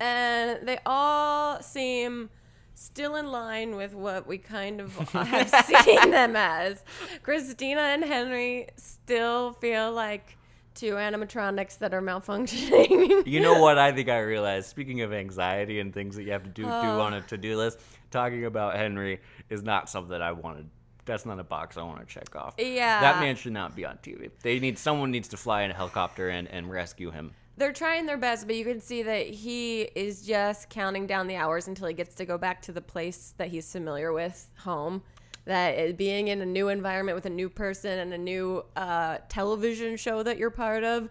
and 0.00 0.66
they 0.66 0.78
all 0.86 1.60
seem 1.62 2.30
still 2.78 3.16
in 3.16 3.26
line 3.30 3.74
with 3.76 3.94
what 3.94 4.26
we 4.26 4.38
kind 4.38 4.80
of 4.80 4.96
have 5.12 5.50
seen 5.66 6.10
them 6.10 6.36
as. 6.36 6.82
Christina 7.22 7.80
and 7.80 8.04
Henry 8.04 8.68
still 8.76 9.52
feel 9.54 9.92
like 9.92 10.36
two 10.74 10.92
animatronics 10.94 11.78
that 11.78 11.92
are 11.92 12.00
malfunctioning. 12.00 13.26
You 13.26 13.40
know 13.40 13.60
what 13.60 13.78
I 13.78 13.90
think 13.92 14.08
I 14.08 14.20
realized? 14.20 14.68
Speaking 14.68 15.00
of 15.00 15.12
anxiety 15.12 15.80
and 15.80 15.92
things 15.92 16.14
that 16.16 16.22
you 16.22 16.32
have 16.32 16.44
to 16.44 16.48
do 16.50 16.62
do 16.62 16.68
Oh. 16.68 17.00
on 17.00 17.14
a 17.14 17.20
to 17.22 17.36
do 17.36 17.56
list, 17.56 17.78
talking 18.10 18.44
about 18.44 18.76
Henry 18.76 19.20
is 19.50 19.62
not 19.62 19.90
something 19.90 20.20
I 20.20 20.32
wanted. 20.32 20.70
That's 21.04 21.26
not 21.26 21.40
a 21.40 21.44
box 21.44 21.76
I 21.76 21.82
want 21.82 22.00
to 22.00 22.06
check 22.06 22.36
off. 22.36 22.54
Yeah. 22.58 23.00
That 23.00 23.20
man 23.20 23.34
should 23.34 23.52
not 23.54 23.74
be 23.74 23.84
on 23.86 23.96
TV. 24.02 24.30
They 24.42 24.60
need 24.60 24.78
someone 24.78 25.10
needs 25.10 25.28
to 25.28 25.36
fly 25.36 25.62
in 25.62 25.70
a 25.70 25.74
helicopter 25.74 26.28
and, 26.28 26.46
and 26.48 26.70
rescue 26.70 27.10
him. 27.10 27.32
They're 27.58 27.72
trying 27.72 28.06
their 28.06 28.16
best, 28.16 28.46
but 28.46 28.54
you 28.54 28.64
can 28.64 28.80
see 28.80 29.02
that 29.02 29.26
he 29.26 29.82
is 29.82 30.24
just 30.24 30.70
counting 30.70 31.08
down 31.08 31.26
the 31.26 31.34
hours 31.34 31.66
until 31.66 31.88
he 31.88 31.94
gets 31.94 32.14
to 32.14 32.24
go 32.24 32.38
back 32.38 32.62
to 32.62 32.72
the 32.72 32.80
place 32.80 33.34
that 33.36 33.48
he's 33.48 33.72
familiar 33.72 34.12
with, 34.12 34.48
home. 34.58 35.02
That 35.44 35.96
being 35.96 36.28
in 36.28 36.40
a 36.40 36.46
new 36.46 36.68
environment 36.68 37.16
with 37.16 37.26
a 37.26 37.30
new 37.30 37.48
person 37.48 37.98
and 37.98 38.12
a 38.12 38.18
new 38.18 38.64
uh, 38.76 39.18
television 39.28 39.96
show 39.96 40.22
that 40.22 40.38
you're 40.38 40.50
part 40.50 40.84
of, 40.84 41.08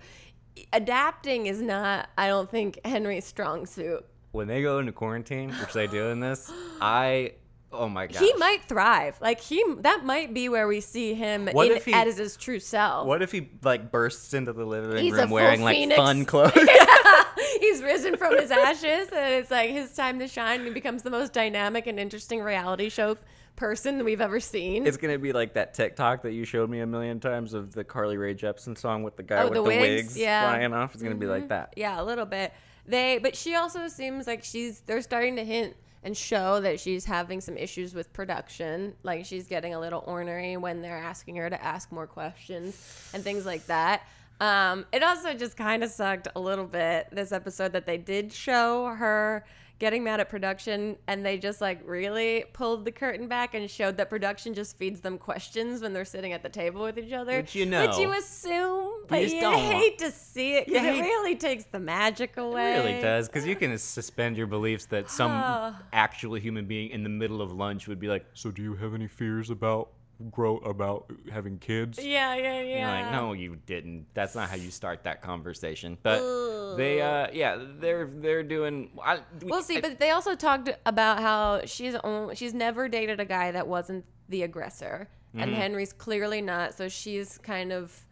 adapting 0.72 1.48
is 1.48 1.62
not, 1.62 2.08
I 2.18 2.28
don't 2.28 2.50
think, 2.50 2.80
Henry's 2.86 3.26
strong 3.26 3.66
suit. 3.66 4.06
When 4.32 4.48
they 4.48 4.62
go 4.62 4.80
into 4.80 4.94
quarantine, 4.94 5.50
which 5.50 5.74
they 5.74 5.88
do 5.88 6.06
in 6.12 6.22
this, 6.22 6.50
I 6.80 7.34
oh 7.72 7.90
my 7.90 8.08
gosh. 8.08 8.22
He 8.22 8.34
might 8.38 8.64
thrive. 8.64 9.18
Like 9.22 9.40
he, 9.42 9.64
that 9.80 10.04
might 10.06 10.34
be 10.34 10.50
where 10.50 10.68
we 10.68 10.80
see 10.82 11.14
him 11.14 11.48
What 11.48 11.68
in, 11.72 11.78
if 11.78 11.86
he- 11.86 11.94
as 11.94 12.18
his 12.18 12.38
true 12.38 12.60
self. 12.60 13.06
What 13.08 13.22
if 13.22 13.32
he 13.32 13.50
like 13.64 13.92
bursts 13.92 14.34
into 14.34 14.54
the 14.54 14.66
living 14.66 14.98
He's 14.98 15.14
room 15.14 15.28
full 15.28 15.36
wearing 15.36 15.62
like 15.62 15.76
phoenix. 15.78 15.98
fun 15.98 16.26
clothes? 16.26 16.54
He's 17.60 17.82
risen 17.84 18.18
from 18.18 18.38
his 18.38 18.52
ashes, 18.52 19.10
and 19.12 19.34
it's 19.36 19.52
like 19.52 19.70
his 19.72 19.94
time 19.94 20.20
to 20.20 20.28
shine. 20.28 20.60
And 20.60 20.68
he 20.68 20.74
becomes 20.74 21.04
the 21.04 21.10
most 21.10 21.34
dynamic 21.34 21.88
and 21.88 22.00
interesting 22.00 22.42
reality 22.42 22.90
show 22.90 23.18
person 23.56 24.04
we've 24.06 24.22
ever 24.22 24.40
seen. 24.40 24.86
It's 24.86 24.98
gonna 24.98 25.18
be 25.20 25.34
like 25.34 25.54
that 25.54 25.74
TikTok 25.74 26.22
that 26.24 26.34
you 26.34 26.46
showed 26.46 26.70
me 26.70 26.80
a 26.82 26.86
million 26.86 27.20
times 27.20 27.54
of 27.54 27.74
the 27.74 27.84
Carly 27.84 28.18
Rae 28.18 28.36
Jepsen 28.36 28.78
song 28.78 29.04
with 29.04 29.16
the 29.18 29.24
guy 29.24 29.42
Oh, 29.42 29.46
with 29.46 29.54
the 29.54 29.62
the, 29.62 29.68
wigs? 29.68 29.82
wigs, 29.82 30.18
Yeah. 30.18 30.44
Mm-hmm. 30.44 30.54
flying 30.56 30.74
off. 30.74 30.94
It's 30.94 31.04
gonna 31.04 31.16
be 31.16 31.26
like 31.26 31.50
that. 31.50 31.74
yeah, 31.76 32.00
a 32.02 32.04
little 32.04 32.26
bit. 32.26 32.54
They, 32.86 33.18
but 33.18 33.36
she 33.36 33.56
also 33.56 33.88
seems 33.88 34.28
like 34.28 34.44
she's. 34.44 34.80
They're 34.82 35.02
starting 35.02 35.36
to 35.38 35.44
hint 35.44 35.76
and 36.04 36.16
show 36.16 36.60
that 36.62 36.80
she's 36.80 37.06
having 37.06 37.42
some 37.42 37.58
issues 37.58 37.94
with 37.94 38.12
production. 38.14 38.94
Like 39.04 39.26
she's 39.26 39.48
getting 39.48 39.74
a 39.74 39.80
little 39.80 40.04
ornery 40.06 40.58
when 40.58 40.82
they're 40.82 40.98
asking 40.98 41.36
her 41.38 41.50
to 41.50 41.64
ask 41.64 41.92
more 41.92 42.08
questions 42.08 43.10
and 43.14 43.24
things 43.24 43.46
like 43.46 43.66
that. 43.68 44.04
Um, 44.40 44.86
it 44.92 45.02
also 45.02 45.34
just 45.34 45.58
kind 45.58 45.84
of 45.84 45.90
sucked 45.90 46.28
a 46.36 46.40
little 46.40 46.66
bit 46.66 47.08
this 47.12 47.32
episode 47.32 47.74
that 47.74 47.86
they 47.86 47.98
did 47.98 48.32
show 48.32 48.86
her 48.88 49.44
getting 49.80 50.04
mad 50.04 50.20
at 50.20 50.30
production 50.30 50.98
and 51.08 51.26
they 51.26 51.38
just 51.38 51.62
like 51.62 51.80
really 51.86 52.46
pulled 52.54 52.86
the 52.86 52.92
curtain 52.92 53.28
back 53.28 53.54
and 53.54 53.70
showed 53.70 53.98
that 53.98 54.10
production 54.10 54.54
just 54.54 54.78
feeds 54.78 55.02
them 55.02 55.18
questions 55.18 55.82
when 55.82 55.94
they're 55.94 56.06
sitting 56.06 56.34
at 56.34 56.42
the 56.44 56.50
table 56.50 56.82
with 56.82 56.98
each 56.98 57.14
other. 57.14 57.38
Which 57.38 57.56
you 57.56 57.66
know. 57.66 57.88
Which 57.88 57.98
you 57.98 58.12
assume, 58.12 59.04
but 59.08 59.30
you 59.30 59.40
don't. 59.40 59.60
hate 59.60 60.00
to 60.00 60.12
see 60.12 60.56
it 60.56 60.68
because 60.68 60.84
it 60.84 61.02
really 61.02 61.36
takes 61.36 61.66
the 61.66 61.80
magic 61.80 62.38
away. 62.38 62.76
It 62.76 62.78
really 62.80 63.02
does, 63.02 63.28
because 63.28 63.46
you 63.46 63.56
can 63.56 63.78
suspend 63.78 64.38
your 64.38 64.48
beliefs 64.48 64.86
that 64.88 65.10
some 65.10 65.32
actual 65.94 66.36
human 66.36 66.66
being 66.66 66.90
in 66.92 67.04
the 67.04 67.10
middle 67.10 67.42
of 67.42 67.52
lunch 67.52 67.88
would 67.88 68.00
be 68.00 68.08
like, 68.08 68.26
"So, 68.34 68.52
do 68.52 68.62
you 68.62 68.76
have 68.76 68.94
any 68.94 69.08
fears 69.08 69.50
about 69.50 69.90
grow 70.32 70.58
about 70.58 71.12
having 71.32 71.58
kids?" 71.60 72.00
Yeah, 72.04 72.36
yeah, 72.36 72.60
You're 72.62 72.78
yeah. 72.80 73.02
like, 73.04 73.12
no, 73.12 73.34
you 73.34 73.58
didn't. 73.66 74.08
That's 74.14 74.36
not 74.36 74.50
how 74.50 74.56
you 74.56 74.72
start 74.72 75.04
that 75.04 75.22
conversation. 75.22 75.98
But 76.04 76.76
they, 76.78 77.02
uh, 77.02 77.28
yeah, 77.34 77.58
they're 77.80 78.06
they're 78.08 78.44
doing. 78.44 78.92
I, 79.04 79.20
We'll 79.44 79.62
see, 79.64 79.78
I- 79.78 79.82
but 79.82 80.00
they 80.00 80.12
also 80.12 80.36
talked 80.36 80.70
about 80.86 81.20
how 81.20 81.62
she's 81.66 81.96
only, 82.04 82.36
she's 82.36 82.54
never 82.54 82.88
dated 82.90 83.20
a 83.20 83.26
guy 83.26 83.52
that 83.52 83.68
wasn't 83.68 84.06
the 84.30 84.44
aggressor, 84.44 85.08
Mm-hmm. 85.34 85.44
and 85.44 85.54
Henry's 85.56 85.94
clearly 85.94 86.42
not. 86.42 86.74
So 86.74 86.88
she's 86.90 87.38
kind 87.40 87.72
of, 87.74 88.06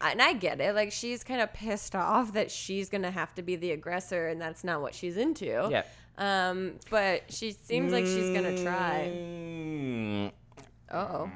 and 0.00 0.22
I 0.22 0.32
get 0.32 0.60
it. 0.60 0.74
Like 0.74 0.92
she's 0.92 1.22
kind 1.24 1.40
of 1.40 1.52
pissed 1.52 1.94
off 1.94 2.32
that 2.34 2.50
she's 2.50 2.88
gonna 2.88 3.10
have 3.10 3.34
to 3.34 3.42
be 3.42 3.56
the 3.56 3.72
aggressor, 3.72 4.28
and 4.28 4.40
that's 4.40 4.62
not 4.64 4.80
what 4.80 4.94
she's 4.94 5.16
into. 5.16 5.68
yeah. 5.70 5.82
Um, 6.18 6.74
but 6.90 7.22
she 7.32 7.52
seems 7.52 7.90
like 7.92 8.04
she's 8.04 8.30
gonna 8.30 8.62
try. 8.62 9.10
Mm, 9.14 10.28
Uh 10.28 10.30
oh, 10.92 11.30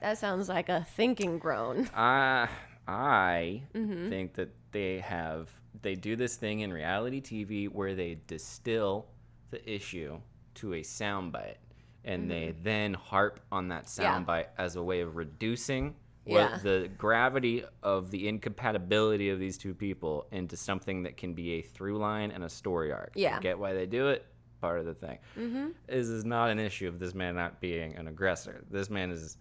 that 0.00 0.18
sounds 0.18 0.48
like 0.48 0.68
a 0.68 0.84
thinking 0.96 1.38
groan. 1.38 1.88
I 1.94 2.48
I 2.86 3.62
Mm-hmm. 3.74 4.08
think 4.08 4.34
that 4.34 4.50
they 4.72 4.98
have 5.00 5.48
they 5.82 5.94
do 5.94 6.16
this 6.16 6.36
thing 6.36 6.60
in 6.60 6.72
reality 6.72 7.20
TV 7.20 7.68
where 7.70 7.94
they 7.94 8.18
distill 8.26 9.06
the 9.50 9.70
issue 9.70 10.18
to 10.54 10.74
a 10.74 10.80
soundbite, 10.80 11.56
and 12.04 12.30
they 12.30 12.54
then 12.62 12.94
harp 12.94 13.40
on 13.50 13.68
that 13.68 13.84
Mm-hmm. 13.84 14.02
Yeah. 14.02 14.18
soundbite 14.20 14.46
as 14.58 14.76
a 14.76 14.82
way 14.82 15.00
of 15.00 15.16
reducing 15.16 15.94
Yeah. 16.26 16.58
the 16.62 16.90
gravity 16.98 17.64
of 17.82 18.10
the 18.10 18.28
incompatibility 18.28 19.30
of 19.30 19.38
these 19.38 19.56
two 19.58 19.74
people 19.74 20.26
into 20.30 20.56
something 20.56 21.02
that 21.04 21.16
can 21.16 21.34
be 21.34 21.54
a 21.54 21.62
through 21.62 21.98
line 21.98 22.30
and 22.30 22.44
a 22.44 22.48
story 22.48 22.92
arc. 22.92 23.12
Yeah. 23.14 23.36
I 23.36 23.40
get 23.40 23.58
why 23.58 23.72
they 23.72 23.86
do 23.86 24.08
it. 24.08 24.24
Part 24.62 24.78
of 24.78 24.86
the 24.86 24.94
thing. 24.94 25.18
Mm-hmm. 25.38 25.66
This 25.88 26.08
is 26.08 26.24
not 26.24 26.48
an 26.48 26.58
issue 26.58 26.88
of 26.88 26.98
this 26.98 27.14
man 27.14 27.34
not 27.34 27.60
being 27.60 27.96
an 27.96 28.08
aggressor. 28.08 28.64
This 28.70 28.88
man 28.88 29.10
is 29.10 29.36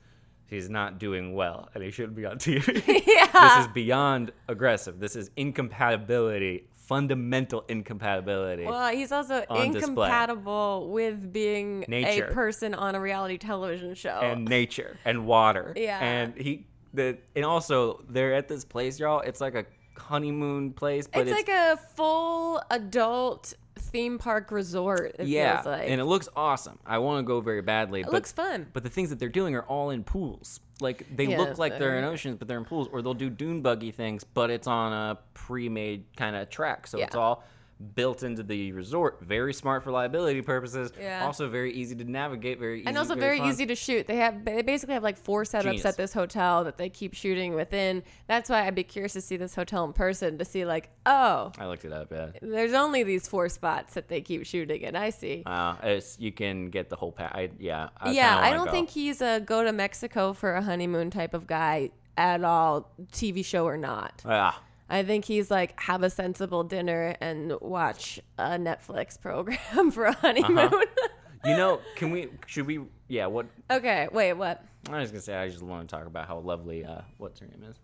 he's 0.47 0.69
not 0.69 0.99
doing 0.99 1.33
well, 1.33 1.69
and 1.73 1.83
he 1.83 1.91
shouldn't 1.91 2.15
be 2.15 2.25
on 2.25 2.37
TV. 2.37 3.05
Yeah. 3.07 3.27
This 3.57 3.65
is 3.65 3.73
beyond 3.73 4.31
aggressive. 4.49 4.99
This 4.99 5.15
is 5.15 5.31
incompatibility, 5.35 6.67
fundamental 6.73 7.63
incompatibility. 7.69 8.65
Well, 8.65 8.93
he's 8.93 9.11
also 9.11 9.45
on 9.49 9.71
display. 9.71 9.89
incompatible 9.89 10.89
with 10.91 11.31
being 11.31 11.85
Nature. 11.87 12.25
a 12.25 12.33
person 12.33 12.73
on 12.73 12.93
a 12.93 12.99
reality 12.99 13.37
television 13.37 13.95
show. 13.95 14.19
and 14.21 14.45
nature 14.45 14.97
and 15.05 15.25
water. 15.25 15.73
Yeah. 15.75 15.97
And 16.03 16.35
he 16.35 16.67
the 16.93 17.17
and 17.35 17.45
also 17.45 18.03
they're 18.09 18.33
at 18.33 18.47
this 18.47 18.65
place, 18.65 18.99
y'all. 18.99 19.21
It's 19.21 19.41
like 19.41 19.55
a 19.55 19.65
honeymoon 19.97 20.73
place, 20.73 21.07
but 21.07 21.21
it's, 21.21 21.31
it's, 21.31 21.47
like 21.47 21.49
a 21.49 21.77
full 21.95 22.61
adult 22.69 23.53
theme 23.91 24.17
park 24.17 24.51
resort. 24.51 25.15
It 25.19 25.27
yeah, 25.27 25.61
feels 25.61 25.65
like. 25.65 25.89
and 25.89 26.01
it 26.01 26.05
looks 26.05 26.29
awesome. 26.35 26.79
I 26.85 26.97
want 26.99 27.19
to 27.19 27.27
go 27.27 27.41
very 27.41 27.61
badly. 27.61 28.01
It 28.01 28.05
but, 28.05 28.13
looks 28.13 28.31
fun. 28.31 28.67
But 28.73 28.83
the 28.83 28.89
things 28.89 29.09
that 29.09 29.19
they're 29.19 29.29
doing 29.29 29.55
are 29.55 29.63
all 29.63 29.89
in 29.89 30.03
pools. 30.03 30.59
Like 30.79 31.05
they 31.15 31.25
Yeah, 31.25 31.37
look 31.37 31.57
like 31.57 31.77
they're 31.77 31.97
in 31.97 32.03
oceans, 32.03 32.37
but 32.37 32.47
they're 32.47 32.57
in 32.57 32.65
pools. 32.65 32.87
Or 32.91 33.01
they'll 33.01 33.13
do 33.13 33.29
dune 33.29 33.61
buggy 33.61 33.91
things, 33.91 34.23
but 34.23 34.49
it's 34.49 34.67
on 34.67 34.93
a 34.93 35.17
pre-made 35.33 36.05
kind 36.15 36.35
of 36.35 36.49
track, 36.49 36.87
so 36.87 36.99
it's 36.99 37.15
all 37.15 37.43
built 37.81 38.23
into 38.23 38.43
the 38.43 38.71
resort. 38.71 39.19
Very 39.21 39.53
smart 39.53 39.83
for 39.83 39.91
liability 39.91 40.41
purposes. 40.41 40.91
Yeah. 40.99 41.25
Also 41.25 41.49
very 41.49 41.73
easy 41.73 41.95
to 41.95 42.03
navigate. 42.03 42.59
Very 42.59 42.79
easy. 42.79 42.87
and 42.87 42.97
also 42.97 43.15
very 43.15 43.39
fun. 43.39 43.49
easy 43.49 43.65
to 43.65 43.75
shoot. 43.75 44.07
They 44.07 44.17
have 44.17 44.45
they 44.45 44.61
basically 44.61 44.93
have 44.93 45.03
like 45.03 45.17
four 45.17 45.43
setups 45.43 45.63
Genius. 45.63 45.85
at 45.85 45.97
this 45.97 46.13
hotel 46.13 46.63
that 46.63 46.77
they 46.77 46.89
keep 46.89 47.13
shooting 47.13 47.53
within. 47.53 48.03
That's 48.27 48.49
why 48.49 48.65
I'd 48.65 48.75
be 48.75 48.83
curious 48.83 49.13
to 49.13 49.21
see 49.21 49.37
this 49.37 49.55
hotel 49.55 49.83
in 49.85 49.93
person 49.93 50.37
to 50.37 50.45
see 50.45 50.65
like, 50.65 50.89
oh, 51.05 51.51
I 51.57 51.67
looked 51.67 51.85
it 51.85 51.93
up. 51.93 52.11
Yeah. 52.11 52.27
there's 52.41 52.73
only 52.73 53.03
these 53.03 53.27
four 53.27 53.49
spots 53.49 53.93
that 53.95 54.07
they 54.07 54.21
keep 54.21 54.45
shooting 54.45 54.85
and 54.85 54.97
I 54.97 55.09
see. 55.09 55.43
Uh, 55.45 55.75
it's, 55.83 56.19
you 56.19 56.31
can 56.31 56.69
get 56.69 56.89
the 56.89 56.95
whole 56.95 57.11
pack. 57.11 57.31
I, 57.33 57.49
yeah. 57.59 57.89
I 57.97 58.11
yeah, 58.11 58.37
I 58.37 58.51
don't 58.51 58.65
go. 58.65 58.71
think 58.71 58.89
he's 58.89 59.21
a 59.21 59.39
go 59.39 59.63
to 59.63 59.71
Mexico 59.71 60.33
for 60.33 60.53
a 60.53 60.61
honeymoon 60.61 61.09
type 61.09 61.33
of 61.33 61.47
guy 61.47 61.89
at 62.17 62.43
all, 62.43 62.91
TV 63.11 63.43
show 63.43 63.65
or 63.65 63.77
not. 63.77 64.21
Yeah. 64.25 64.53
I 64.91 65.03
think 65.03 65.25
he's 65.25 65.49
like 65.49 65.79
have 65.79 66.03
a 66.03 66.09
sensible 66.09 66.63
dinner 66.63 67.15
and 67.21 67.53
watch 67.61 68.19
a 68.37 68.51
Netflix 68.51 69.19
program 69.19 69.89
for 69.91 70.05
a 70.05 70.13
honeymoon. 70.13 70.57
Uh-huh. 70.57 70.85
You 71.43 71.57
know, 71.57 71.79
can 71.95 72.11
we? 72.11 72.27
Should 72.45 72.67
we? 72.67 72.81
Yeah. 73.07 73.25
What? 73.25 73.47
okay, 73.71 74.07
wait, 74.11 74.33
what? 74.33 74.63
I 74.91 74.99
was 74.99 75.09
gonna 75.09 75.21
say. 75.21 75.35
I 75.35 75.49
just 75.49 75.63
want 75.63 75.89
to 75.89 75.95
talk 75.95 76.05
about 76.05 76.27
how 76.27 76.37
lovely. 76.37 76.85
Uh, 76.85 77.01
what's 77.17 77.39
her 77.39 77.47
name 77.47 77.63
is? 77.67 77.77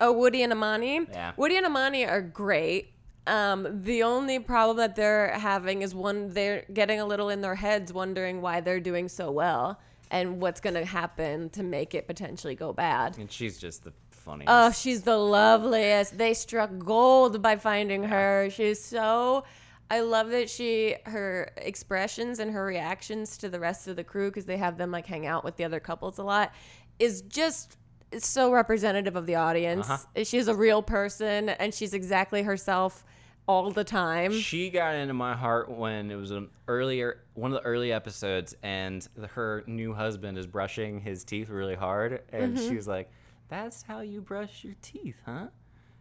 Oh, 0.00 0.10
Woody 0.10 0.42
and 0.42 0.52
Amani. 0.52 1.06
Yeah. 1.12 1.30
Woody 1.36 1.56
and 1.56 1.64
Amani 1.64 2.06
are 2.06 2.20
great. 2.20 2.92
Um, 3.28 3.82
the 3.84 4.02
only 4.02 4.40
problem 4.40 4.78
that 4.78 4.96
they're 4.96 5.28
having 5.38 5.82
is 5.82 5.94
one 5.94 6.30
they're 6.30 6.64
getting 6.72 6.98
a 6.98 7.04
little 7.06 7.28
in 7.28 7.40
their 7.40 7.54
heads, 7.54 7.92
wondering 7.92 8.42
why 8.42 8.60
they're 8.60 8.80
doing 8.80 9.08
so 9.08 9.30
well 9.30 9.78
and 10.10 10.40
what's 10.40 10.60
going 10.60 10.74
to 10.74 10.84
happen 10.84 11.50
to 11.50 11.62
make 11.62 11.94
it 11.94 12.06
potentially 12.06 12.54
go 12.54 12.72
bad. 12.72 13.18
And 13.18 13.30
she's 13.30 13.58
just 13.58 13.84
the 13.84 13.92
funniest. 14.24 14.48
Oh, 14.50 14.70
she's 14.72 15.02
the 15.02 15.16
loveliest. 15.16 16.18
They 16.18 16.34
struck 16.34 16.70
gold 16.78 17.40
by 17.42 17.56
finding 17.56 18.04
her. 18.04 18.48
She's 18.50 18.82
so. 18.82 19.44
I 19.90 20.00
love 20.00 20.30
that 20.30 20.48
she 20.48 20.96
her 21.06 21.52
expressions 21.58 22.38
and 22.38 22.50
her 22.50 22.64
reactions 22.64 23.36
to 23.38 23.48
the 23.48 23.60
rest 23.60 23.86
of 23.86 23.96
the 23.96 24.04
crew 24.04 24.30
because 24.30 24.46
they 24.46 24.56
have 24.56 24.78
them 24.78 24.90
like 24.90 25.06
hang 25.06 25.26
out 25.26 25.44
with 25.44 25.56
the 25.56 25.64
other 25.64 25.78
couples 25.78 26.18
a 26.18 26.22
lot 26.22 26.52
is 26.98 27.20
just 27.22 27.76
it's 28.10 28.26
so 28.26 28.50
representative 28.50 29.14
of 29.14 29.26
the 29.26 29.34
audience. 29.34 29.88
Uh-huh. 29.90 30.24
She's 30.24 30.48
a 30.48 30.54
real 30.54 30.82
person 30.82 31.48
and 31.50 31.74
she's 31.74 31.92
exactly 31.94 32.42
herself 32.42 33.04
all 33.46 33.70
the 33.72 33.84
time. 33.84 34.32
She 34.32 34.70
got 34.70 34.94
into 34.94 35.12
my 35.12 35.34
heart 35.34 35.68
when 35.70 36.10
it 36.10 36.14
was 36.16 36.30
an 36.30 36.48
earlier 36.66 37.20
one 37.34 37.52
of 37.52 37.60
the 37.62 37.68
early 37.68 37.92
episodes, 37.92 38.54
and 38.62 39.06
her 39.32 39.64
new 39.66 39.92
husband 39.92 40.38
is 40.38 40.46
brushing 40.46 41.00
his 41.00 41.24
teeth 41.24 41.50
really 41.50 41.74
hard, 41.74 42.22
and 42.32 42.56
Mm-hmm. 42.56 42.68
she 42.68 42.76
was 42.76 42.88
like, 42.88 43.10
"That's 43.48 43.82
how 43.82 44.00
you 44.00 44.20
brush 44.20 44.64
your 44.64 44.74
teeth, 44.82 45.16
huh?" 45.24 45.46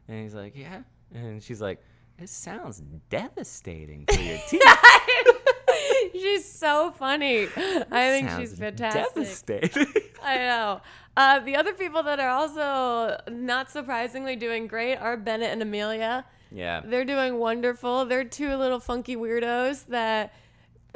And 0.07 0.21
he's 0.23 0.33
like, 0.33 0.55
"Yeah," 0.55 0.81
and 1.13 1.41
she's 1.41 1.61
like, 1.61 1.81
"It 2.19 2.29
sounds 2.29 2.81
devastating 3.09 4.05
for 4.11 4.19
your 4.19 4.37
teeth." 4.49 4.61
she's 6.13 6.49
so 6.51 6.91
funny. 6.91 7.47
I 7.91 8.09
think 8.09 8.29
she's 8.37 8.57
fantastic. 8.57 9.13
Devastating. 9.15 9.87
I 10.23 10.37
know. 10.37 10.81
Uh, 11.15 11.39
the 11.39 11.55
other 11.55 11.73
people 11.73 12.03
that 12.03 12.19
are 12.19 12.29
also 12.29 13.17
not 13.29 13.69
surprisingly 13.69 14.35
doing 14.35 14.67
great 14.67 14.95
are 14.95 15.17
Bennett 15.17 15.51
and 15.51 15.61
Amelia. 15.61 16.25
yeah. 16.51 16.81
They're 16.85 17.05
doing 17.05 17.37
wonderful. 17.37 18.05
They're 18.05 18.23
two 18.23 18.55
little 18.55 18.79
funky 18.79 19.15
weirdos 19.15 19.85
that 19.87 20.33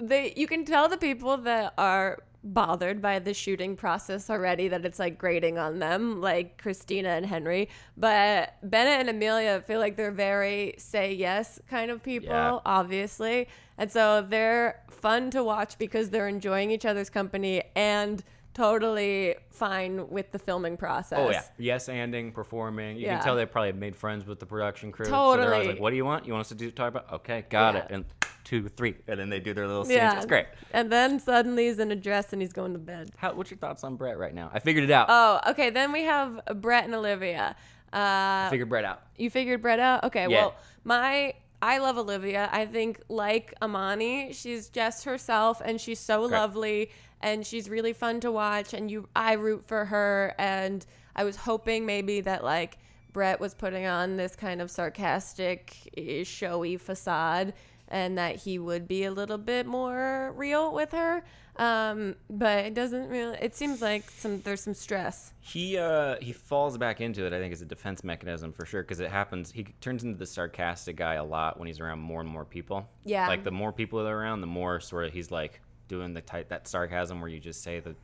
they 0.02 0.34
you 0.36 0.48
can 0.48 0.64
tell 0.66 0.88
the 0.88 0.98
people 0.98 1.38
that 1.38 1.74
are 1.78 2.20
bothered 2.54 3.02
by 3.02 3.20
the 3.20 3.34
shooting 3.34 3.76
process 3.76 4.30
already 4.30 4.68
that 4.68 4.86
it's 4.86 5.00
like 5.00 5.18
grating 5.18 5.58
on 5.58 5.80
them 5.80 6.22
like 6.22 6.62
Christina 6.62 7.10
and 7.10 7.26
Henry 7.26 7.70
but 7.98 8.56
Bennett 8.64 9.02
and 9.02 9.10
Amelia 9.10 9.62
feel 9.62 9.80
like 9.80 9.96
they're 9.98 10.12
very 10.12 10.76
say 10.78 11.14
yes 11.14 11.60
kind 11.70 11.92
of 11.92 12.02
people 12.04 12.30
Yeah. 12.30 12.60
obviously 12.66 13.48
and 13.78 13.92
so 13.92 14.22
they're 14.28 14.82
fun 14.90 15.30
to 15.32 15.44
watch 15.44 15.78
because 15.78 16.10
they're 16.10 16.28
enjoying 16.28 16.72
each 16.72 16.86
other's 16.86 17.10
company 17.10 17.64
and 17.76 18.24
totally 18.54 19.36
fine 19.52 20.10
with 20.10 20.32
the 20.32 20.40
filming 20.40 20.78
process 20.78 21.20
Oh 21.22 21.30
yeah, 21.30 21.44
yes, 21.60 21.88
anding, 21.90 22.34
performing. 22.34 22.98
You 22.98 23.04
Yeah. 23.06 23.16
can 23.18 23.24
tell 23.24 23.36
they 23.36 23.46
probably 23.46 23.74
made 23.74 23.96
friends 23.96 24.26
with 24.26 24.40
the 24.40 24.48
production 24.48 24.92
crew. 24.92 25.06
So 25.06 25.12
they're 25.12 25.20
always 25.20 25.38
Totally. 25.42 25.68
like, 25.74 25.80
"What 25.80 25.92
do 25.92 25.96
you 25.96 26.06
want? 26.06 26.26
You 26.26 26.34
want 26.34 26.42
us 26.42 26.50
to 26.50 26.56
do 26.56 26.72
talk 26.72 26.88
about? 26.90 27.12
Okay, 27.14 27.46
got 27.52 27.76
Yeah. 27.76 27.82
it." 27.82 27.92
And 27.92 28.06
two, 28.48 28.70
three, 28.70 28.96
and 29.08 29.20
then 29.20 29.30
they 29.30 29.40
do 29.40 29.54
their 29.54 29.68
little 29.68 29.84
scenes. 29.84 30.14
It's 30.16 30.26
great. 30.26 30.46
And 30.72 30.90
then 30.90 31.20
suddenly 31.20 31.68
he's 31.68 31.80
in 31.80 31.92
a 31.92 31.96
dress 31.96 32.32
and 32.32 32.42
he's 32.42 32.54
going 32.54 32.74
to 32.74 32.80
bed. 32.80 33.12
How? 33.18 33.34
What's 33.34 33.52
your 33.52 33.58
thoughts 33.58 33.84
on 33.84 33.98
Brett 33.98 34.18
right 34.18 34.34
now? 34.34 34.50
I 34.54 34.60
figured 34.60 34.86
it 34.86 34.92
out. 34.92 35.08
Oh, 35.10 35.40
okay. 35.52 35.70
Then 35.70 35.92
we 35.92 36.04
have 36.04 36.40
Brett 36.56 36.86
and 36.86 36.96
Olivia. 36.96 37.56
Uh, 37.92 37.98
I 37.98 38.48
figured 38.50 38.70
Brett 38.70 38.86
out. 38.86 39.02
you 39.18 39.30
figured 39.30 39.62
Brett 39.62 39.80
out? 39.80 40.06
Okay. 40.06 40.24
Yeah. 40.24 40.28
Well, 40.28 40.56
my 40.86 41.34
I 41.62 41.80
love 41.80 41.98
Olivia. 41.98 42.50
I 42.52 42.66
think 42.66 43.02
like 43.10 43.54
Amani, 43.62 44.32
she's 44.32 44.70
just 44.70 45.04
herself 45.06 45.62
and 45.64 45.80
she's 45.82 46.00
so 46.00 46.22
lovely 46.22 46.92
and 47.22 47.46
she's 47.46 47.70
really 47.70 47.94
fun 47.94 48.20
to 48.22 48.32
watch 48.32 48.74
and 48.74 48.90
you 48.90 49.10
I 49.16 49.34
root 49.34 49.64
for 49.66 49.86
her 49.86 50.36
and 50.38 50.86
I 51.16 51.24
was 51.24 51.36
hoping 51.36 51.86
maybe 51.86 52.22
that 52.22 52.44
like 52.44 52.78
Brett 53.12 53.40
was 53.40 53.56
putting 53.56 53.88
on 53.88 54.18
this 54.18 54.36
kind 54.36 54.62
of 54.62 54.70
sarcastic, 54.70 55.76
showy 56.24 56.78
facade 56.78 57.54
and 57.90 58.18
that 58.18 58.36
he 58.38 58.60
would 58.60 58.88
be 58.88 59.04
a 59.06 59.12
little 59.12 59.38
bit 59.38 59.66
more 59.66 60.34
real 60.36 60.74
with 60.74 60.92
her. 60.92 61.24
Um, 61.58 62.16
but 62.30 62.66
it 62.66 62.74
doesn't 62.76 63.10
really 63.10 63.36
it 63.42 63.56
seems 63.56 63.82
like 63.82 64.12
some 64.12 64.42
there's 64.42 64.62
some 64.62 64.76
stress. 64.76 65.34
He 65.40 65.78
uh 65.78 66.18
he 66.22 66.32
falls 66.32 66.78
back 66.78 67.02
into 67.02 67.26
it. 67.26 67.34
I 67.34 67.40
think 67.40 67.52
as 67.52 67.62
a 67.64 67.66
defense 67.66 68.04
mechanism 68.04 68.52
for 68.54 68.66
sure 68.66 68.84
because 68.84 69.00
it 69.00 69.10
happens. 69.10 69.52
He 69.52 69.64
turns 69.82 70.04
into 70.04 70.18
the 70.20 70.26
sarcastic 70.28 70.98
guy 70.98 71.16
a 71.16 71.24
lot 71.24 71.58
when 71.58 71.66
he's 71.68 71.80
around 71.80 72.00
more 72.00 72.22
and 72.22 72.30
more 72.30 72.46
people. 72.46 72.88
Yeah. 73.06 73.28
Like 73.28 73.44
the 73.44 73.52
more 73.52 73.72
people 73.74 74.04
that 74.04 74.08
are 74.10 74.20
around, 74.22 74.42
the 74.42 74.48
more 74.48 74.80
sort 74.80 75.06
of 75.06 75.14
he's 75.14 75.32
like 75.32 75.60
doing 75.88 76.14
the 76.14 76.22
type 76.22 76.50
that 76.50 76.68
sarcasm 76.68 77.22
where 77.22 77.30
you 77.30 77.40
just 77.40 77.64
say 77.64 77.80
the 77.80 77.96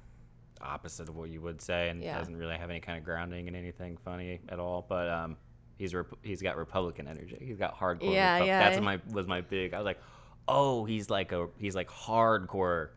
opposite 0.62 1.10
of 1.10 1.16
what 1.16 1.30
you 1.30 1.42
would 1.42 1.62
say 1.62 1.90
and 1.90 2.02
Yeah. 2.02 2.18
doesn't 2.18 2.36
really 2.36 2.56
have 2.58 2.70
any 2.72 2.80
kind 2.80 2.98
of 2.98 3.04
grounding 3.04 3.48
in 3.48 3.56
anything 3.56 3.98
funny 3.98 4.40
at 4.50 4.60
all. 4.60 4.84
But 4.88 5.10
um, 5.10 5.38
he's 5.78 5.94
rep- 5.94 6.14
he's 6.22 6.42
got 6.42 6.56
Republican 6.58 7.08
energy. 7.08 7.38
He's 7.42 7.58
got 7.58 7.78
hardcore. 7.78 8.14
Yeah, 8.14 8.40
Repu- 8.40 8.48
yeah. 8.48 8.70
That's 8.70 8.82
my 8.82 9.00
was 9.12 9.28
my 9.28 9.42
big. 9.42 9.74
I 9.74 9.78
was 9.80 9.86
like, 9.86 10.00
oh, 10.48 10.86
he's 10.86 11.10
like 11.10 11.32
a 11.32 11.48
he's 11.58 11.76
like 11.76 11.90
hardcore. 11.90 12.90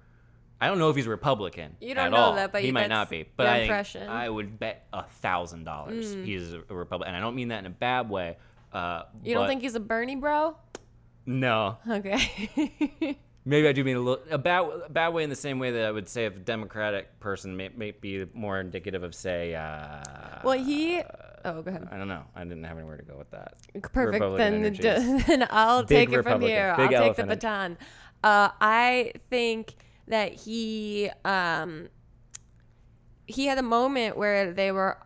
I 0.60 0.68
don't 0.68 0.78
know 0.78 0.88
if 0.88 0.96
he's 0.96 1.06
Republican. 1.06 1.76
You 1.80 1.94
don't 1.94 2.10
know 2.10 2.16
all. 2.16 2.34
that, 2.36 2.50
but 2.50 2.62
he 2.62 2.72
might 2.72 2.88
not 2.88 3.10
be. 3.10 3.26
But 3.36 3.46
I, 3.46 3.56
impression. 3.58 4.08
I 4.08 4.28
would 4.28 4.58
bet 4.58 4.86
a 4.92 5.02
thousand 5.02 5.64
dollars 5.64 6.14
Mm. 6.16 6.24
he's 6.24 6.52
a 6.54 6.60
Republican, 6.70 7.08
and 7.14 7.16
I 7.16 7.20
don't 7.24 7.34
mean 7.36 7.48
that 7.48 7.58
in 7.58 7.66
a 7.66 7.70
bad 7.70 8.08
way. 8.08 8.38
Uh, 8.72 9.02
You 9.22 9.34
don't 9.34 9.42
but- 9.44 9.48
think 9.48 9.62
he's 9.62 9.74
a 9.74 9.80
Bernie 9.80 10.16
bro? 10.16 10.56
No, 11.26 11.76
Okay. 11.90 13.18
maybe 13.44 13.66
I 13.68 13.72
do 13.72 13.82
mean 13.84 13.96
a 13.96 14.00
little 14.00 14.24
a 14.30 14.38
bad 14.38 14.64
a 14.86 14.88
bad 14.88 15.08
way 15.08 15.24
in 15.24 15.30
the 15.30 15.34
same 15.36 15.58
way 15.58 15.72
that 15.72 15.84
I 15.84 15.90
would 15.90 16.08
say 16.08 16.24
if 16.26 16.36
a 16.36 16.38
Democratic 16.38 17.18
person 17.20 17.56
may, 17.56 17.68
may 17.76 17.90
be 17.90 18.26
more 18.32 18.60
indicative 18.60 19.02
of 19.02 19.14
say. 19.14 19.54
Uh, 19.54 20.02
well, 20.44 20.56
he. 20.58 21.02
Oh, 21.46 21.62
go 21.62 21.70
ahead. 21.70 21.88
I 21.90 21.96
don't 21.96 22.08
know. 22.08 22.24
I 22.34 22.42
didn't 22.44 22.64
have 22.64 22.76
anywhere 22.76 22.96
to 22.96 23.04
go 23.04 23.16
with 23.16 23.30
that. 23.30 23.54
Perfect. 23.92 24.14
Republican 24.14 24.62
Then, 24.80 25.18
then 25.26 25.46
I'll 25.50 25.84
Big 25.84 26.08
take 26.08 26.18
it 26.18 26.22
from 26.22 26.40
here. 26.40 26.74
Big 26.76 26.92
I'll 26.92 27.04
take 27.06 27.16
the 27.16 27.24
baton. 27.26 27.78
Uh, 28.24 28.48
I 28.60 29.12
think 29.30 29.76
that 30.08 30.32
he 30.34 31.10
um, 31.24 31.88
he 33.26 33.46
had 33.46 33.58
a 33.58 33.62
moment 33.62 34.16
where 34.16 34.52
they 34.52 34.72
were 34.72 34.98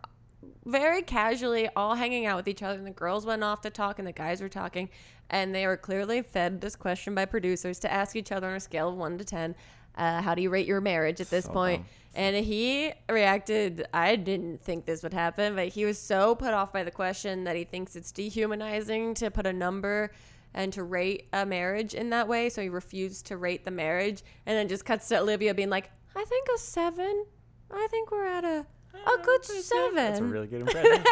very 0.65 1.03
casually 1.03 1.69
all 1.77 1.95
hanging 1.95 2.27
out 2.27 2.37
with 2.37 2.49
each 2.49 2.63
other, 2.63 2.79
and 2.79 2.87
the 2.87 2.91
girls 2.93 3.27
went 3.27 3.45
off 3.45 3.61
to 3.63 3.71
talk, 3.71 3.99
and 3.99 4.09
the 4.09 4.13
guys 4.13 4.41
were 4.41 4.49
talking, 4.49 4.89
and 5.29 5.55
they 5.55 5.67
were 5.67 5.77
clearly 5.77 6.23
fed 6.23 6.61
this 6.61 6.77
question 6.77 7.15
by 7.15 7.25
producers 7.27 7.79
to 7.81 7.93
ask 7.93 8.17
each 8.17 8.33
other 8.33 8.49
on 8.49 8.55
a 8.55 8.61
scale 8.61 8.89
of 8.89 8.97
one 8.97 9.19
to 9.19 9.25
ten. 9.25 9.55
Uh, 9.97 10.23
how 10.23 10.35
do 10.35 10.41
you 10.41 10.49
rate 10.51 10.67
your 10.67 10.81
marriage 10.81 11.21
at 11.21 11.29
this 11.29 11.45
So 11.45 11.53
point? 11.53 11.83
dumb. 11.83 11.89
And 12.15 12.35
he 12.35 12.93
reacted, 13.09 13.87
I 13.95 14.17
didn't 14.17 14.61
think 14.63 14.85
this 14.85 15.03
would 15.03 15.15
happen, 15.15 15.55
but 15.55 15.69
he 15.69 15.85
was 15.85 15.99
so 15.99 16.35
put 16.35 16.53
off 16.53 16.73
by 16.73 16.83
the 16.83 16.91
question 16.91 17.45
that 17.45 17.55
he 17.55 17.65
thinks 17.65 17.95
it's 17.95 18.11
dehumanizing 18.11 19.15
to 19.15 19.31
put 19.31 19.47
a 19.47 19.53
number 19.53 20.11
and 20.53 20.73
to 20.73 20.83
rate 20.83 21.29
a 21.33 21.47
marriage 21.47 21.95
in 21.95 22.11
that 22.11 22.27
way. 22.27 22.49
So 22.49 22.63
he 22.63 22.69
refused 22.69 23.27
to 23.27 23.37
rate 23.37 23.65
the 23.65 23.71
marriage, 23.71 24.23
and 24.47 24.57
then 24.57 24.69
just 24.69 24.85
cuts 24.85 25.07
to 25.09 25.21
Olivia 25.21 25.55
being 25.55 25.71
like, 25.71 25.91
"I 26.17 26.25
think 26.25 26.49
a 26.53 26.59
seven. 26.59 27.27
I 27.71 27.87
think 27.91 28.11
we're 28.11 28.27
at 28.27 28.45
a 28.45 28.67
a 28.95 29.23
good 29.23 29.45
seven. 29.45 29.95
That's 29.95 30.19
a 30.21 30.25
really 30.25 30.47
good 30.49 30.61
impression. 30.67 31.05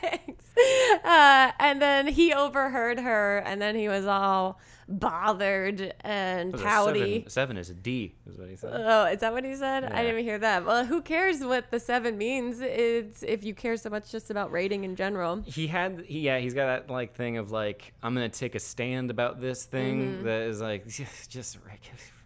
Thanks. 0.00 0.44
Uh, 1.04 1.52
and 1.58 1.82
then 1.82 2.06
he 2.06 2.32
overheard 2.32 3.00
her, 3.00 3.38
and 3.38 3.60
then 3.60 3.74
he 3.76 3.88
was 3.88 4.06
all 4.06 4.58
bothered 4.88 5.94
and 6.00 6.52
pouty. 6.54 7.14
Seven, 7.28 7.30
seven 7.30 7.56
is 7.56 7.70
a 7.70 7.74
D, 7.74 8.14
is 8.28 8.36
what 8.36 8.48
he 8.48 8.56
said. 8.56 8.72
Oh, 8.74 9.04
is 9.06 9.20
that 9.20 9.32
what 9.32 9.44
he 9.44 9.54
said? 9.54 9.84
I 9.84 10.02
didn't 10.02 10.22
hear 10.24 10.38
that. 10.38 10.64
Well, 10.64 10.84
who 10.84 11.02
cares 11.02 11.40
what 11.44 11.70
the 11.70 11.80
seven 11.80 12.16
means? 12.18 12.60
It's 12.60 13.22
if 13.22 13.44
you 13.44 13.54
care 13.54 13.76
so 13.76 13.90
much 13.90 14.10
just 14.10 14.30
about 14.30 14.52
rating 14.52 14.84
in 14.84 14.96
general. 14.96 15.42
he 15.46 15.66
had 15.66 16.04
he 16.06 16.20
yeah 16.20 16.38
he's 16.38 16.54
got 16.54 16.66
that 16.66 16.90
like 16.90 17.14
thing 17.14 17.36
of 17.38 17.50
like 17.50 17.92
i'm 18.02 18.14
gonna 18.14 18.28
take 18.28 18.54
a 18.54 18.58
stand 18.60 19.10
about 19.10 19.40
this 19.40 19.64
thing 19.64 19.96
Mm-hmm. 19.96 20.24
that 20.24 20.42
is 20.42 20.60
like 20.60 20.86
just, 20.88 21.30
just 21.30 21.58
right, 21.66 21.80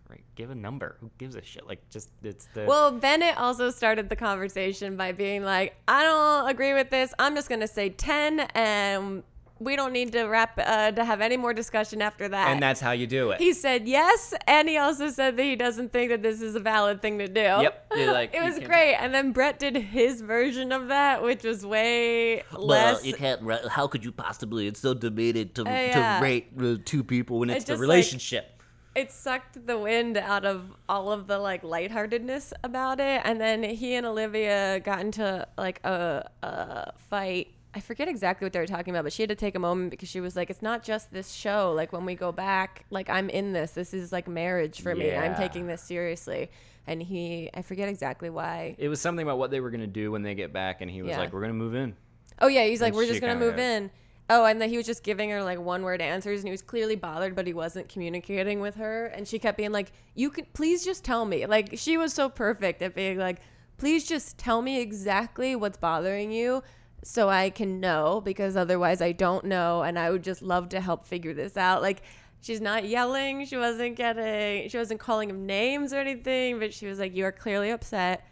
right, 0.09 0.23
give 0.35 0.51
a 0.51 0.55
number 0.55 0.97
who 1.01 1.11
gives 1.19 1.37
a 1.37 1.43
shit 1.43 1.67
like 1.67 1.89
just 1.91 2.11
it's 2.23 2.47
the 2.55 2.65
Well, 2.65 2.93
Bennett 2.93 3.37
also 3.39 3.71
started 3.71 4.09
the 4.09 4.17
conversation 4.17 4.97
by 4.97 5.13
being 5.13 5.45
like, 5.45 5.75
"I 5.87 6.03
don't 6.03 6.49
agree 6.49 6.73
with 6.75 6.91
this. 6.91 7.13
I'm 7.19 7.35
just 7.35 7.49
gonna 7.49 7.67
say 7.69 7.91
ten, 7.91 8.41
and 8.55 9.23
we 9.61 9.77
don't 9.77 9.93
need 9.93 10.11
to 10.13 10.25
wrap 10.25 10.59
uh, 10.59 10.91
to 10.91 11.05
have 11.05 11.21
any 11.21 11.37
more 11.37 11.53
discussion 11.55 12.01
after 12.03 12.29
that." 12.29 12.49
and 12.51 12.63
that's 12.63 12.81
how 12.81 12.91
you 12.93 13.07
do 13.07 13.31
it 13.31 13.39
he 13.41 13.53
said 13.53 13.87
yes, 13.87 14.35
and 14.47 14.69
he 14.69 14.77
also 14.79 15.09
said 15.11 15.37
that 15.37 15.43
he 15.45 15.55
doesn't 15.57 15.93
think 15.93 16.11
that 16.11 16.23
this 16.23 16.41
is 16.41 16.55
a 16.57 16.61
valid 16.61 17.01
thing 17.03 17.19
to 17.19 17.29
do. 17.29 17.41
Yep, 17.41 17.87
you're 17.97 18.13
like, 18.13 18.35
it 18.35 18.43
was 18.43 18.59
great. 18.59 18.95
And 18.95 19.13
then 19.15 19.33
Brett 19.33 19.59
did 19.59 19.77
his 19.77 20.21
version 20.23 20.73
of 20.73 20.89
that, 20.89 21.23
which 21.23 21.43
was 21.45 21.65
way 21.65 22.43
Well, 22.53 22.67
less. 22.67 23.05
you 23.05 23.15
can't. 23.15 23.41
ra- 23.43 23.69
How 23.69 23.87
could 23.87 24.05
you 24.05 24.13
possibly? 24.13 24.67
It's 24.67 24.81
so 24.81 24.95
debated 24.95 25.55
to 25.57 25.63
yeah. 25.67 26.19
to 26.19 26.23
rate 26.25 26.49
uh, 26.61 26.77
two 26.85 27.05
people 27.05 27.39
when 27.41 27.51
it's 27.51 27.65
It 27.65 27.67
the 27.67 27.73
just, 27.75 27.81
like- 27.81 27.89
relationship. 27.89 28.63
it 28.95 29.11
sucked 29.13 29.67
the 29.67 29.79
wind 29.79 30.17
out 30.17 30.45
of 30.45 30.73
all 30.89 31.13
of 31.13 31.27
the 31.27 31.39
like 31.39 31.63
lightheartedness 31.63 32.53
about 32.65 32.99
it. 33.01 33.21
And 33.25 33.41
then 33.41 33.63
he 33.63 33.95
and 33.95 34.05
Olivia 34.07 34.81
got 34.81 35.01
into 35.01 35.47
like 35.57 35.81
a, 35.85 36.29
a 36.43 36.93
fight. 37.09 37.49
I 37.73 37.81
forget 37.81 38.09
exactly 38.09 38.45
what 38.45 38.53
they 38.53 38.59
were 38.59 38.67
talking 38.67 38.93
about, 38.93 39.05
but 39.05 39.13
she 39.13 39.23
had 39.23 39.29
to 39.29 39.37
take 39.37 39.55
a 39.55 39.61
moment 39.61 39.91
because 39.91 40.09
she 40.09 40.21
was 40.21 40.35
like, 40.35 40.51
"It's 40.51 40.63
not 40.63 40.83
just 40.83 41.13
this 41.13 41.31
show. 41.33 41.73
Like 41.73 41.93
when 41.93 42.05
we 42.05 42.15
go 42.17 42.33
back, 42.33 42.85
like 42.91 43.09
I'm 43.09 43.31
in 43.31 43.53
this. 43.53 43.71
This 43.73 43.95
is 43.95 44.11
like 44.11 44.27
marriage 44.27 44.81
for 44.83 44.95
me. 44.95 45.15
I'm 45.15 45.35
taking 45.37 45.67
this 45.67 45.83
seriously." 45.83 46.51
And 46.87 47.01
he, 47.01 47.49
I 47.55 47.63
forget 47.63 47.89
exactly 47.89 48.31
why. 48.31 48.75
it 48.79 48.89
was 48.89 49.01
something 49.01 49.25
about 49.25 49.39
what 49.39 49.51
they 49.53 49.61
were 49.61 49.71
gonna 49.71 49.87
do 49.87 50.11
when 50.11 50.23
they 50.23 50.35
get 50.35 50.53
back 50.53 50.81
and 50.81 50.91
he 50.91 51.03
was 51.03 51.11
Yeah. 51.11 51.19
like 51.19 51.33
we're 51.33 51.43
gonna 51.43 51.53
move 51.53 51.75
in 51.75 51.95
Oh 52.41 52.49
yeah, 52.49 52.65
he's 52.65 52.81
like, 52.81 52.89
And 52.89 52.97
"We're 52.97 53.07
just 53.07 53.21
gonna 53.21 53.37
move 53.37 53.59
in." 53.59 53.91
Oh, 54.31 54.45
and 54.47 54.61
then 54.61 54.71
he 54.71 54.77
was 54.77 54.87
just 54.87 55.03
giving 55.03 55.29
her 55.31 55.43
like 55.43 55.61
one 55.61 55.83
word 55.83 56.01
answers, 56.01 56.41
and 56.41 56.49
he 56.49 56.53
was 56.53 56.63
clearly 56.63 56.97
bothered, 56.97 57.37
but 57.37 57.47
he 57.47 57.53
wasn't 57.53 57.89
communicating 57.89 58.61
with 58.61 58.77
her. 58.77 59.07
And 59.07 59.29
she 59.29 59.39
kept 59.39 59.57
being 59.59 59.73
like, 59.73 59.93
"You 60.15 60.31
could 60.31 60.53
please 60.55 60.85
just 60.85 61.05
tell 61.05 61.25
me." 61.25 61.47
Like 61.47 61.75
she 61.77 61.97
was 61.97 62.13
so 62.15 62.29
perfect 62.29 62.81
at 62.83 62.95
being 62.95 63.19
like, 63.19 63.39
"Please 63.77 64.09
just 64.09 64.39
tell 64.39 64.63
me 64.63 64.81
exactly 64.81 65.55
what's 65.55 65.77
bothering 65.77 66.33
you." 66.33 66.63
So 67.03 67.29
I 67.29 67.51
can 67.51 67.81
know 67.81 68.21
because 68.25 68.57
otherwise 68.57 69.01
I 69.01 69.13
don't 69.13 69.45
know 69.47 69.83
and 69.83 69.99
I 69.99 70.11
would 70.11 70.23
just 70.23 70.43
love 70.43 70.69
to 70.71 70.81
help 70.81 71.07
figure 71.07 71.33
this 71.33 71.57
out. 71.57 71.83
Like 71.83 72.03
she's 72.41 72.61
not 72.61 72.87
yelling, 72.87 73.47
she 73.47 73.57
wasn't 73.57 73.97
getting 73.97 74.69
she 74.69 74.77
wasn't 74.77 75.01
calling 75.01 75.31
him 75.31 75.47
names 75.47 75.93
or 75.93 75.99
anything, 75.99 76.59
but 76.59 76.75
she 76.75 76.87
was 76.87 76.99
like, 76.99 77.15
You 77.15 77.25
are 77.25 77.33
clearly 77.33 77.71
upset 77.71 78.27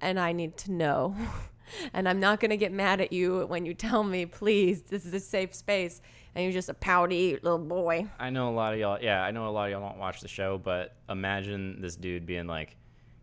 and 0.00 0.18
I 0.18 0.32
need 0.32 0.56
to 0.58 0.72
know. 0.72 1.16
and 1.94 2.08
I'm 2.08 2.20
not 2.20 2.40
going 2.40 2.50
to 2.50 2.56
get 2.56 2.72
mad 2.72 3.00
at 3.00 3.12
you 3.12 3.46
when 3.46 3.64
you 3.64 3.72
tell 3.72 4.02
me, 4.02 4.26
please, 4.26 4.82
this 4.82 5.06
is 5.06 5.14
a 5.14 5.20
safe 5.20 5.54
space. 5.54 6.00
And 6.34 6.44
you're 6.44 6.52
just 6.52 6.68
a 6.70 6.74
pouty 6.74 7.38
little 7.42 7.58
boy. 7.58 8.06
i 8.18 8.30
know 8.30 8.48
a 8.48 8.54
lot 8.54 8.72
of 8.72 8.78
y'all 8.80 8.98
yeah 9.02 9.22
i 9.22 9.30
know 9.30 9.48
a 9.48 9.50
lot 9.50 9.66
of 9.66 9.72
y'all 9.72 9.86
don't 9.86 9.98
watch 9.98 10.22
the 10.22 10.28
show 10.28 10.56
but 10.56 10.96
imagine 11.10 11.82
this 11.82 11.94
dude 11.94 12.24
being 12.24 12.46
like 12.46 12.74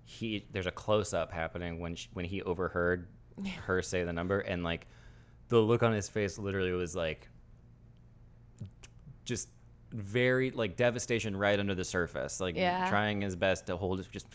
he 0.04 0.46
there's 0.52 0.68
a 0.68 0.72
close-up 0.72 1.32
happening 1.32 1.80
when 1.80 1.96
sh 1.96 2.08
when 2.14 2.24
he 2.24 2.44
overheard 2.44 3.08
her 3.66 3.82
say 3.82 4.04
the 4.04 4.14
number 4.14 4.40
and 4.40 4.64
like 4.64 4.88
the 5.50 5.60
look 5.60 5.84
on 5.84 5.92
his 5.94 6.08
face 6.10 6.38
literally 6.38 6.72
was 6.72 6.96
like 6.96 7.28
just 9.26 9.50
very 9.92 10.52
like 10.52 10.76
devastation 10.76 11.36
right 11.36 11.60
under 11.60 11.74
the 11.76 11.84
surface 11.84 12.40
like 12.40 12.56
Yeah. 12.56 12.90
trying 12.90 13.22
his 13.22 13.36
best 13.36 13.68
to 13.68 13.78
hold 13.78 14.00
it 14.00 14.08
just 14.12 14.28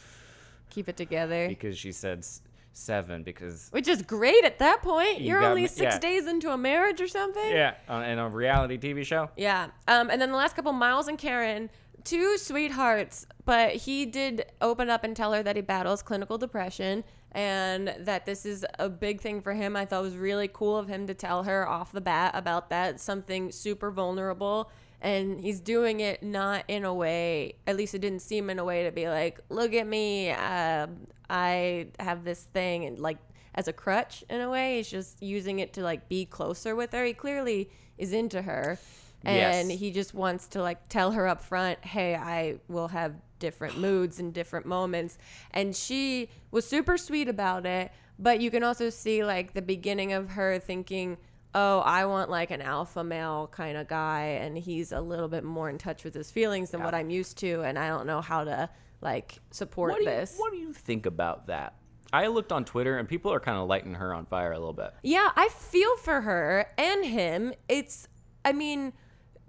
Keep 0.70 0.88
it 0.88 0.96
together. 0.96 1.46
because 1.48 1.78
she 1.78 1.92
said 1.92 2.18
s- 2.18 2.42
seven 2.72 3.22
because 3.22 3.68
Which 3.70 3.86
is 3.86 4.02
great 4.02 4.44
at 4.44 4.58
that 4.58 4.82
point. 4.82 5.20
You 5.20 5.28
You're 5.28 5.40
got 5.42 5.50
only 5.50 5.62
me- 5.62 5.68
six 5.68 5.94
yeah. 5.94 5.98
days 6.00 6.26
into 6.26 6.50
a 6.50 6.56
marriage 6.58 7.00
or 7.00 7.06
something. 7.06 7.50
yeah 7.52 7.74
in 8.10 8.18
a 8.18 8.28
reality 8.28 8.76
tv 8.78 9.04
show 9.06 9.30
Yeah. 9.36 9.68
Um, 9.86 10.10
and 10.10 10.20
then 10.20 10.30
the 10.32 10.36
last 10.36 10.56
couple, 10.56 10.72
Miles 10.72 11.06
and 11.06 11.16
Karen, 11.16 11.70
two 12.02 12.36
sweethearts, 12.36 13.26
but 13.44 13.76
he 13.76 14.06
did 14.06 14.46
open 14.60 14.90
up 14.90 15.04
and 15.04 15.14
tell 15.16 15.32
her 15.32 15.42
that 15.44 15.54
he 15.54 15.62
battles 15.62 16.02
clinical 16.02 16.36
depression 16.36 17.04
and 17.34 17.94
that 17.98 18.24
this 18.26 18.46
is 18.46 18.64
a 18.78 18.88
big 18.88 19.20
thing 19.20 19.42
for 19.42 19.52
him. 19.52 19.76
I 19.76 19.84
thought 19.84 20.00
it 20.00 20.02
was 20.02 20.16
really 20.16 20.48
cool 20.52 20.76
of 20.76 20.88
him 20.88 21.06
to 21.08 21.14
tell 21.14 21.42
her 21.42 21.68
off 21.68 21.92
the 21.92 22.00
bat 22.00 22.32
about 22.34 22.70
that, 22.70 23.00
something 23.00 23.50
super 23.52 23.90
vulnerable. 23.90 24.70
And 25.00 25.40
he's 25.40 25.60
doing 25.60 26.00
it 26.00 26.22
not 26.22 26.64
in 26.68 26.84
a 26.84 26.94
way, 26.94 27.56
at 27.66 27.76
least 27.76 27.94
it 27.94 27.98
didn't 27.98 28.22
seem 28.22 28.48
in 28.48 28.58
a 28.58 28.64
way 28.64 28.84
to 28.84 28.90
be 28.92 29.08
like, 29.08 29.38
look 29.50 29.74
at 29.74 29.86
me, 29.86 30.30
uh, 30.30 30.86
I 31.28 31.88
have 31.98 32.24
this 32.24 32.44
thing, 32.44 32.86
and 32.86 32.98
like 32.98 33.18
as 33.54 33.68
a 33.68 33.72
crutch 33.72 34.24
in 34.30 34.40
a 34.40 34.48
way. 34.48 34.78
He's 34.78 34.90
just 34.90 35.22
using 35.22 35.58
it 35.58 35.74
to 35.74 35.82
like 35.82 36.08
be 36.08 36.24
closer 36.24 36.74
with 36.74 36.92
her. 36.92 37.04
He 37.04 37.12
clearly 37.12 37.68
is 37.98 38.12
into 38.12 38.42
her 38.42 38.78
and 39.24 39.70
Yes. 39.70 39.80
he 39.80 39.90
just 39.90 40.14
wants 40.14 40.48
to 40.48 40.60
like 40.62 40.88
tell 40.88 41.12
her 41.12 41.26
up 41.26 41.42
front 41.42 41.82
hey 41.84 42.14
i 42.14 42.56
will 42.68 42.88
have 42.88 43.14
different 43.44 43.78
moods 43.78 44.18
and 44.18 44.32
different 44.32 44.66
moments. 44.66 45.18
And 45.50 45.76
she 45.76 46.28
was 46.50 46.66
super 46.66 46.96
sweet 46.96 47.28
about 47.28 47.66
it 47.66 47.92
but 48.18 48.40
you 48.40 48.50
can 48.50 48.62
also 48.62 48.90
see 48.90 49.24
like 49.24 49.54
the 49.54 49.62
beginning 49.62 50.12
of 50.12 50.30
her 50.30 50.58
thinking 50.58 51.16
oh 51.54 51.80
i 51.80 52.04
want 52.04 52.30
like 52.30 52.50
an 52.50 52.62
alpha 52.62 53.02
male 53.02 53.48
kind 53.52 53.76
of 53.76 53.88
guy 53.88 54.38
and 54.40 54.56
he's 54.56 54.92
a 54.92 55.00
little 55.00 55.28
bit 55.28 55.42
more 55.42 55.68
in 55.68 55.78
touch 55.78 56.04
with 56.04 56.14
his 56.14 56.30
feelings 56.30 56.70
than 56.70 56.82
what 56.82 56.94
i'm 56.94 57.10
used 57.10 57.36
to 57.38 57.62
and 57.62 57.78
i 57.78 57.88
don't 57.88 58.06
know 58.06 58.20
how 58.20 58.44
to 58.44 58.68
like 59.04 59.38
support 59.50 59.92
what 59.92 59.98
do, 59.98 60.04
you, 60.04 60.10
this. 60.10 60.34
what 60.36 60.50
do 60.50 60.58
you 60.58 60.72
think 60.72 61.06
about 61.06 61.48
that? 61.48 61.74
I 62.12 62.28
looked 62.28 62.52
on 62.52 62.64
twitter 62.64 62.96
and 62.96 63.06
people 63.08 63.32
are 63.32 63.40
kind 63.40 63.58
of 63.58 63.68
lighting 63.68 63.94
her 63.94 64.14
on 64.14 64.24
fire 64.24 64.52
a 64.52 64.58
little 64.58 64.72
bit. 64.72 64.94
Yeah, 65.02 65.30
I 65.36 65.48
feel 65.48 65.96
for 65.98 66.22
her 66.22 66.66
and 66.78 67.04
him. 67.04 67.52
It's, 67.68 68.08
I 68.44 68.52
mean, 68.52 68.94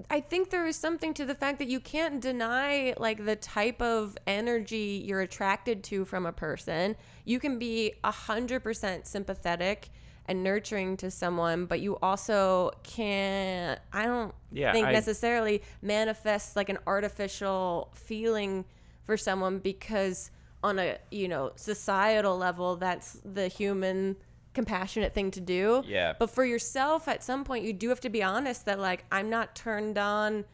I 0.09 0.19
think 0.19 0.49
there 0.49 0.65
is 0.67 0.75
something 0.75 1.13
to 1.15 1.25
the 1.25 1.35
fact 1.35 1.59
that 1.59 1.67
you 1.67 1.79
can't 1.79 2.19
deny 2.21 2.93
like 2.97 3.23
the 3.25 3.35
type 3.35 3.81
of 3.81 4.17
energy 4.27 5.03
you're 5.05 5.21
attracted 5.21 5.83
to 5.85 6.05
from 6.05 6.25
a 6.25 6.31
person. 6.31 6.95
You 7.23 7.39
can 7.39 7.57
be 7.59 7.93
a 8.03 8.11
hundred 8.11 8.61
percent 8.61 9.07
sympathetic 9.07 9.89
and 10.27 10.43
nurturing 10.43 10.97
to 10.97 11.11
someone, 11.11 11.65
but 11.65 11.79
you 11.79 11.97
also 12.01 12.71
can't. 12.83 13.79
I 13.93 14.05
don't 14.05 14.33
Yeah, 14.51 14.73
think 14.73 14.87
I- 14.87 14.91
necessarily 14.91 15.61
manifest 15.81 16.55
like 16.55 16.69
an 16.69 16.79
artificial 16.87 17.91
feeling 17.93 18.65
for 19.05 19.17
someone 19.17 19.59
because 19.59 20.31
on 20.63 20.79
a 20.79 20.97
you 21.11 21.27
know 21.27 21.51
societal 21.55 22.37
level 22.37 22.75
that's 22.75 23.19
the 23.23 23.47
human 23.47 24.15
compassionate 24.55 25.13
thing 25.13 25.29
to 25.31 25.41
do 25.41 25.83
Yeah. 25.85 26.13
but 26.17 26.29
for 26.31 26.43
yourself 26.45 27.07
at 27.07 27.23
some 27.23 27.43
point 27.43 27.63
you 27.65 27.73
do 27.73 27.89
have 27.89 27.99
to 28.01 28.09
be 28.09 28.23
honest 28.23 28.65
that 28.65 28.79
like 28.79 29.05
i'm 29.11 29.29
not 29.29 29.53
turned 29.55 29.97
on 29.99 30.45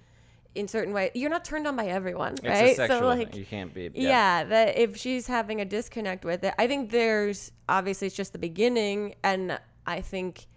in 0.55 0.67
certain 0.67 0.93
way 0.93 1.11
you're 1.13 1.29
not 1.29 1.45
turned 1.45 1.65
on 1.67 1.75
by 1.77 1.85
everyone 1.87 2.33
it's 2.33 2.43
right 2.43 2.75
so 2.75 2.87
thing. 2.87 3.03
like 3.19 3.35
you 3.35 3.45
can't 3.45 3.73
be 3.73 3.89
yeah. 3.93 4.43
that 4.43 4.77
if 4.77 4.97
she's 4.97 5.27
having 5.27 5.61
a 5.61 5.65
disconnect 5.65 6.25
with 6.25 6.43
it 6.43 6.53
i 6.57 6.67
think 6.67 6.89
there's 6.91 7.51
obviously 7.69 8.07
it's 8.07 8.15
just 8.15 8.33
the 8.33 8.39
beginning 8.39 9.15
and 9.23 9.57
i 9.85 10.01
think 10.01 10.47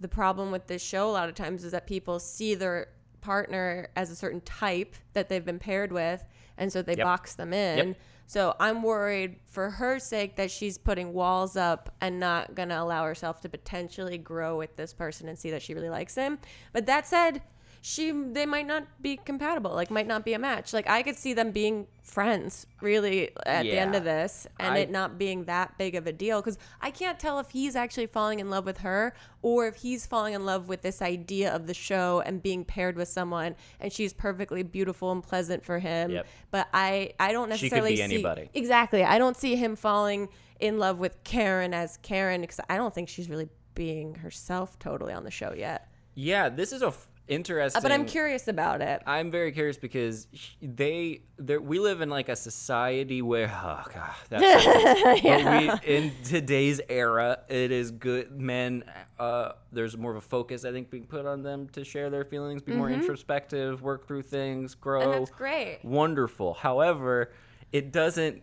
the 0.00 0.08
problem 0.08 0.50
with 0.50 0.66
this 0.68 0.82
show 0.82 1.10
a 1.10 1.12
lot 1.12 1.28
of 1.28 1.34
times 1.34 1.64
is 1.64 1.72
that 1.72 1.86
people 1.86 2.18
see 2.18 2.54
their 2.54 2.88
partner 3.20 3.88
as 3.94 4.10
a 4.10 4.16
certain 4.16 4.40
type 4.40 4.94
that 5.12 5.28
they've 5.28 5.44
been 5.44 5.58
paired 5.58 5.92
with 5.92 6.24
and 6.56 6.72
so 6.72 6.80
they 6.82 6.96
Yep. 6.96 7.04
box 7.04 7.34
them 7.34 7.52
in 7.52 7.88
Yep. 7.88 7.96
So 8.32 8.56
i'm 8.58 8.82
worried 8.82 9.36
for 9.46 9.68
her 9.68 9.98
sake 9.98 10.36
that 10.36 10.50
she's 10.50 10.78
putting 10.78 11.12
walls 11.12 11.54
up 11.54 11.94
and 12.00 12.18
not 12.18 12.54
gonna 12.54 12.80
allow 12.82 13.04
herself 13.04 13.42
to 13.42 13.48
potentially 13.48 14.16
grow 14.16 14.56
with 14.56 14.74
this 14.76 14.94
person 14.94 15.28
and 15.28 15.38
see 15.38 15.50
that 15.50 15.60
she 15.60 15.74
really 15.74 15.90
likes 15.90 16.14
him. 16.14 16.38
But 16.72 16.86
that 16.86 17.06
said 17.06 17.42
she 17.84 18.12
they 18.12 18.46
might 18.46 18.66
not 18.66 18.84
be 19.02 19.16
compatible 19.16 19.72
like 19.74 19.90
might 19.90 20.06
not 20.06 20.24
be 20.24 20.34
a 20.34 20.38
match 20.38 20.72
like 20.72 20.88
i 20.88 21.02
could 21.02 21.16
see 21.16 21.34
them 21.34 21.50
being 21.50 21.84
friends 22.00 22.64
really 22.80 23.30
at 23.44 23.64
the 23.64 23.72
end 23.76 23.96
of 23.96 24.04
this 24.04 24.46
and 24.60 24.74
I- 24.74 24.78
it 24.78 24.90
not 24.90 25.18
being 25.18 25.44
that 25.46 25.76
big 25.78 25.96
of 25.96 26.06
a 26.06 26.12
deal 26.12 26.40
because 26.40 26.58
i 26.80 26.92
can't 26.92 27.18
tell 27.18 27.40
if 27.40 27.50
he's 27.50 27.74
actually 27.74 28.06
falling 28.06 28.38
in 28.38 28.48
love 28.50 28.64
with 28.66 28.78
her 28.78 29.14
or 29.42 29.66
if 29.66 29.74
he's 29.76 30.06
falling 30.06 30.32
in 30.34 30.46
love 30.46 30.68
with 30.68 30.82
this 30.82 31.02
idea 31.02 31.52
of 31.52 31.66
the 31.66 31.74
show 31.74 32.22
and 32.24 32.40
being 32.40 32.64
paired 32.64 32.96
with 32.96 33.08
someone 33.08 33.56
and 33.80 33.92
she's 33.92 34.12
perfectly 34.12 34.62
beautiful 34.62 35.10
and 35.10 35.22
pleasant 35.24 35.64
for 35.64 35.80
him 35.80 36.12
Yep. 36.12 36.26
but 36.52 36.68
i 36.72 37.12
i 37.18 37.32
don't 37.32 37.52
She 37.56 37.68
could 37.68 37.82
necessarily 37.82 37.90
be 37.90 37.96
see 37.96 38.02
anybody. 38.02 38.48
exactly 38.54 39.02
i 39.02 39.18
don't 39.18 39.36
see 39.36 39.56
him 39.56 39.74
falling 39.74 40.28
in 40.60 40.78
love 40.78 41.00
with 41.00 41.22
karen 41.24 41.74
as 41.74 41.96
karen 42.02 42.42
because 42.42 42.60
i 42.70 42.76
don't 42.76 42.94
think 42.94 43.08
she's 43.08 43.28
really 43.28 43.48
being 43.74 44.14
herself 44.16 44.78
totally 44.78 45.12
on 45.12 45.24
the 45.24 45.30
show 45.32 45.52
yet 45.56 45.88
Yeah, 46.14 46.48
this 46.50 46.72
is 46.72 46.82
a. 46.82 46.88
f- 46.88 47.08
interesting. 47.28 47.80
But 47.82 47.92
I'm 47.92 48.04
curious 48.04 48.48
about 48.48 48.80
it. 48.80 49.02
I'm 49.06 49.30
very 49.30 49.52
curious 49.52 49.76
because 49.76 50.26
they 50.60 51.22
there 51.38 51.60
we 51.60 51.78
live 51.78 52.00
in 52.00 52.10
like 52.10 52.28
a 52.28 52.36
society 52.36 53.22
where 53.22 53.48
oh 53.52 53.82
god 53.92 54.10
that's 54.28 55.20
but 55.22 55.84
we 55.84 55.94
in 55.94 56.12
today's 56.24 56.80
era 56.88 57.38
it 57.48 57.72
is 57.72 57.90
good 57.90 58.30
men 58.32 58.84
uh 59.18 59.52
there's 59.72 59.96
more 59.96 60.10
of 60.10 60.16
a 60.18 60.20
focus 60.20 60.64
I 60.64 60.72
think 60.72 60.90
being 60.90 61.06
put 61.06 61.26
on 61.26 61.42
them 61.42 61.68
to 61.70 61.84
share 61.84 62.10
their 62.10 62.24
feelings 62.24 62.62
be 62.62 62.74
more 62.74 62.90
introspective 62.90 63.82
work 63.82 64.06
through 64.06 64.22
things 64.22 64.74
grow 64.74 65.00
Mm-hmm. 65.00 65.12
And 65.12 65.20
that's 65.26 65.30
great. 65.36 65.80
wonderful 65.82 66.54
however 66.54 67.32
it 67.72 67.92
doesn't 67.92 68.42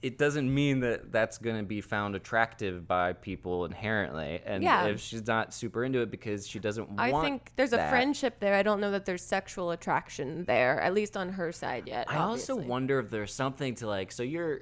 it 0.00 0.16
doesn't 0.16 0.52
mean 0.54 0.78
that 0.80 1.10
that's 1.10 1.38
going 1.38 1.56
to 1.56 1.64
be 1.64 1.80
found 1.80 2.14
attractive 2.14 2.86
by 2.86 3.12
people 3.12 3.64
inherently 3.64 4.40
and 4.46 4.62
Yeah. 4.62 4.84
if 4.86 5.00
she's 5.00 5.26
not 5.26 5.52
super 5.52 5.82
into 5.84 6.00
it 6.00 6.10
because 6.10 6.46
she 6.46 6.60
doesn't 6.60 6.88
want. 6.88 7.00
I 7.00 7.20
think 7.20 7.50
there's 7.56 7.72
a 7.72 7.88
friendship 7.88 8.38
there. 8.38 8.54
I 8.54 8.62
don't 8.62 8.80
know 8.80 8.92
that 8.92 9.04
there's 9.06 9.22
sexual 9.22 9.72
attraction 9.72 10.44
there, 10.44 10.80
at 10.80 10.94
least 10.94 11.16
on 11.16 11.28
her 11.30 11.50
side 11.50 11.88
yet. 11.88 12.06
I 12.08 12.18
also 12.18 12.54
wonder 12.54 13.00
if 13.00 13.10
there's 13.10 13.32
something 13.34 13.74
to 13.76 13.88
like. 13.88 14.12
So 14.12 14.22
you're 14.22 14.60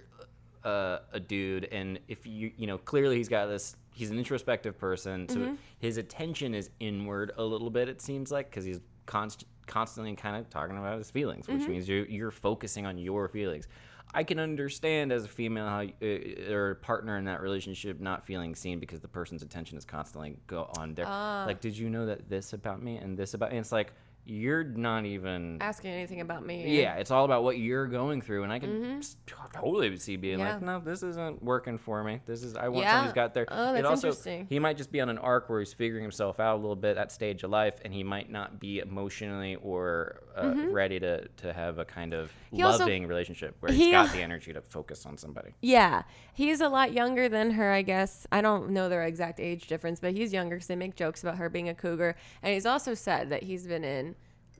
uh, 0.64 1.00
a 1.12 1.20
dude, 1.20 1.66
and 1.66 1.98
if 2.08 2.26
you 2.26 2.50
you 2.56 2.66
know 2.66 2.78
clearly 2.78 3.16
he's 3.16 3.28
got 3.28 3.46
this. 3.46 3.76
He's 3.92 4.10
an 4.10 4.18
introspective 4.18 4.76
person, 4.78 5.26
so 5.28 5.36
Mm-hmm. 5.38 5.54
his 5.78 5.96
attention 5.96 6.54
is 6.54 6.68
inward 6.80 7.32
a 7.38 7.42
little 7.42 7.70
bit. 7.70 7.88
It 7.88 8.02
seems 8.02 8.30
like 8.30 8.50
because 8.50 8.64
he's 8.66 8.80
const- 9.06 9.46
constantly 9.66 10.14
kind 10.16 10.36
of 10.36 10.50
talking 10.50 10.76
about 10.76 10.98
his 10.98 11.10
feelings, 11.10 11.46
Mm-hmm. 11.46 11.58
which 11.60 11.68
means 11.68 11.88
you're 11.88 12.04
you're 12.06 12.30
focusing 12.30 12.84
on 12.84 12.98
your 12.98 13.28
feelings. 13.28 13.68
I 14.14 14.24
can 14.24 14.38
understand 14.38 15.12
as 15.12 15.24
a 15.24 15.28
female 15.28 15.66
how 15.66 15.82
uh, 15.82 16.52
or 16.52 16.76
partner 16.76 17.18
in 17.18 17.24
that 17.26 17.40
relationship 17.40 18.00
not 18.00 18.24
feeling 18.24 18.54
seen 18.54 18.80
because 18.80 19.00
the 19.00 19.08
person's 19.08 19.42
attention 19.42 19.76
is 19.76 19.84
constantly 19.84 20.36
go 20.46 20.70
on 20.78 20.94
there. 20.94 21.06
Ah. 21.06 21.44
like, 21.46 21.60
did 21.60 21.76
you 21.76 21.90
know 21.90 22.06
that 22.06 22.28
this 22.28 22.52
about 22.52 22.82
me 22.82 22.96
and 22.96 23.16
this 23.18 23.34
about? 23.34 23.50
And 23.50 23.58
it's 23.58 23.72
like 23.72 23.92
you're 24.28 24.64
not 24.64 25.04
even 25.04 25.58
asking 25.60 25.92
anything 25.92 26.20
about 26.20 26.44
me. 26.44 26.80
yeah, 26.80 26.94
it's 26.96 27.10
all 27.12 27.24
about 27.24 27.44
what 27.44 27.58
you're 27.58 27.86
going 27.86 28.20
through, 28.20 28.42
and 28.42 28.52
I 28.52 28.58
can 28.58 28.98
s- 28.98 29.16
totally 29.26 29.96
see 29.98 30.16
being 30.16 30.38
Mm-hmm. 30.38 30.46
Yeah. 30.46 30.52
like, 30.54 30.62
no, 30.62 30.80
this 30.80 31.02
isn't 31.04 31.42
working 31.42 31.78
for 31.78 32.02
me. 32.02 32.20
This 32.26 32.42
is 32.42 32.56
I 32.56 32.68
want 32.68 32.84
Yeah. 32.84 32.90
someone 32.90 33.04
who's 33.06 33.14
got 33.14 33.34
there. 33.34 33.46
Oh, 33.48 33.70
it 33.74 33.82
that's 33.82 33.86
also, 33.86 34.08
interesting. 34.08 34.46
He 34.48 34.58
might 34.58 34.76
just 34.76 34.90
be 34.90 35.00
on 35.00 35.08
an 35.08 35.18
arc 35.18 35.48
where 35.48 35.60
he's 35.60 35.72
figuring 35.72 36.02
himself 36.02 36.40
out 36.40 36.56
a 36.56 36.60
little 36.60 36.74
bit 36.74 36.90
at 36.90 36.96
that 36.96 37.12
stage 37.12 37.44
of 37.44 37.50
life, 37.50 37.76
and 37.84 37.94
he 37.94 38.02
might 38.02 38.28
not 38.28 38.58
be 38.58 38.80
emotionally 38.80 39.54
or 39.62 40.22
uh, 40.36 40.52
ready 40.70 40.98
to 41.00 41.26
to 41.28 41.52
have 41.52 41.78
a 41.78 41.84
kind 41.84 42.12
of 42.12 42.26
Mm-hmm. 42.26 42.56
He 42.56 42.62
also- 42.62 42.80
loving 42.80 43.06
relationship 43.06 43.56
where 43.60 43.70
he- 43.72 43.84
he's 43.84 43.92
got 43.92 44.10
the 44.12 44.22
energy 44.22 44.52
to 44.52 44.60
focus 44.60 45.06
on 45.06 45.16
somebody. 45.16 45.54
Yeah, 45.60 46.02
he's 46.34 46.60
a 46.60 46.68
lot 46.68 46.92
younger 46.92 47.28
than 47.28 47.52
her, 47.52 47.70
I 47.70 47.82
guess. 47.82 48.26
I 48.32 48.40
don't 48.40 48.70
know 48.70 48.88
their 48.88 49.02
exact 49.04 49.38
age 49.38 49.68
difference, 49.68 50.00
but 50.00 50.14
he's 50.14 50.32
younger 50.32 50.56
because 50.56 50.66
they 50.66 50.74
make 50.76 50.96
jokes 50.96 51.22
about 51.22 51.36
her 51.36 51.48
being 51.48 51.68
a 51.68 51.74
cougar. 51.74 52.16
And 52.42 52.52
he's 52.52 52.66
also 52.66 52.94
said 52.94 53.30
that 53.30 53.44
he's 53.44 53.66
been 53.68 53.84
in 53.84 54.15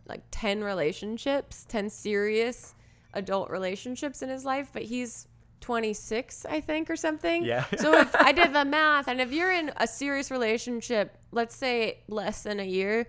like 0.09 0.23
10 0.31 0.63
relationships, 0.63 1.65
10 1.69 1.91
serious 1.91 2.75
adult 3.15 3.51
relationships 3.51 4.23
in 4.23 4.29
his 4.29 4.45
life, 4.45 4.71
but 4.73 4.83
he's 4.83 5.27
26, 5.61 6.47
I 6.47 6.61
think, 6.61 6.91
or 6.91 6.97
something. 6.97 7.45
Yeah. 7.45 7.65
so 7.77 7.99
if 7.99 8.15
I 8.15 8.33
did 8.33 8.53
the 8.53 8.65
math, 8.65 9.09
and 9.09 9.21
if 9.21 9.33
you're 9.33 9.53
in 9.53 9.73
a 9.79 9.87
serious 9.87 10.31
relationship, 10.31 11.17
let's 11.33 11.57
say 11.57 12.01
less 12.09 12.43
than 12.43 12.61
a 12.61 12.65
year, 12.65 13.07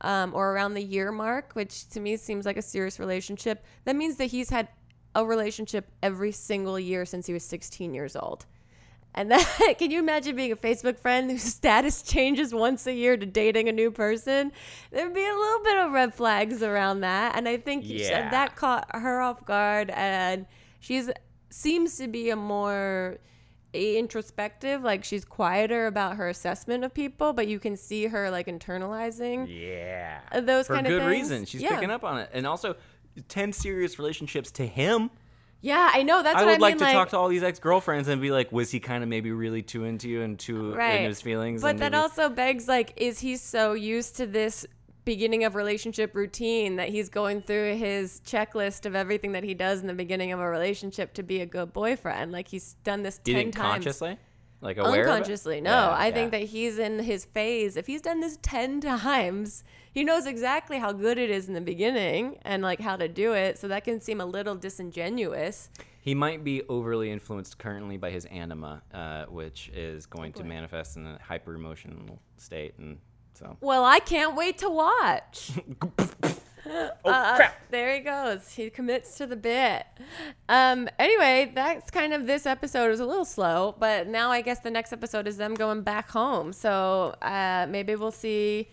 um, 0.00 0.32
or 0.34 0.52
around 0.52 0.74
the 0.74 0.82
year 0.82 1.10
mark, 1.10 1.52
which 1.54 1.88
to 1.90 2.00
me 2.00 2.16
seems 2.16 2.46
like 2.46 2.56
a 2.56 2.62
serious 2.62 3.00
relationship, 3.00 3.64
that 3.84 3.96
means 3.96 4.16
that 4.16 4.26
he's 4.26 4.48
had 4.48 4.68
a 5.14 5.24
relationship 5.24 5.90
every 6.02 6.32
single 6.32 6.78
year 6.78 7.04
since 7.04 7.26
he 7.26 7.32
was 7.32 7.44
16 7.44 7.94
years 7.94 8.14
old. 8.14 8.46
And 9.14 9.30
that 9.32 9.74
can 9.78 9.90
you 9.90 9.98
imagine 9.98 10.36
being 10.36 10.52
a 10.52 10.56
Facebook 10.56 10.98
friend 10.98 11.30
whose 11.30 11.42
status 11.60 12.02
changes 12.02 12.54
once 12.54 12.86
a 12.86 12.92
year 12.92 13.16
to 13.16 13.26
dating 13.26 13.68
a 13.68 13.72
new 13.72 13.90
person? 13.90 14.52
There'd 14.92 15.14
be 15.14 15.24
a 15.26 15.34
little 15.34 15.62
bit 15.64 15.76
of 15.78 15.92
red 15.92 16.14
flags 16.14 16.62
around 16.62 17.00
that, 17.00 17.36
and 17.36 17.48
I 17.48 17.56
think 17.56 17.84
she- 17.84 18.00
Yeah. 18.04 18.30
that 18.30 18.54
caught 18.56 18.88
her 18.94 19.20
off 19.20 19.44
guard. 19.44 19.90
And 19.90 20.46
she's 20.80 21.10
seems 21.50 21.96
to 21.96 22.06
be 22.08 22.30
a 22.30 22.36
more 22.36 23.18
introspective, 23.72 24.82
like 24.82 25.04
she's 25.04 25.24
quieter 25.24 25.86
about 25.86 26.16
her 26.16 26.28
assessment 26.28 26.84
of 26.84 26.92
people, 26.94 27.32
but 27.32 27.46
you 27.48 27.58
can 27.58 27.76
see 27.76 28.06
her 28.06 28.30
like 28.30 28.46
internalizing 28.46 29.46
Yeah, 29.48 30.20
Uh, 30.32 30.40
those 30.40 30.66
for 30.66 30.74
kind 30.74 30.86
of 30.86 30.92
good 31.00 31.06
reason. 31.06 31.44
She's 31.44 31.62
Yeah. 31.62 31.70
picking 31.74 31.90
up 31.90 32.04
on 32.04 32.18
it, 32.18 32.30
and 32.32 32.46
also 32.46 32.76
ten 33.28 33.52
serious 33.52 33.98
relationships 33.98 34.50
to 34.52 34.66
him. 34.66 35.10
Yeah, 35.60 35.90
I 35.92 36.02
know. 36.04 36.22
That's 36.22 36.36
I 36.36 36.44
would 36.44 36.54
I 36.54 36.58
like 36.58 36.74
mean. 36.74 36.78
to 36.78 36.84
like, 36.84 36.94
talk 36.94 37.08
to 37.10 37.18
all 37.18 37.28
these 37.28 37.42
ex 37.42 37.58
girlfriends 37.58 38.08
and 38.08 38.20
be 38.22 38.30
like, 38.30 38.52
was 38.52 38.70
he 38.70 38.78
kind 38.78 39.02
of 39.02 39.08
maybe 39.08 39.32
really 39.32 39.62
too 39.62 39.84
into 39.84 40.08
you 40.08 40.22
and 40.22 40.38
too 40.38 40.74
right. 40.74 41.00
in 41.00 41.06
his 41.06 41.20
feelings? 41.20 41.62
But 41.62 41.78
that 41.78 41.92
maybe- 41.92 42.02
also 42.02 42.28
begs 42.28 42.68
like, 42.68 42.92
is 42.96 43.18
he 43.18 43.36
so 43.36 43.72
used 43.72 44.16
to 44.16 44.26
this 44.26 44.66
beginning 45.04 45.42
of 45.44 45.54
relationship 45.54 46.14
routine 46.14 46.76
that 46.76 46.90
he's 46.90 47.08
going 47.08 47.40
through 47.40 47.74
his 47.76 48.20
checklist 48.26 48.84
of 48.84 48.94
everything 48.94 49.32
that 49.32 49.42
he 49.42 49.54
does 49.54 49.80
in 49.80 49.86
the 49.86 49.94
beginning 49.94 50.32
of 50.32 50.38
a 50.38 50.46
relationship 50.48 51.14
to 51.14 51.22
be 51.22 51.40
a 51.40 51.46
good 51.46 51.72
boyfriend? 51.72 52.30
Like 52.30 52.46
he's 52.46 52.74
done 52.84 53.02
this 53.02 53.18
did 53.18 53.34
ten 53.34 53.50
times. 53.50 53.72
consciously, 53.72 54.18
like 54.60 54.76
aware? 54.76 55.08
Unconsciously, 55.08 55.60
no. 55.60 55.70
Yeah, 55.70 55.94
I 55.96 56.10
think 56.10 56.30
that 56.32 56.42
he's 56.42 56.78
in 56.78 56.98
his 56.98 57.24
phase. 57.24 57.76
If 57.76 57.86
he's 57.86 58.02
done 58.02 58.20
this 58.20 58.38
10 58.42 58.80
times, 58.82 59.64
he 59.98 60.04
knows 60.04 60.26
exactly 60.26 60.78
how 60.78 60.92
good 60.92 61.18
it 61.18 61.28
is 61.28 61.48
in 61.48 61.54
the 61.54 61.60
beginning 61.60 62.38
and 62.42 62.62
like 62.62 62.80
how 62.80 62.94
to 62.96 63.08
do 63.08 63.32
it. 63.34 63.58
So 63.58 63.66
that 63.68 63.82
can 63.84 64.00
seem 64.00 64.20
a 64.20 64.26
little 64.26 64.54
disingenuous. 64.54 65.70
he 66.00 66.14
might 66.14 66.44
be 66.44 66.62
overly 66.68 67.10
influenced 67.10 67.58
currently 67.58 67.96
by 67.96 68.10
his 68.10 68.24
anima, 68.26 68.82
uh, 68.94 69.24
which 69.26 69.70
is 69.74 70.06
going 70.06 70.32
to 70.34 70.44
manifest 70.44 70.96
in 70.96 71.06
a 71.06 71.18
hyper 71.30 71.54
emotional 71.54 72.18
state, 72.36 72.74
and 72.78 72.98
so. 73.34 73.56
Well, 73.60 73.84
I 73.84 73.98
can't 73.98 74.34
wait 74.36 74.58
to 74.58 74.70
watch. 74.70 75.50
Oh 76.70 76.90
Uh, 77.10 77.36
crap! 77.36 77.54
There 77.70 77.94
he 77.94 78.00
goes. 78.00 78.50
He 78.50 78.68
commits 78.68 79.16
to 79.18 79.26
the 79.26 79.36
bit. 79.36 79.86
Um, 80.50 80.86
anyway, 80.98 81.50
that's 81.54 81.90
kind 81.90 82.12
of 82.12 82.26
this 82.26 82.44
episode 82.44 82.86
It 82.86 82.90
was 82.90 83.00
a 83.00 83.06
little 83.06 83.24
slow, 83.24 83.74
but 83.78 84.06
now 84.06 84.30
I 84.30 84.42
guess 84.42 84.58
the 84.60 84.70
next 84.70 84.92
episode 84.92 85.26
is 85.26 85.38
them 85.38 85.54
going 85.54 85.80
back 85.82 86.10
home. 86.10 86.52
So 86.52 87.14
uh, 87.22 87.66
maybe 87.70 87.94
we'll 87.94 88.10
see 88.10 88.68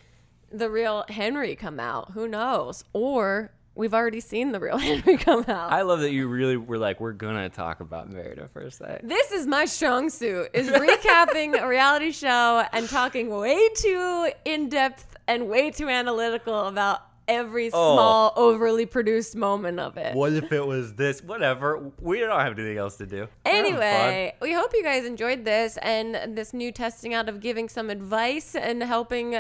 the 0.58 0.70
real 0.70 1.06
Henry 1.10 1.56
come 1.56 1.80
out. 1.80 2.12
Who 2.12 2.28
knows? 2.28 2.84
Or 2.94 3.52
we've 3.76 3.94
already 3.94 4.20
seen 4.22 4.52
the 4.52 4.60
real 4.60 4.78
Henry 4.90 5.18
come 5.18 5.46
out. 5.48 5.72
I 5.72 5.82
love 5.82 6.00
that 6.02 6.12
you 6.12 6.28
really 6.28 6.58
were 6.58 6.78
like, 6.78 7.00
we're 7.00 7.14
gonna 7.14 7.50
talk 7.50 7.80
about 7.82 8.10
Married 8.12 8.40
at 8.40 8.50
First 8.52 8.78
Sight. 8.80 9.02
this 9.04 9.32
is 9.32 9.46
my 9.46 9.66
strong 9.66 10.10
suit 10.10 10.50
is 10.54 10.70
recapping 10.70 11.62
a 11.62 11.68
reality 11.68 12.12
show 12.12 12.64
and 12.72 12.88
talking 12.90 13.30
way 13.30 13.70
too 13.76 14.30
in 14.46 14.70
depth 14.70 15.18
and 15.28 15.50
way 15.50 15.72
too 15.72 15.90
analytical 15.90 16.68
about 16.68 17.02
every 17.28 17.68
Oh. 17.68 17.96
small 17.96 18.34
overly 18.36 18.86
produced 18.86 19.36
moment 19.36 19.80
of 19.80 19.98
it. 19.98 20.16
What 20.16 20.34
if 20.34 20.52
it 20.52 20.66
was 20.66 20.94
this? 20.96 21.24
Whatever. 21.24 21.92
We 22.00 22.20
don't 22.20 22.40
have 22.40 22.58
anything 22.58 22.78
else 22.78 22.98
to 22.98 23.06
do. 23.06 23.28
We're 23.46 23.52
having 23.52 23.74
fun. 23.74 23.84
Anyway, 23.84 24.36
we 24.42 24.54
hope 24.54 24.72
you 24.74 24.84
guys 24.84 25.06
enjoyed 25.06 25.46
this 25.46 25.78
and 25.82 26.38
this 26.38 26.54
new 26.54 26.72
testing 26.72 27.14
out 27.14 27.28
of 27.30 27.40
giving 27.40 27.70
some 27.70 27.90
advice 27.90 28.56
and 28.56 28.84
helping 28.84 29.36
uh, 29.36 29.40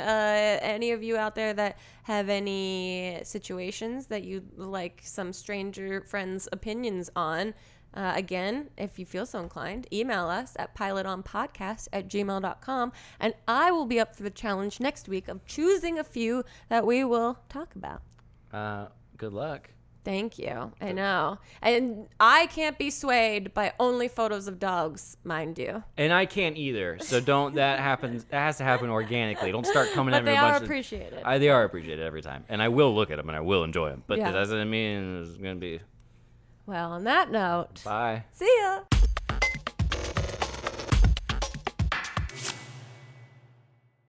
any 0.61 0.91
of 0.91 1.03
you 1.03 1.17
out 1.17 1.36
there 1.36 1.53
that 1.53 1.77
have 2.03 2.29
any 2.29 3.19
situations 3.23 4.07
that 4.07 4.23
you'd 4.23 4.57
like 4.57 5.01
some 5.03 5.33
stranger 5.33 6.01
friends' 6.01 6.47
opinions 6.51 7.09
on. 7.15 7.53
Uh, 7.95 8.11
again, 8.15 8.69
if 8.77 8.99
you 8.99 9.05
feel 9.05 9.25
so 9.25 9.39
inclined, 9.39 9.87
email 9.93 10.25
us 10.27 10.53
at 10.59 10.75
pilotonpodcast 10.75 11.87
at 11.93 12.07
gmail.com 12.09 12.91
and 13.19 13.33
I 13.47 13.71
will 13.71 13.85
be 13.85 13.99
up 13.99 14.15
for 14.15 14.23
the 14.23 14.29
challenge 14.29 14.79
next 14.79 15.07
week 15.07 15.27
of 15.27 15.45
choosing 15.45 15.97
a 15.97 16.03
few 16.03 16.43
that 16.69 16.85
we 16.85 17.03
will 17.03 17.37
talk 17.49 17.73
about. 17.75 18.01
Uh, 18.51 18.87
good 19.17 19.33
luck. 19.33 19.69
Thank 20.03 20.37
you. 20.37 20.71
I 20.79 20.91
know. 20.91 21.39
And 21.63 22.07
I 22.19 22.45
can't 22.45 22.77
be 22.77 22.91
swayed 22.91 23.55
by 23.55 23.73
only 23.79 24.07
photos 24.07 24.47
of 24.47 24.59
dogs, 24.59 25.17
mind 25.23 25.57
you. 25.57 25.83
And 25.97 26.13
I 26.13 26.27
can't 26.27 26.55
either. 26.57 26.99
So 26.99 27.19
don't. 27.19 27.55
That 27.55 27.79
happens. 27.79 28.23
That 28.25 28.41
has 28.41 28.57
to 28.57 28.63
happen 28.63 28.91
organically. 28.91 29.51
Don't 29.51 29.65
start 29.65 29.91
coming 29.93 30.13
at 30.13 30.23
me 30.23 30.31
they 30.31 30.37
a 30.37 30.41
bunch 30.41 30.53
are 30.53 30.57
of- 30.57 30.63
appreciated. 30.63 31.23
I, 31.25 31.39
they 31.39 31.49
are 31.49 31.63
appreciated 31.63 32.05
every 32.05 32.21
time, 32.21 32.45
and 32.49 32.61
I 32.61 32.67
will 32.67 32.93
look 32.93 33.09
at 33.09 33.17
them 33.17 33.29
and 33.29 33.35
I 33.35 33.39
will 33.41 33.63
enjoy 33.63 33.89
them. 33.89 34.03
But 34.05 34.19
Yeah. 34.19 34.25
that 34.25 34.33
doesn't 34.33 34.69
mean 34.69 35.21
it's 35.23 35.37
gonna 35.37 35.55
be 35.55 35.79
well, 36.66 36.91
on 36.91 37.03
that 37.05 37.32
note, 37.32 37.82
bye. 37.84 38.24
see 38.32 38.53
ya. 38.61 38.82